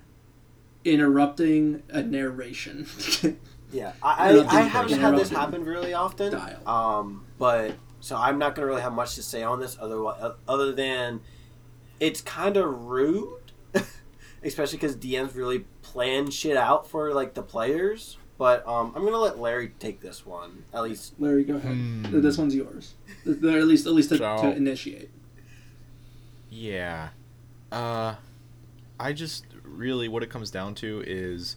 [0.85, 2.87] interrupting a narration.
[3.73, 6.33] Yeah, I, I, I haven't had this happen really often.
[6.33, 6.69] Dial.
[6.69, 10.05] Um, but so I'm not gonna really have much to say on this other
[10.49, 11.21] other than
[12.01, 13.53] it's kind of rude,
[14.43, 18.17] especially because DMs really plan shit out for like the players.
[18.41, 21.13] But um, I'm gonna let Larry take this one at least.
[21.19, 21.75] Larry, go ahead.
[21.75, 22.21] Hmm.
[22.23, 22.95] This one's yours.
[23.27, 25.11] Or at least, at least to, So- to initiate.
[26.49, 27.11] Yeah.
[27.71, 28.15] Uh
[28.99, 31.57] I just really what it comes down to is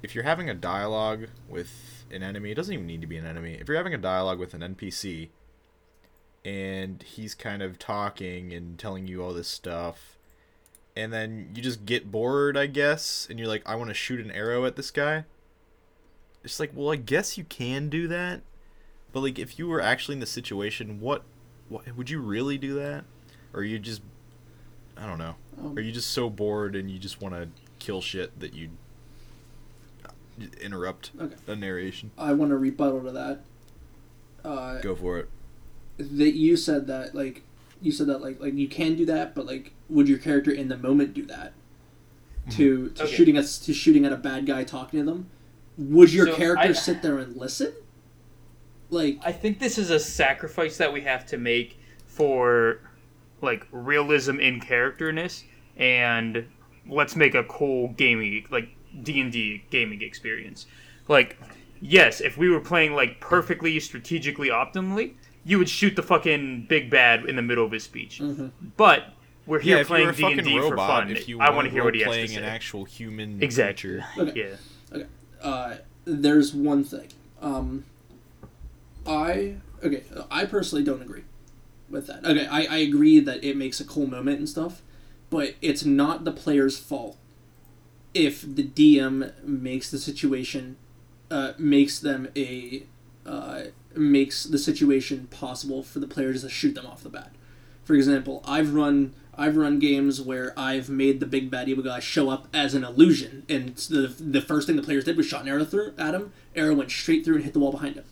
[0.00, 3.26] if you're having a dialogue with an enemy, it doesn't even need to be an
[3.26, 3.58] enemy.
[3.60, 5.30] If you're having a dialogue with an NPC
[6.44, 10.16] and he's kind of talking and telling you all this stuff
[10.96, 14.20] and then you just get bored, I guess, and you're like I want to shoot
[14.24, 15.24] an arrow at this guy.
[16.42, 18.42] It's like, well, I guess you can do that.
[19.12, 21.22] But like if you were actually in the situation, what
[21.68, 23.04] what would you really do that?
[23.52, 24.02] Or you just
[24.96, 25.34] I don't know.
[25.58, 27.48] Um, Are you just so bored and you just want to
[27.78, 28.70] kill shit that you
[30.60, 31.34] interrupt Okay.
[31.46, 32.10] a narration?
[32.16, 33.40] I want to rebuttal to that.
[34.44, 35.28] Uh, Go for it.
[35.98, 37.42] that you said that like
[37.82, 40.68] you said that like like you can do that, but like would your character in
[40.68, 41.52] the moment do that?
[42.50, 43.12] To to Okay.
[43.14, 45.28] shooting us to shooting at a bad guy talking to them,
[45.80, 47.72] would your So character I- sit there and listen?
[48.90, 52.80] Like I think this is a sacrifice that we have to make for
[53.40, 55.44] like realism in characterness
[55.76, 56.44] and
[56.88, 58.68] let's make a cool gaming like
[59.02, 60.66] D&D gaming experience.
[61.08, 61.38] Like
[61.80, 66.90] yes, if we were playing like perfectly strategically optimally, you would shoot the fucking big
[66.90, 68.18] bad in the middle of his speech.
[68.20, 68.50] mhm.
[68.76, 69.14] But
[69.46, 71.10] we're here yeah, if you were playing fucking D&D for robot, fun.
[71.16, 72.26] if you I want to hear what he has to say.
[72.26, 74.00] playing an actual human exactly.
[74.16, 74.30] creature.
[74.30, 74.56] Okay.
[74.94, 75.04] Yeah.
[75.42, 77.08] Uh, there's one thing.
[77.40, 77.84] Um,
[79.06, 80.04] I okay.
[80.30, 81.24] I personally don't agree
[81.88, 82.24] with that.
[82.24, 84.82] Okay, I, I agree that it makes a cool moment and stuff,
[85.28, 87.16] but it's not the player's fault
[88.14, 90.76] if the DM makes the situation
[91.30, 92.84] uh, makes them a
[93.26, 93.62] uh,
[93.94, 97.32] makes the situation possible for the players to shoot them off the bat.
[97.84, 101.98] For example, I've run I've run games where I've made the big bad evil guy
[101.98, 105.42] show up as an illusion, and the the first thing the players did was shot
[105.42, 106.34] an arrow through at him.
[106.54, 108.04] Arrow went straight through and hit the wall behind him,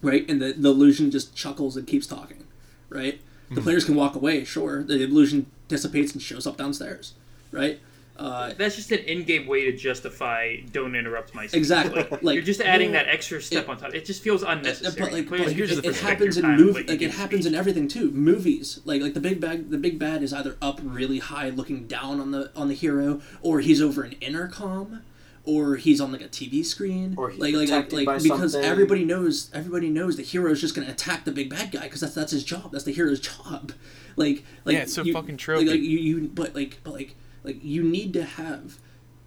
[0.00, 0.24] right?
[0.30, 2.44] And the, the illusion just chuckles and keeps talking,
[2.88, 3.20] right?
[3.48, 3.62] The hmm.
[3.62, 4.84] players can walk away, sure.
[4.84, 7.14] The illusion dissipates and shows up downstairs,
[7.50, 7.80] right?
[8.20, 12.02] Uh, That's just an in-game way to justify "don't interrupt my." speech." Exactly.
[12.10, 13.94] Like, Like, you're just adding well, that extra step it- on top.
[13.94, 15.00] It just feels unnecessary.
[15.00, 17.10] But like, but could it, it happens in time and movie, let you like it
[17.12, 17.52] happens speech.
[17.52, 18.10] in everything too.
[18.10, 21.86] Movies, like like the big bad, the big bad is either up really high, looking
[21.86, 25.02] down on the on the hero, or he's over an intercom,
[25.44, 28.52] or he's on like a TV screen, Or he's like like like, by like because
[28.52, 28.70] something.
[28.70, 32.00] everybody knows everybody knows the hero is just gonna attack the big bad guy because
[32.02, 32.70] that's that's his job.
[32.72, 33.72] That's the hero's job.
[34.16, 37.16] Like like Yeah, it's so you- fucking like, like you, you but like but like
[37.42, 38.78] like you need to have.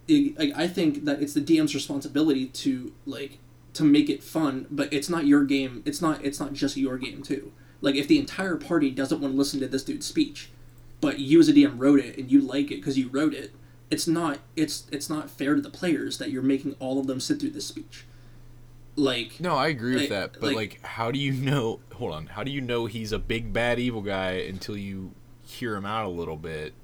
[0.08, 3.38] Like I think that it's the DM's responsibility to like
[3.72, 5.82] to make it fun, but it's not your game.
[5.86, 7.52] It's not it's not just your game too.
[7.80, 10.50] Like if the entire party doesn't want to listen to this dude's speech,
[11.00, 13.52] but you as a DM wrote it and you like it because you wrote it,
[13.90, 17.18] it's not it's it's not fair to the players that you're making all of them
[17.20, 18.04] sit through this speech.
[18.96, 20.32] Like No, I agree with Like- that.
[20.34, 21.80] But like- like, how do you know?
[21.94, 22.26] Hold on.
[22.26, 25.12] How do you know he's a big bad evil guy until you
[25.42, 26.74] hear him out a little bit?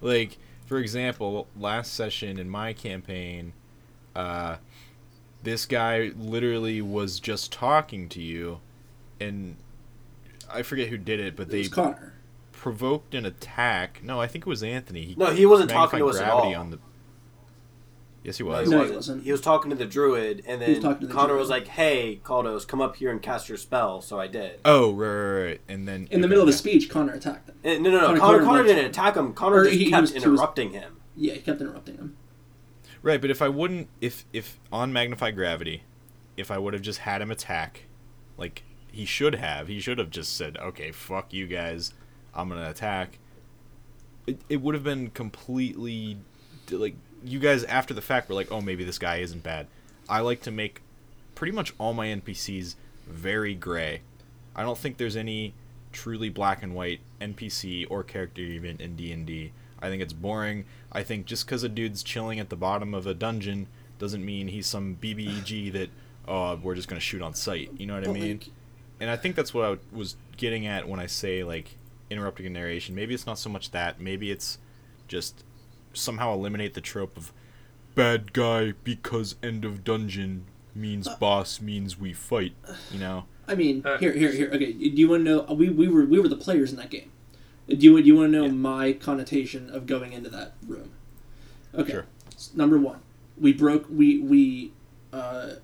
[0.00, 0.38] Like,
[0.72, 3.52] for example, last session in my campaign,
[4.16, 4.56] uh,
[5.42, 8.58] this guy literally was just talking to you,
[9.20, 9.56] and
[10.50, 12.14] I forget who did it, but it they was Connor.
[12.52, 14.00] provoked an attack.
[14.02, 15.04] No, I think it was Anthony.
[15.04, 16.54] He No, he wasn't talking to magnified us at all.
[16.56, 16.78] on the.
[18.24, 18.68] Yes, he was.
[18.68, 18.96] he, No, he wasn't.
[18.96, 19.24] wasn't.
[19.24, 21.40] He was talking to the druid, and He was then the Connor druid.
[21.40, 24.60] was like, "Hey, Kaldos, come up here and cast your spell." So I did.
[24.64, 25.60] Oh, right, right, right.
[25.68, 27.56] And then In the middle of the speech, Connor attacked him.
[27.64, 28.06] Eh, no, no, no.
[28.06, 29.32] Connor- Connor, Connor Connor, didn't attack him.
[29.34, 30.96] Connor just he- he kept was- he was- interrupting him.
[31.16, 32.16] Yeah, he kept interrupting him.
[33.02, 35.82] Right, but if I wouldn't, if if on magnify gravity,
[36.36, 37.86] if I would have just had him attack,
[38.38, 38.62] like
[38.92, 41.92] he should have, he should have just said, "Okay, fuck you guys,
[42.32, 43.18] I'm gonna attack."
[44.28, 46.18] It it would have been completely
[46.70, 46.94] like
[47.24, 49.66] you guys after the fact were like, "Oh, maybe this guy isn't bad."
[50.08, 50.80] I like to make
[51.34, 52.74] pretty much all my NPCs
[53.06, 54.02] very gray.
[54.54, 55.54] I don't think there's any
[55.92, 59.52] truly black and white NPC or character even in D&D.
[59.80, 60.64] I think it's boring.
[60.90, 63.66] I think just because a dude's chilling at the bottom of a dungeon
[63.98, 65.90] doesn't mean he's some BBEG that
[66.26, 67.70] oh we're just gonna shoot on sight.
[67.76, 68.40] You know what I mean?
[69.00, 71.76] And I think that's what I was getting at when I say like
[72.10, 72.94] interrupting a narration.
[72.94, 74.00] Maybe it's not so much that.
[74.00, 74.58] Maybe it's
[75.08, 75.44] just
[75.94, 77.32] somehow eliminate the trope of
[77.94, 80.44] bad guy because end of dungeon
[80.74, 82.54] means boss means we fight.
[82.90, 83.24] You know?
[83.46, 84.50] I mean, Uh, here, here, here.
[84.52, 85.54] Okay, do you want to know?
[85.54, 87.10] We, we were we were the players in that game.
[87.68, 88.52] Do you do you want to know Yeah.
[88.52, 90.90] my connotation of going into that room?
[91.74, 92.06] Okay, Sure.
[92.54, 93.00] Number one,
[93.38, 93.86] we broke.
[93.90, 94.72] We we
[95.12, 95.54] uh,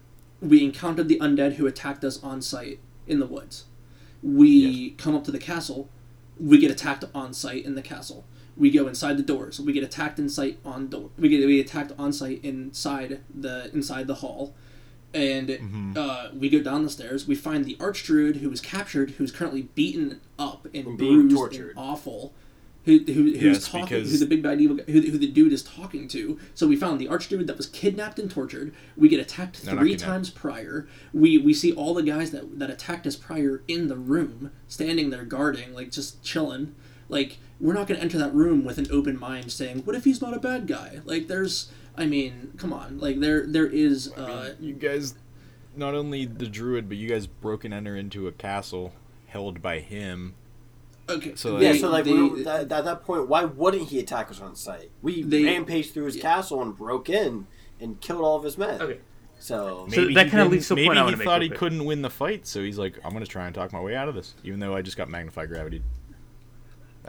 [0.41, 3.65] we encountered the undead who attacked us on sight in the woods.
[4.23, 5.89] We come up to the castle.
[6.39, 8.25] We get attacked on sight in the castle.
[8.59, 9.61] We go inside the doors.
[9.61, 11.11] We get attacked in sight on door.
[11.19, 14.55] We get we get attacked on sight inside the inside the hall,
[15.15, 17.27] and uh, we go down the stairs.
[17.27, 21.71] We find the archdruid who was captured, who's currently beaten up and being bruised tortured.
[21.71, 22.35] and awful.
[22.85, 23.85] Who, who, who's Yes, talking?
[23.99, 24.77] because- Who the big bad evil?
[24.77, 26.39] guy- Who, who the dude is talking to?
[26.55, 28.73] So we found the archdruid that was kidnapped and tortured.
[28.97, 30.89] We get attacked No, three times prior.
[31.13, 35.11] We we see all the guys that that attacked us prior in the room, standing
[35.11, 36.75] there guarding, like just chilling.
[37.11, 40.21] Like we're not gonna enter that room with an open mind, saying, "What if he's
[40.23, 44.13] not a bad guy?" Like there's, I mean, come on, like there there is.
[44.13, 45.15] Uh, you guys,
[45.77, 48.93] not only the druid, but you guys broke and enter into a castle
[49.27, 50.35] held by him.
[51.11, 53.89] okay, So, Yeah, they- so like they- we were, that, at that point, why wouldn't
[53.89, 54.91] he attack us on sight?
[55.03, 57.47] We They- rampaged through his castle and broke in
[57.81, 58.81] and killed all of his men.
[58.83, 58.99] Okay.
[59.39, 61.85] So So that kinda didn't- leads to maybe point I he wanna thought he couldn't
[61.85, 64.15] win the fight, so he's like, "I'm gonna try and talk my way out of
[64.15, 65.81] this," even though I just got magnified gravity.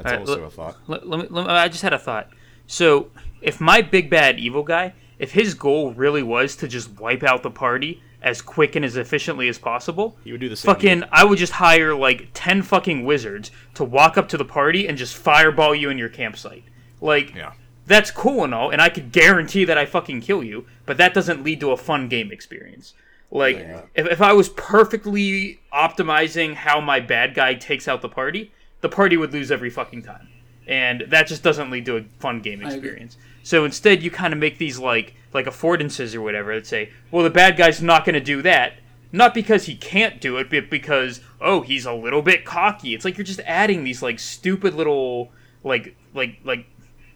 [0.04, 0.78] That's right, also let- a thought.
[0.88, 2.30] Let, let me, let me- I just had a thought.
[2.68, 3.10] So,
[3.42, 7.44] if my big bad evil guy, if his goal really was to just wipe out
[7.44, 10.74] the party as quick and as efficiently as possible, He would do the same.
[10.74, 14.88] fucking, I would just hire like ten fucking wizards to walk up to the party
[14.88, 16.64] and just fireball you in your campsite.
[17.02, 17.54] Like, Yeah.
[17.88, 21.14] that's cool and all, and I could guarantee that I fucking kill you, but that
[21.14, 22.94] doesn't lead to a fun game experience.
[23.32, 23.82] Like, Yeah.
[23.96, 28.52] if, if I was perfectly optimizing how my bad guy takes out the party,
[28.82, 30.28] the party would lose every fucking time.
[30.68, 33.18] And that just doesn't lead to a fun game experience.
[33.42, 37.24] So instead, you kind of make these like like affordances or whatever that say, well,
[37.24, 38.74] the bad guy's not going to do that,
[39.12, 42.94] not because he can't do it, but because oh, he's a little bit cocky.
[42.94, 45.32] It's like you're just adding these like stupid little
[45.64, 46.66] like like like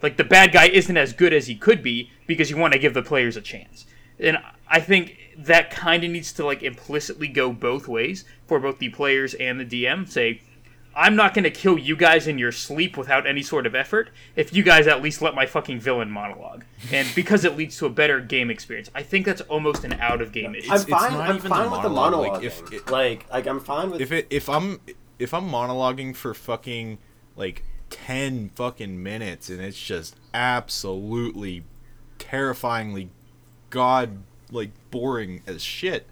[0.02, 2.80] like the bad guy isn't as good as he could be because you want to
[2.80, 3.86] give the players a chance.
[4.20, 4.38] And
[4.68, 8.90] I think that kind of needs to like implicitly go both ways for both the
[8.90, 10.10] players and the DM.
[10.10, 10.42] Say,
[10.96, 14.10] I'm not going to kill you guys in your sleep without any sort of effort
[14.36, 16.66] if you guys at least let my fucking villain monologue.
[16.92, 18.92] And because it leads to a better game experience.
[18.94, 20.70] I think that's almost an out of game issue.
[20.70, 21.14] I'm It's- it's fine.
[21.14, 22.34] not I'm even fine the with the monologue, monologue.
[22.36, 24.02] like, if it- like, like I'm fine with.
[24.02, 24.80] if it if I'm
[25.20, 27.00] if I'm monologuing for fucking
[27.36, 31.64] like ten fucking minutes and it's just absolutely
[32.20, 33.10] terrifyingly
[33.70, 34.18] god
[34.52, 36.06] like boring as shit,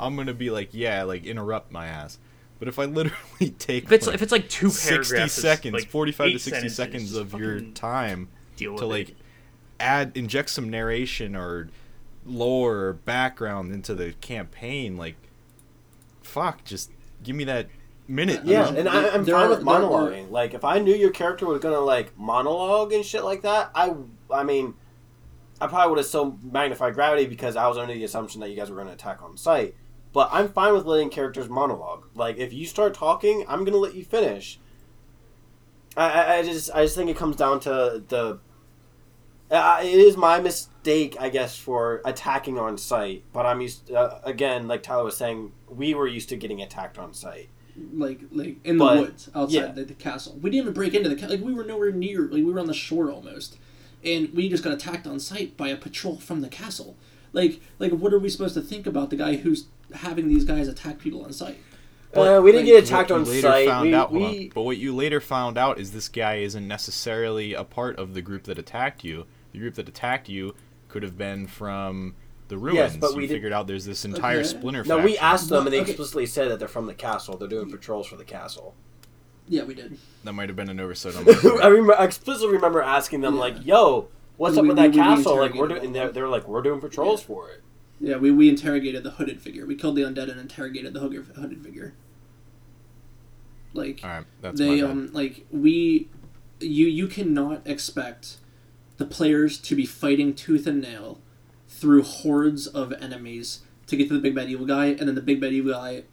[0.00, 2.18] I'm gonna be like, yeah, like interrupt my ass.
[2.64, 5.74] But if I literally take if it's like, if it's like two paragraphs, sixty seconds,
[5.74, 9.16] like forty-five to sixty seconds of your time deal to like it.
[9.78, 11.68] add inject some narration or
[12.24, 15.16] lore or background into the campaign, like
[16.22, 16.90] fuck, just
[17.22, 17.66] give me that
[18.08, 18.46] minute.
[18.46, 18.78] you yeah, know?
[18.78, 20.30] and I, I'm fine are- with there are- monologuing.
[20.30, 23.94] Like, if I knew your character was gonna like monologue and shit like that, I,
[24.30, 24.72] I mean,
[25.60, 28.56] I probably would have so magnified gravity because I was under the assumption that you
[28.56, 29.74] guys were gonna attack on sight.
[30.14, 32.06] But I'm fine with letting characters monologue.
[32.14, 34.58] Like, if you start talking, I'm gonna let you finish.
[35.96, 38.38] I, I, I just, I just think it comes down to the.
[39.50, 43.24] Uh, it is my mistake, I guess, for attacking on sight.
[43.32, 46.98] But I'm used, uh, again, like Tyler was saying, we were used to getting attacked
[46.98, 47.50] on sight.
[47.92, 49.72] like like in the But, woods outside yeah.
[49.72, 50.38] the, the castle.
[50.40, 52.60] We didn't even break into the ca- like we were nowhere near like we were
[52.60, 53.58] on the shore almost,
[54.04, 56.96] and we just got attacked on sight by a patrol from the castle.
[57.34, 60.66] Like like what are we supposed to think about the guy who's having these guys
[60.68, 61.58] attack people on sight?
[62.14, 63.66] Uh, we didn't like, get attacked on sight.
[63.66, 64.30] Found We, out, hold on.
[64.30, 68.14] we, But what you later found out is this guy isn't necessarily a part of
[68.14, 69.26] the group that attacked you.
[69.52, 70.54] The group that attacked you
[70.88, 72.14] could have been from
[72.46, 72.76] the ruins.
[72.76, 74.46] Yes, but we you did- figured out there's this entire Okay.
[74.48, 74.84] splinter.
[74.84, 75.90] no, we asked them, and they Okay.
[75.90, 77.36] explicitly said that they're from the castle.
[77.36, 78.76] They're doing patrols for the castle.
[79.48, 79.98] Yeah, we did.
[80.22, 81.64] That might have been an oversight on my I, part.
[81.64, 83.40] remember, I explicitly remember asking them, Yeah.
[83.40, 84.06] like, "Yo,
[84.36, 85.36] what's up with we- that we- we castle?
[85.38, 85.92] Like, we're doing." them.
[85.92, 87.26] They're, they're like, "We're doing patrols Yeah.
[87.26, 87.62] for it."
[88.00, 89.64] Yeah, we, we interrogated the hooded figure.
[89.66, 91.94] We killed the undead and interrogated the hooded hooded figure.
[93.72, 94.90] Like All right, that's they my bad.
[94.90, 96.08] um like we
[96.60, 98.36] you you cannot expect
[98.98, 101.18] the players to be fighting tooth and nail
[101.68, 105.20] through hordes of enemies to get to the big bad evil guy and then the
[105.20, 106.04] big bad evil guy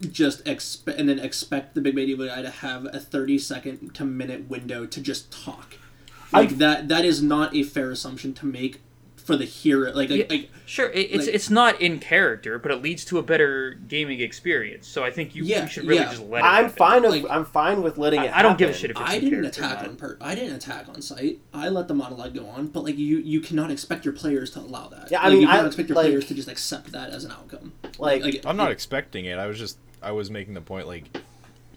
[0.00, 3.94] just expect and then expect the big bad evil guy to have a 30 second
[3.94, 5.76] to minute window to just talk
[6.32, 8.80] like I- that that is not a fair assumption to make
[9.16, 10.26] for the hero like like, Yeah.
[10.30, 13.72] like Sure, it, it's like- it's not in character, but it leads to a better
[13.88, 14.86] gaming experience.
[14.86, 16.10] So I think you, Yeah, you should really yeah.
[16.10, 16.44] just let it.
[16.44, 16.76] I'm happen.
[16.76, 17.02] fine.
[17.02, 18.28] With, Like- I'm fine with letting it.
[18.34, 20.16] I, I don't give a shit if it's I didn't attack on per.
[20.20, 21.38] I didn't attack on sight.
[21.54, 24.60] I let the monologue go on, but like you, you cannot expect your players to
[24.60, 25.10] allow that.
[25.10, 27.10] Yeah, I Like, mean, you cannot I- expect your like- players to just accept that
[27.10, 27.72] as an outcome.
[27.98, 29.38] Like, I'm not it- expecting it.
[29.38, 31.04] I was just I was making the point like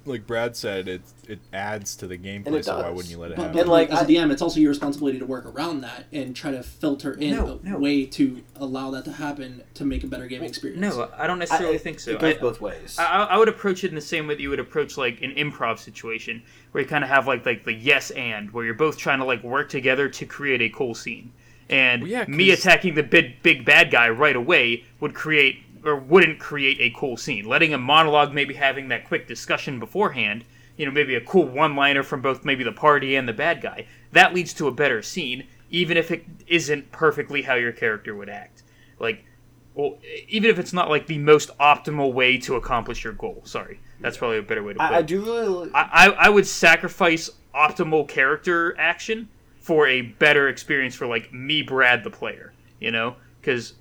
[0.05, 2.63] like Brad said, it it adds to the gameplay.
[2.63, 3.53] So why wouldn't you let it But, happen?
[3.57, 6.05] but And, like, as a I- DM, it's also your responsibility to work around that
[6.11, 7.77] and try to filter in No, a no.
[7.77, 10.81] way to allow that to happen to make a better game experience.
[10.81, 12.11] No, I don't I- necessarily think so.
[12.11, 12.97] It goes I- both ways.
[12.99, 15.31] I, I would approach it in the same way that you would approach like an
[15.35, 16.41] improv situation,
[16.71, 19.25] where you kind of have like like the yes and, where you're both trying to
[19.25, 21.31] like work together to create a cool scene.
[21.69, 25.57] And Well, yeah, me 'cause- attacking the big big bad guy right away would create
[25.83, 27.45] or wouldn't create a cool scene.
[27.45, 30.43] Letting a monologue, maybe having that quick discussion beforehand,
[30.77, 33.61] you know, maybe a cool one liner from both maybe the party and the bad
[33.61, 38.15] guy, that leads to a better scene, even if it isn't perfectly how your character
[38.15, 38.63] would act.
[38.99, 39.25] Like
[39.73, 39.97] well,
[40.27, 43.41] even if it's not like the most optimal way to accomplish your goal.
[43.45, 45.71] Sorry, that's probably a better way to put I, I do really.
[45.73, 49.29] I, I, I would sacrifice optimal character action
[49.59, 52.53] for a better experience for like me, Brad, the player.
[52.79, 53.73] You know, because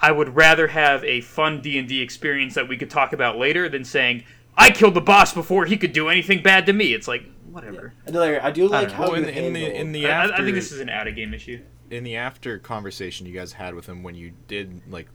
[0.00, 3.38] I would rather have a fun D and D experience that we could talk about
[3.38, 4.24] later than saying
[4.56, 6.92] I killed the boss before he could do anything bad to me.
[6.94, 7.94] It's like whatever.
[8.06, 10.06] I do like, I do like don't how Well, in, the- in the in the
[10.06, 11.60] I, I- after I think this is an out of game issue.
[11.90, 15.08] in the after conversation you guys had with him when you did like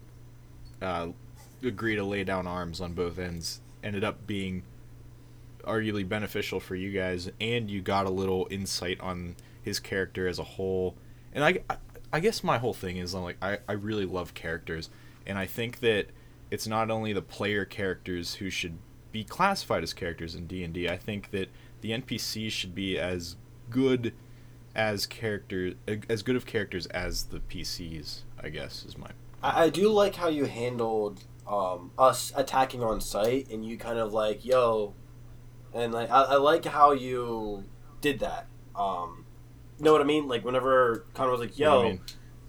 [0.82, 1.10] uh,
[1.64, 4.64] agree to lay down arms on both ends ended up being
[5.64, 10.40] arguably beneficial for you guys and you got a little insight on his character as
[10.40, 10.96] a whole
[11.34, 11.60] and i
[12.14, 14.90] i, guess my whole thing is I'm like I, I really love characters
[15.26, 16.08] and i think that
[16.50, 18.78] it's not only the player characters who should
[19.12, 21.50] be classified as characters in d&d i think that
[21.82, 23.36] the npcs should be as
[23.70, 24.14] good
[24.76, 25.76] as characters
[26.10, 29.10] as good of characters as the PCs, I guess is my
[29.44, 34.00] I, I do like how you handled um, us attacking on sight, and you kind
[34.00, 34.94] of like, yo,
[35.74, 37.66] and like I, I like how you
[38.00, 38.48] did that.
[38.76, 39.21] Um,
[39.82, 40.28] know what I mean?
[40.28, 42.02] Like whenever Connor was like, do yo, mean?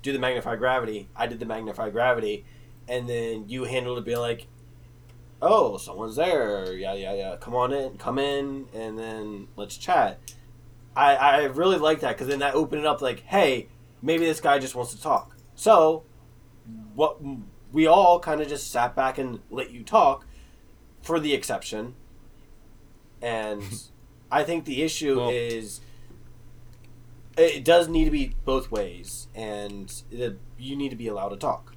[0.03, 2.45] do the magnify gravity, I did the magnify gravity,
[2.89, 4.47] and then you handled it being like,
[5.41, 10.19] oh, someone's there, yeah, yeah, yeah, come on in, come in, and then let's chat.
[10.95, 13.69] I, I really like that because then that opened it up like, hey,
[14.03, 15.37] maybe this guy just wants to talk.
[15.55, 16.05] So,
[16.95, 17.19] what
[17.73, 20.27] we all kind of just sat back and let you talk,
[21.03, 21.95] for the exception.
[23.23, 23.63] And
[24.31, 25.81] I think the issue Well- is
[27.37, 31.37] it does need to be both ways, and it, you need to be allowed to
[31.37, 31.75] talk.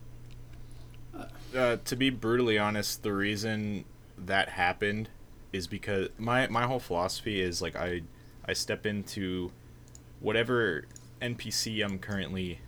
[1.55, 3.85] uh, to be brutally honest, the reason
[4.17, 5.09] that happened
[5.53, 8.01] is because my my whole philosophy is like I
[8.45, 9.51] I step into
[10.19, 10.85] whatever
[11.21, 12.59] NPC I'm currently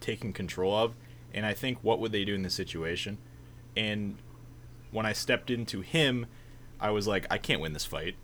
[0.00, 0.94] taking control of,
[1.32, 3.18] and I think what would they do in this situation?
[3.76, 4.16] And
[4.90, 6.26] when I stepped into him,
[6.80, 8.16] I was like, I can't win this fight.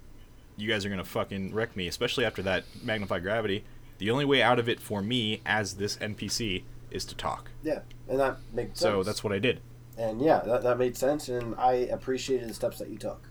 [0.56, 3.64] You guys are gonna fucking wreck me, especially after that magnify gravity.
[3.98, 7.50] The only way out of it for me as this NPC is to talk.
[7.62, 9.06] Yeah, and that makes So sense.
[9.06, 9.60] that's what I did.
[9.96, 13.28] and yeah, that, that made sense, and I appreciated the steps that you took.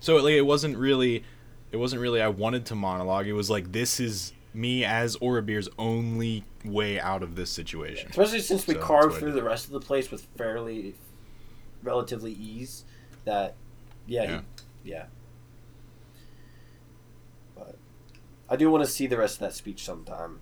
[0.00, 1.24] So like, it wasn't really,
[1.72, 2.20] it wasn't really.
[2.22, 3.26] I wanted to monologue.
[3.26, 8.10] It was like this is me as Orabir's only way out of this situation.
[8.10, 10.94] Especially since we So, carved through the rest of the place with fairly,
[11.84, 12.84] relatively ease.
[13.24, 13.54] That,
[14.06, 14.40] yeah, Yeah.
[14.84, 15.06] he- yeah.
[17.54, 17.76] But
[18.50, 20.40] I do want to see the rest of that speech sometime.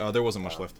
[0.00, 0.76] Oh, there wasn't much uh, left.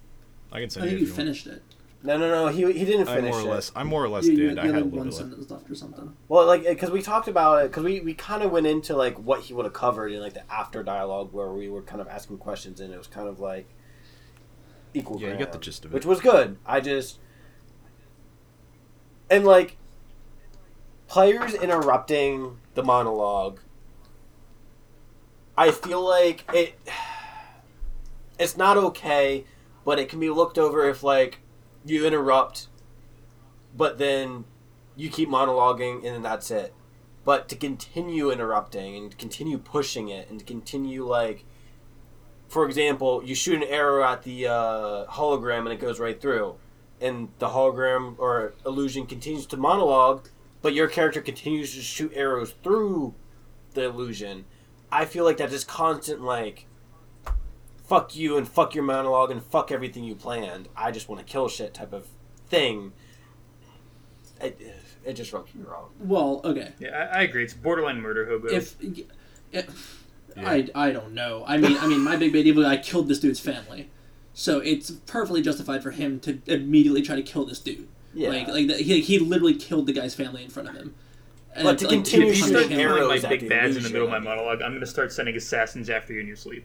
[0.52, 0.98] I can I send think you.
[0.98, 1.16] you if you want.
[1.16, 1.62] finished it.
[2.04, 2.48] No, no, no.
[2.48, 3.08] He, he didn't finish.
[3.08, 3.54] I finish more or it.
[3.54, 3.72] less.
[3.76, 4.48] I more or less You, you.
[4.58, 6.16] I you had a little one bit sentence left or something.
[6.28, 8.96] Well, like uh, because we talked about it, because we, we kind of went into
[8.96, 12.00] like what he would have covered in like the after dialogue where we were kind
[12.00, 13.68] of asking questions and it was kind of like
[14.94, 15.20] equal.
[15.20, 15.94] Yeah, you got the gist of it.
[15.94, 16.58] which was good.
[16.66, 17.18] I just
[19.30, 19.76] and like
[21.06, 23.60] players interrupting the monologue.
[25.56, 26.78] I feel like it.
[28.38, 29.44] It's not okay,
[29.84, 31.40] but it can be looked over if like
[31.84, 32.68] you interrupt,
[33.76, 34.44] but then
[34.96, 36.74] you keep monologuing and then that's it.
[37.24, 41.44] But to continue interrupting and continue pushing it and to continue like,
[42.48, 46.56] for example, you shoot an arrow at the uh, hologram and it goes right through,
[47.00, 50.28] and the hologram or illusion continues to monologue,
[50.62, 53.14] but your character continues to shoot arrows through
[53.74, 54.44] the illusion.
[54.92, 56.66] I feel like that just constant like,
[57.86, 60.68] fuck you and fuck your monologue and fuck everything you planned.
[60.76, 62.06] I just want to kill shit type of
[62.48, 62.92] thing.
[64.40, 64.60] It,
[65.04, 65.90] it just rubs me wrong.
[65.98, 66.72] Well, okay.
[66.78, 67.42] Yeah, I, I agree.
[67.42, 68.48] It's borderline murder hobo.
[68.48, 68.76] If,
[69.50, 69.98] if
[70.36, 71.44] I, I don't know.
[71.46, 73.90] I mean, I mean, my big bad evil guy killed this dude's family,
[74.34, 77.88] so it's perfectly justified for him to immediately try to kill this dude.
[78.14, 78.28] Yeah.
[78.28, 80.94] Like, like that, he, he literally killed the guy's family in front of him.
[81.54, 83.82] And But to like, continue if you start shooting arrows my big the bads in
[83.82, 86.36] the middle of my monologue, I'm going to start sending assassins after you in your
[86.36, 86.64] sleep.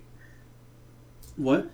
[1.36, 1.70] What?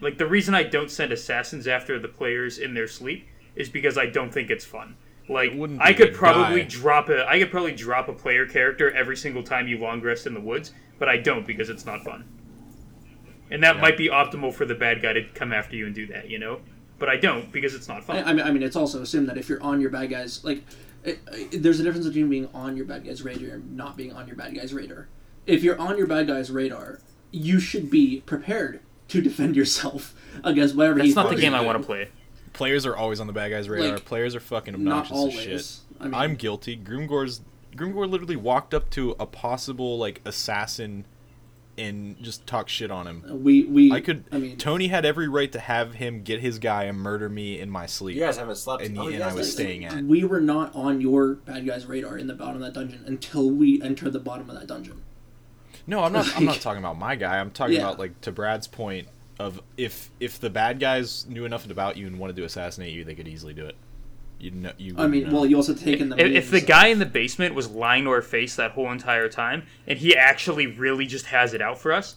[0.00, 3.26] Like the reason I don't send assassins after the players in their sleep
[3.56, 4.96] is because I don't think it's fun.
[5.28, 6.68] Like It wouldn't I could probably guy.
[6.68, 10.26] drop a I could probably drop a player character every single time you long rest
[10.26, 12.24] in the woods, but I don't because it's not fun.
[13.50, 13.80] And that Yeah.
[13.82, 16.38] might be optimal for the bad guy to come after you and do that, you
[16.38, 16.60] know.
[16.98, 18.16] But I don't because it's not fun.
[18.18, 20.44] I, I mean, I mean, it's also assumed that if you're on your bad guys,
[20.44, 20.62] like,
[21.08, 21.18] it,
[21.52, 24.26] it- there's a difference between being on your bad guys' radar and not being on
[24.26, 25.08] your bad guys' radar.
[25.46, 30.14] If you're on your bad guys' radar, you should be prepared to defend yourself
[30.44, 30.96] against whatever.
[30.98, 32.08] That's he not the game I want to play.
[32.52, 33.94] Players are always on the bad guy's radar.
[33.94, 35.36] Like, Players are fucking obnoxious always.
[35.36, 35.80] as shit.
[36.00, 36.76] I mean, I'm guilty.
[36.76, 37.40] Grimgor's
[37.76, 41.04] Grimgor literally walked up to a possible like assassin
[41.78, 43.24] and just talk shit on him.
[43.42, 43.92] we we.
[43.92, 44.24] I could.
[44.32, 47.58] I mean, Tony had every right to have him get his guy and murder me
[47.60, 48.16] in my sleep.
[48.16, 48.82] You guys haven't slept.
[48.82, 50.04] And- oh, and you I was haven't- staying at.
[50.04, 53.50] we were not on your bad guys' radar in the bottom of that dungeon until
[53.50, 55.02] we entered the bottom of that dungeon.
[55.86, 56.26] No, I'm not.
[56.36, 57.38] I'm not talking about my guy.
[57.38, 57.82] I'm talking Yeah.
[57.82, 62.06] about like to Brad's point of if if the bad guys knew enough about you
[62.06, 63.76] and wanted to assassinate you, they could easily do it.
[64.38, 64.72] You know.
[64.78, 64.94] You.
[64.98, 65.34] I mean, know.
[65.34, 66.16] well, you also taken the.
[66.16, 69.28] If, if the guy in the basement was lying to our face that whole entire
[69.28, 72.16] time, and he actually really just has it out for us,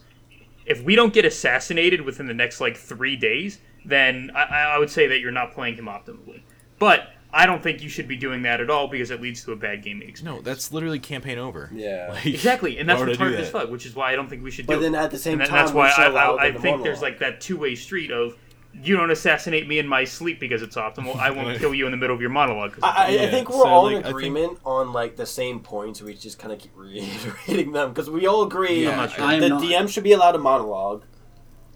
[0.66, 4.90] if we don't get assassinated within the next like three days, then I, I would
[4.90, 6.42] say that you're not playing him optimally.
[6.78, 9.52] But I don't think you should be doing that at all because it leads to
[9.54, 10.38] a bad gaming experience.
[10.38, 11.70] no, that's literally campaign over.
[11.74, 12.10] Yeah.
[12.12, 14.16] Like, Exactly, and that's why would I do retarded as fuck, which is why I
[14.16, 14.82] don't think we should do But it.
[14.82, 17.20] then at the same and time, that's why we I, I, I think there's like
[17.20, 18.36] that two-way street of
[18.74, 21.16] you don't assassinate me in my sleep because it's optimal.
[21.18, 22.72] I won't kill you in the middle of your monologue.
[22.72, 24.94] 'cause it's I, I, I think we're so, all like, in I think- agreement on
[24.94, 26.02] like the same points.
[26.02, 29.40] We just kind of keep reiterating them because we all agree Yeah, sure.
[29.40, 29.62] The not.
[29.62, 31.04] DM should be allowed to monologue,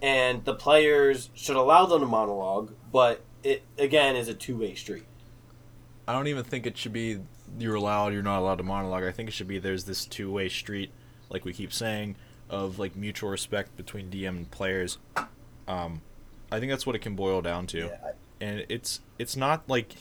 [0.02, 2.72] and the players should allow them to monologue.
[2.92, 5.04] But it again is a two way street.
[6.08, 7.20] I don't even think it should be
[7.58, 9.04] you're allowed, you're not allowed to monologue.
[9.04, 10.90] I think it should be there's this two way street,
[11.30, 12.16] like we keep saying,
[12.48, 14.98] of like mutual respect between DM and players.
[15.68, 16.00] Um,
[16.56, 17.90] I think that's what it can boil down to.
[18.40, 19.94] And it's it's not like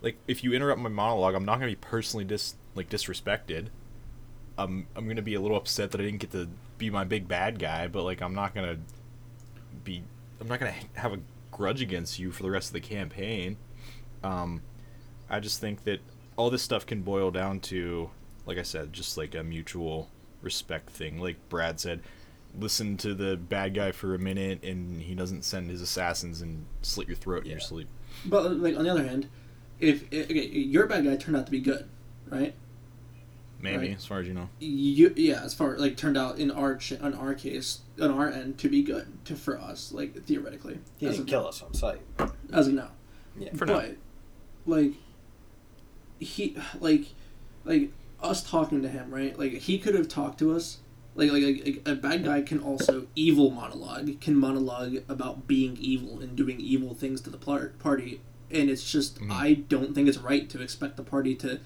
[0.00, 3.66] like if you interrupt my monologue, I'm not gonna be personally dis like disrespected.
[4.56, 6.48] I'm I'm gonna be a little upset that I didn't get to
[6.78, 8.78] be my big bad guy, but like I'm not gonna
[9.82, 10.04] be
[10.40, 11.18] I'm not gonna have a
[11.50, 13.56] grudge against you for the rest of the campaign.
[14.22, 14.62] Um,
[15.28, 15.98] I just think that
[16.36, 18.10] all this stuff can boil down to,
[18.46, 20.08] like I said, just like a mutual
[20.42, 21.20] respect thing.
[21.20, 22.02] Like Brad said,
[22.58, 26.66] listen to the bad guy for a minute, and he doesn't send his assassins and
[26.82, 27.88] slit your throat in your sleep.
[28.26, 29.28] But like on the other hand,
[29.78, 31.86] if i- okay, your bad guy turned out to be good,
[32.28, 32.54] right?
[33.62, 33.96] Maybe, Right.
[33.96, 34.48] as far as you know.
[34.58, 38.56] You yeah, as far like turned out in our on our case on our end
[38.58, 41.74] to be good to for us like theoretically He as didn't of, kill us on
[41.74, 42.00] sight.
[42.52, 42.90] as of now.
[43.38, 43.54] Yeah.
[43.54, 43.74] For now.
[43.74, 43.96] but
[44.66, 44.92] like
[46.18, 47.06] he like
[47.64, 50.78] like us talking to him right like he could have talked to us
[51.14, 56.20] like, like like a bad guy can also evil monologue can monologue about being evil
[56.20, 58.20] and doing evil things to the party.
[58.52, 59.30] And it's just Mhm.
[59.30, 61.60] i don't think it's right to expect the party to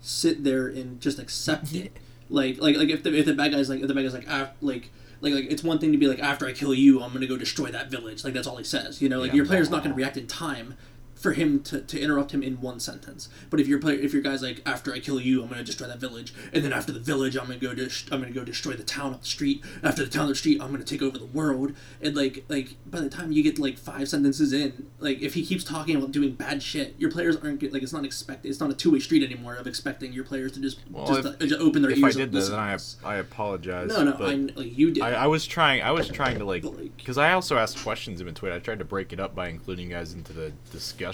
[0.00, 1.92] sit there and just accept it.
[2.30, 4.26] Like like like if the, if the bad guy's like if the bad guy's like
[4.28, 4.90] af- like
[5.22, 7.38] like, like it's one thing to be like after I kill you I'm gonna go
[7.38, 8.22] destroy that village.
[8.22, 9.20] Like that's all he says you know?
[9.20, 9.36] Like Yeah.
[9.36, 10.74] your player's not gonna react in time
[11.18, 14.22] for him to, to interrupt him in one sentence but if your player if your
[14.22, 17.00] guy's like after I kill you I'm gonna destroy that village and then after the
[17.00, 20.04] village I'm gonna go to I'm gonna go destroy the town up the street after
[20.04, 23.00] the town up the street I'm gonna take over the world and like like by
[23.00, 26.32] the time you get like five sentences in like if he keeps talking about doing
[26.34, 29.22] bad shit your players aren't get like it's not expected it's not a two-way street
[29.22, 31.98] anymore of expecting your players to just Well, just, if- uh, just open their If
[31.98, 32.78] ears If I did that, then I.
[33.04, 33.88] I apologize.
[33.88, 35.02] No, no, I like you did.
[35.02, 35.82] I, I was trying.
[35.82, 36.62] I was trying to like
[36.96, 38.52] because I also asked questions in between.
[38.52, 41.07] I tried to break it up by including you guys into the discussion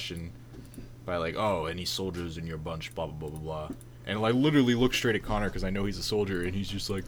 [1.07, 3.39] by like, oh, any soldiers in your bunch, blah blah blah blah
[3.69, 3.69] blah,
[4.07, 6.69] and like literally look straight at Connor because I know he's a soldier, and he's
[6.69, 7.05] just like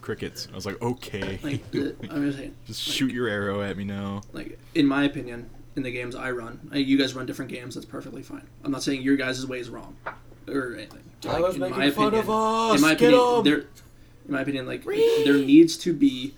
[0.00, 0.48] crickets.
[0.52, 3.84] I was like, okay, like the, I'm just saying, just shoot your arrow at me
[3.84, 4.22] now.
[4.32, 7.74] like in my opinion, in the games I run, uh, you guys run different games.
[7.74, 8.46] That's perfectly fine.
[8.64, 9.96] I'm not saying your guys' way is wrong
[10.48, 11.00] or anything.
[11.20, 12.76] Tyler's in making my fun opinion, of us.
[12.76, 13.44] in my Get opinion, 'em.
[13.44, 13.58] there,
[14.26, 16.34] in my opinion, like there needs to be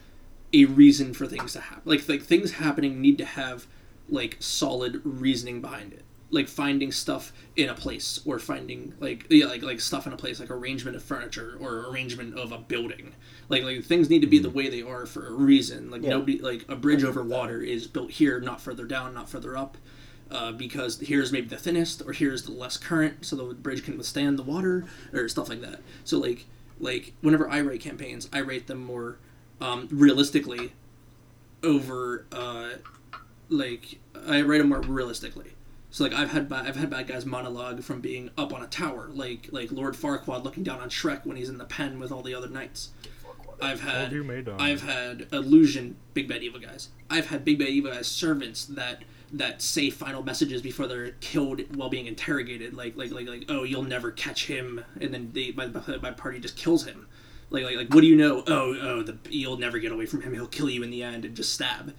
[0.52, 1.82] a reason for things to happen.
[1.84, 3.66] Like like things happening need to have
[4.08, 6.04] like solid reasoning behind it.
[6.30, 10.16] Like finding stuff in a place, or finding like yeah, like like stuff in a
[10.16, 13.14] place, like arrangement of furniture or arrangement of a building.
[13.48, 15.90] Like like things need to be the way they are for a reason.
[15.90, 16.10] Like Yeah.
[16.10, 19.78] nobody like a bridge over water is built here, not further down, not further up.
[20.30, 23.96] Uh, because here's maybe the thinnest, or here's the less current, so the bridge can
[23.96, 25.80] withstand the water, or stuff like that.
[26.04, 26.44] So like,
[26.78, 29.16] like whenever I write campaigns, I rate them more
[29.62, 30.72] um, realistically
[31.62, 32.72] over uh,
[33.48, 35.52] like I write them more realistically.
[35.90, 38.66] So like I've had ba- I've had bad guys monologue from being up on a
[38.66, 42.12] tower, like like Lord Farquaad looking down on Shrek when he's in the pen with
[42.12, 42.90] all the other knights.
[43.60, 44.60] I've had Told you, Maydon.
[44.60, 46.90] I've had illusion big bad evil guys.
[47.10, 49.02] I've had big bad evil guys servants that
[49.32, 52.74] that say final messages before they're killed while being interrogated.
[52.74, 56.38] Like like like like oh you'll never catch him, and then they my, my party
[56.38, 57.08] just kills him.
[57.50, 58.44] Like like like what do you know?
[58.46, 60.34] Oh oh the you'll never get away from him.
[60.34, 61.94] He'll kill you in the end and just stab.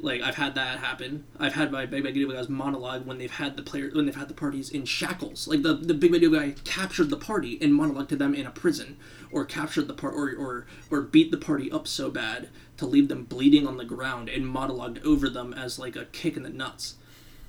[0.00, 1.24] Like I've had that happen.
[1.38, 4.14] I've had my Big Bad Evil Guys monologue when they've had the player when they've
[4.14, 5.46] had the parties in shackles.
[5.48, 8.46] Like the the Big Bad Evil Guy captured the party and monologued to them in
[8.46, 8.96] a prison,
[9.30, 13.08] or captured the part or or or beat the party up so bad to leave
[13.08, 16.50] them bleeding on the ground and monologued over them as like a kick in the
[16.50, 16.96] nuts.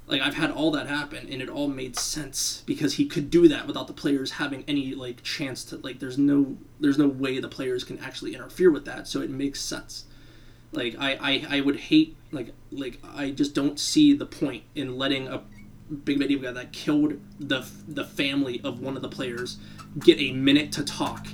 [0.07, 3.47] Like I've had all that happen and it all made sense because he could do
[3.47, 7.39] that without the players having any like chance to like there's no there's no way
[7.39, 10.05] the players can actually interfere with that so it makes sense.
[10.75, 14.97] Like I, I, I would hate like like I just don't see the point in
[14.97, 15.43] letting a
[16.03, 19.57] big video guy that killed the the family of one of the players
[19.99, 21.27] get a minute to talk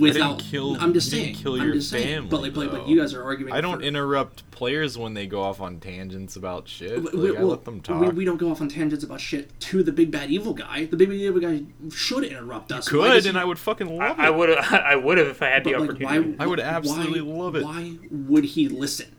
[0.00, 2.88] without kill- I'm just saying didn't kill I'm your just saying but like, but, but
[2.88, 6.36] you guys are arguing I don't for- interrupt players when they go off on tangents
[6.36, 6.96] about shit.
[7.02, 8.00] we, Like, I well, let them talk.
[8.00, 10.84] we, we don't go off on tangents about shit to the big bad evil guy.
[10.86, 12.90] The big bad evil guy should interrupt us.
[12.92, 14.34] Why Could and he- I would fucking love I it.
[14.34, 14.72] would have.
[14.84, 16.34] I would have if I had the like, opportunity.
[16.36, 17.64] why, I would why- absolutely love it.
[17.64, 19.14] Why would he listen?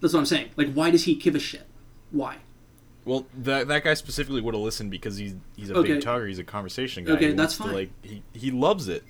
[0.00, 0.50] That's what I'm saying.
[0.56, 1.66] Like, why does he give a shit?
[2.10, 2.36] Why?
[3.04, 5.94] Well, that that guy specifically would have listened because he's he's a Okay.
[5.94, 6.26] big talker.
[6.26, 7.12] He's a conversation guy.
[7.14, 7.72] Okay, He that's wants to, fine.
[7.72, 9.02] like he he loves it.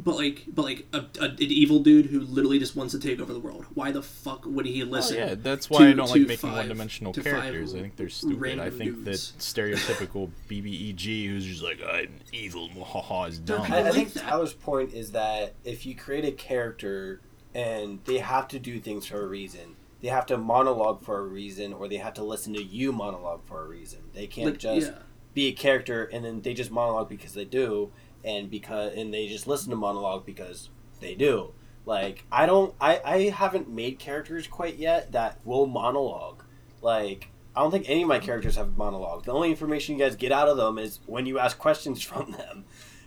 [0.00, 3.18] But like, but like a, a, an evil dude who literally just wants to take
[3.20, 3.66] over the world.
[3.74, 5.16] Why the fuck would he listen?
[5.16, 7.74] Oh, yeah, that's why to- I don't like making five- one-dimensional characters.
[7.74, 8.60] I think they're stupid.
[8.60, 9.32] I think dudes.
[9.32, 13.62] that stereotypical BBEG who's just like I'm evil, haha, is dumb.
[13.62, 14.22] people I, I like think that.
[14.22, 17.20] Tyler's point is that if you create a character
[17.54, 21.22] and they have to do things for a reason, they have to monologue for a
[21.24, 23.98] reason, or they have to listen to you monologue for a reason.
[24.14, 24.98] They can't Like, just yeah.
[25.34, 27.90] be a character and then they just monologue because they do,
[28.24, 30.68] and because and they just listen to monologue because
[31.00, 31.52] they do.
[31.86, 36.42] Like I don't, I I haven't made characters quite yet that will monologue.
[36.82, 39.24] Like I don't think any of my characters have monologue.
[39.24, 42.32] The only information you guys get out of them is when you ask questions from
[42.32, 42.64] them.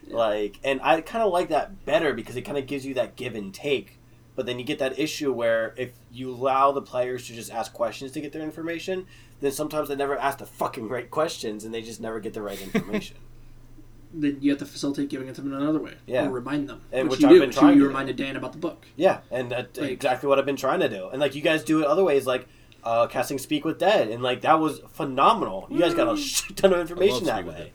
[0.08, 3.16] Like, and I kind of like that better because it kind of gives you that
[3.16, 3.98] give and take.
[4.36, 7.72] But then you get that issue where if you allow the players to just ask
[7.72, 9.06] questions to get their information,
[9.40, 12.42] then sometimes they never ask the fucking right questions and they just never get the
[12.42, 13.18] right information.
[14.14, 15.94] Then you have to facilitate giving it to them in another way.
[16.06, 16.28] Yeah.
[16.28, 16.82] Or remind them.
[16.92, 17.40] And which, which you I've do.
[17.40, 17.88] been trying you, to you do.
[17.88, 18.86] reminded Dan about the book.
[18.96, 21.08] yeah, and that's Like- exactly what I've been trying to do.
[21.10, 22.48] And like you guys do it other ways, like
[22.84, 25.68] uh, casting Speak with Dead, and like that was phenomenal.
[25.70, 27.72] You guys got a shit ton of information that way.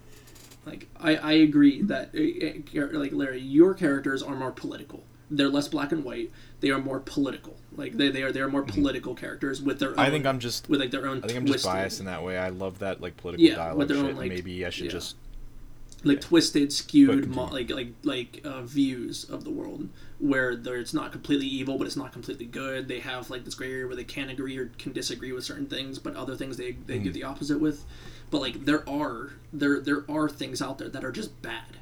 [0.66, 5.04] Like I, I agree that uh, uh, like Larry, your characters are more political.
[5.30, 6.30] They're less black and white.
[6.60, 7.56] They are more political.
[7.76, 9.90] Like they, they are they are more political characters with their.
[9.90, 10.00] Own, Mm-hmm.
[10.00, 11.18] I think I'm just with like their own.
[11.22, 12.36] I think I'm just twisted- biased in that way.
[12.36, 14.06] I love that like political Yeah, dialogue with their shit.
[14.06, 14.90] own, like- Maybe I should yeah.
[14.92, 15.16] just
[16.04, 20.94] like twisted, skewed, mo- like like like uh, views of the world, where there it's
[20.94, 22.86] not completely evil, but it's not completely good.
[22.88, 25.66] They have like this gray area where they can agree or can disagree with certain
[25.66, 27.04] things, but other things they they Mm.
[27.04, 27.84] do the opposite with.
[28.30, 31.78] But like there are there there are things out there that are just bad.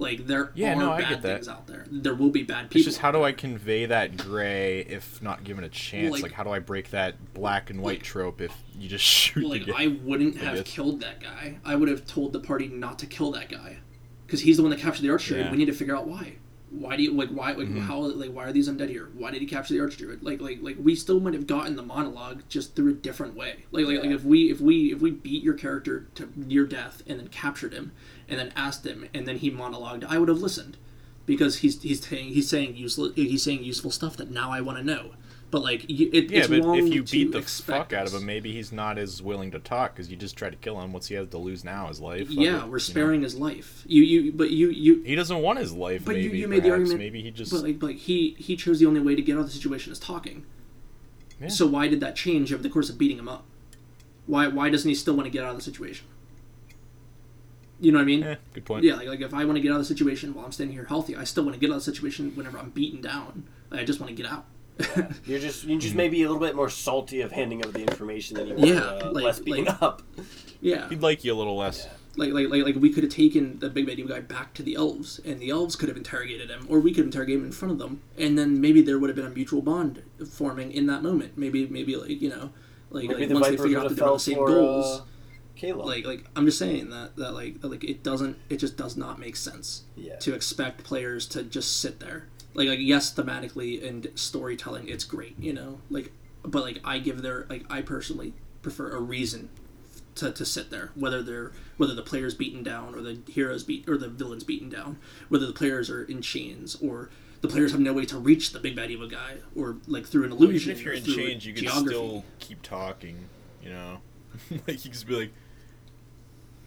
[0.00, 1.84] Like there Yeah, are no, I bad things out there.
[1.90, 2.78] There will be bad people.
[2.78, 3.22] It's just how do.
[3.22, 6.10] I convey that gray if not given a chance?
[6.12, 9.04] Like- Like, how do I break that black and white Like- trope if you just
[9.16, 9.68] shoot like?
[9.76, 10.66] I wouldn't have guess.
[10.66, 11.58] killed that guy.
[11.64, 13.76] I would have told the party not to kill that guy,
[14.26, 15.44] because he's the one that captured the archdruid.
[15.44, 15.50] Yeah.
[15.50, 16.34] We need to figure out why.
[16.70, 17.80] Why do you like why like Mhm.
[17.80, 19.08] how like why are these undead here?
[19.14, 20.18] Why did he capture the archdruid?
[20.22, 23.64] Like like like we still might have gotten the monologue just through a different way.
[23.72, 27.02] Like like, like if we if we if we beat your character to near death
[27.08, 27.90] and then captured him
[28.30, 30.76] and then asked him and then he monologued, I would have listened.
[31.26, 34.78] Because he's he's saying he's saying useless he's saying useful stuff that now I want
[34.78, 35.10] to know.
[35.50, 38.14] But like you, it, yeah, it's but if you beat the expect fuck out of
[38.14, 40.92] him, maybe he's not as willing to talk because you just try to kill him.
[40.92, 41.88] What's he has to lose now?
[41.88, 42.30] His life.
[42.30, 43.82] Yeah, it, we're sparing his life.
[43.86, 45.02] You, you, but you, you.
[45.02, 46.04] He doesn't want his life.
[46.04, 46.98] but maybe you, you made the argument.
[46.98, 47.50] Maybe he just.
[47.50, 49.52] But like, but like he, he chose the only way to get out of the
[49.52, 50.46] situation is talking.
[51.40, 51.48] Yeah.
[51.48, 53.44] So why did that change over the course of beating him up?
[54.26, 56.06] Why, why doesn't he still want to get out of the situation?
[57.80, 58.22] You know what I mean?
[58.22, 58.84] Eh, good point.
[58.84, 60.74] Yeah, like, like if I want to get out of the situation while I'm standing
[60.76, 63.44] here healthy, I still want to get out of the situation whenever I'm beaten down.
[63.72, 64.44] I just want to get out.
[65.26, 68.36] You're just you just maybe a little bit more salty of handing over the information
[68.36, 70.02] than you were Yeah, uh, like- less beaten like- up.
[70.60, 70.88] yeah.
[70.88, 71.84] He'd like you a little less.
[71.86, 71.92] Yeah.
[72.16, 74.62] like like like, like we could have taken the big bad evil guy back to
[74.62, 77.52] the elves and the elves could have interrogated him or we could interrogate him in
[77.52, 80.86] front of them and then maybe there would have been a mutual bond forming in
[80.86, 82.50] that moment maybe maybe like you know
[82.90, 84.46] like, like the once they Viper figure could out that they're on the same for
[84.48, 85.04] goals uh,
[85.60, 85.86] Caleb.
[85.86, 88.96] like like i'm just saying that that like that, like it doesn't it just does
[88.96, 90.16] not make sense yeah.
[90.16, 95.38] to expect players to just sit there like like yes thematically and storytelling it's great
[95.38, 96.12] you know like
[96.42, 98.32] but like i give their like i personally
[98.62, 99.50] prefer a reason
[100.14, 103.88] to, to sit there whether they're whether the player's beaten down or the heroes beat
[103.88, 107.10] or the villains beaten down whether the players are in chains or
[107.40, 110.24] the players have no way to reach the big bad evil guy or like through
[110.24, 111.94] an Well, illusion even if you're in through change, you can geography.
[111.94, 113.16] still keep talking.
[113.62, 113.98] You know.
[114.66, 115.32] like you just be like,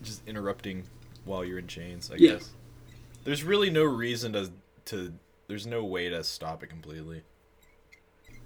[0.04, 0.84] just interrupting
[1.26, 2.12] while you're in chains.
[2.12, 2.34] I Yeah.
[2.34, 2.52] guess.
[3.24, 4.52] There's really no reason to
[4.86, 5.14] to.
[5.48, 7.22] There's no way to stop it completely.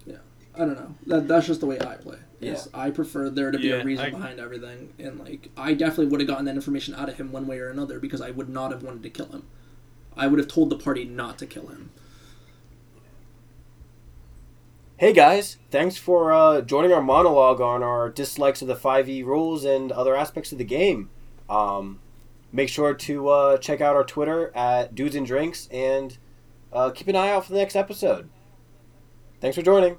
[0.06, 0.18] Yeah,
[0.56, 0.96] I don't know.
[1.08, 2.18] That that's just the way I play.
[2.40, 2.80] Yes, Yeah.
[2.82, 6.08] I prefer there to be Yeah, a reason I- behind everything, and like I definitely
[6.08, 8.50] would have gotten that information out of him one way or another because I would
[8.50, 9.44] not have wanted to kill him.
[10.16, 11.92] I would have told the party not to kill him.
[14.98, 19.64] Hey guys, thanks for uh, joining our monologue on our dislikes of the 5e rules
[19.64, 21.10] and other aspects of the game.
[21.50, 22.00] Um,
[22.52, 26.18] make sure to uh, check out our Twitter at Dudes and Drinks and
[26.74, 28.30] uh, keep an eye out for the next episode.
[29.40, 29.98] Thanks for joining.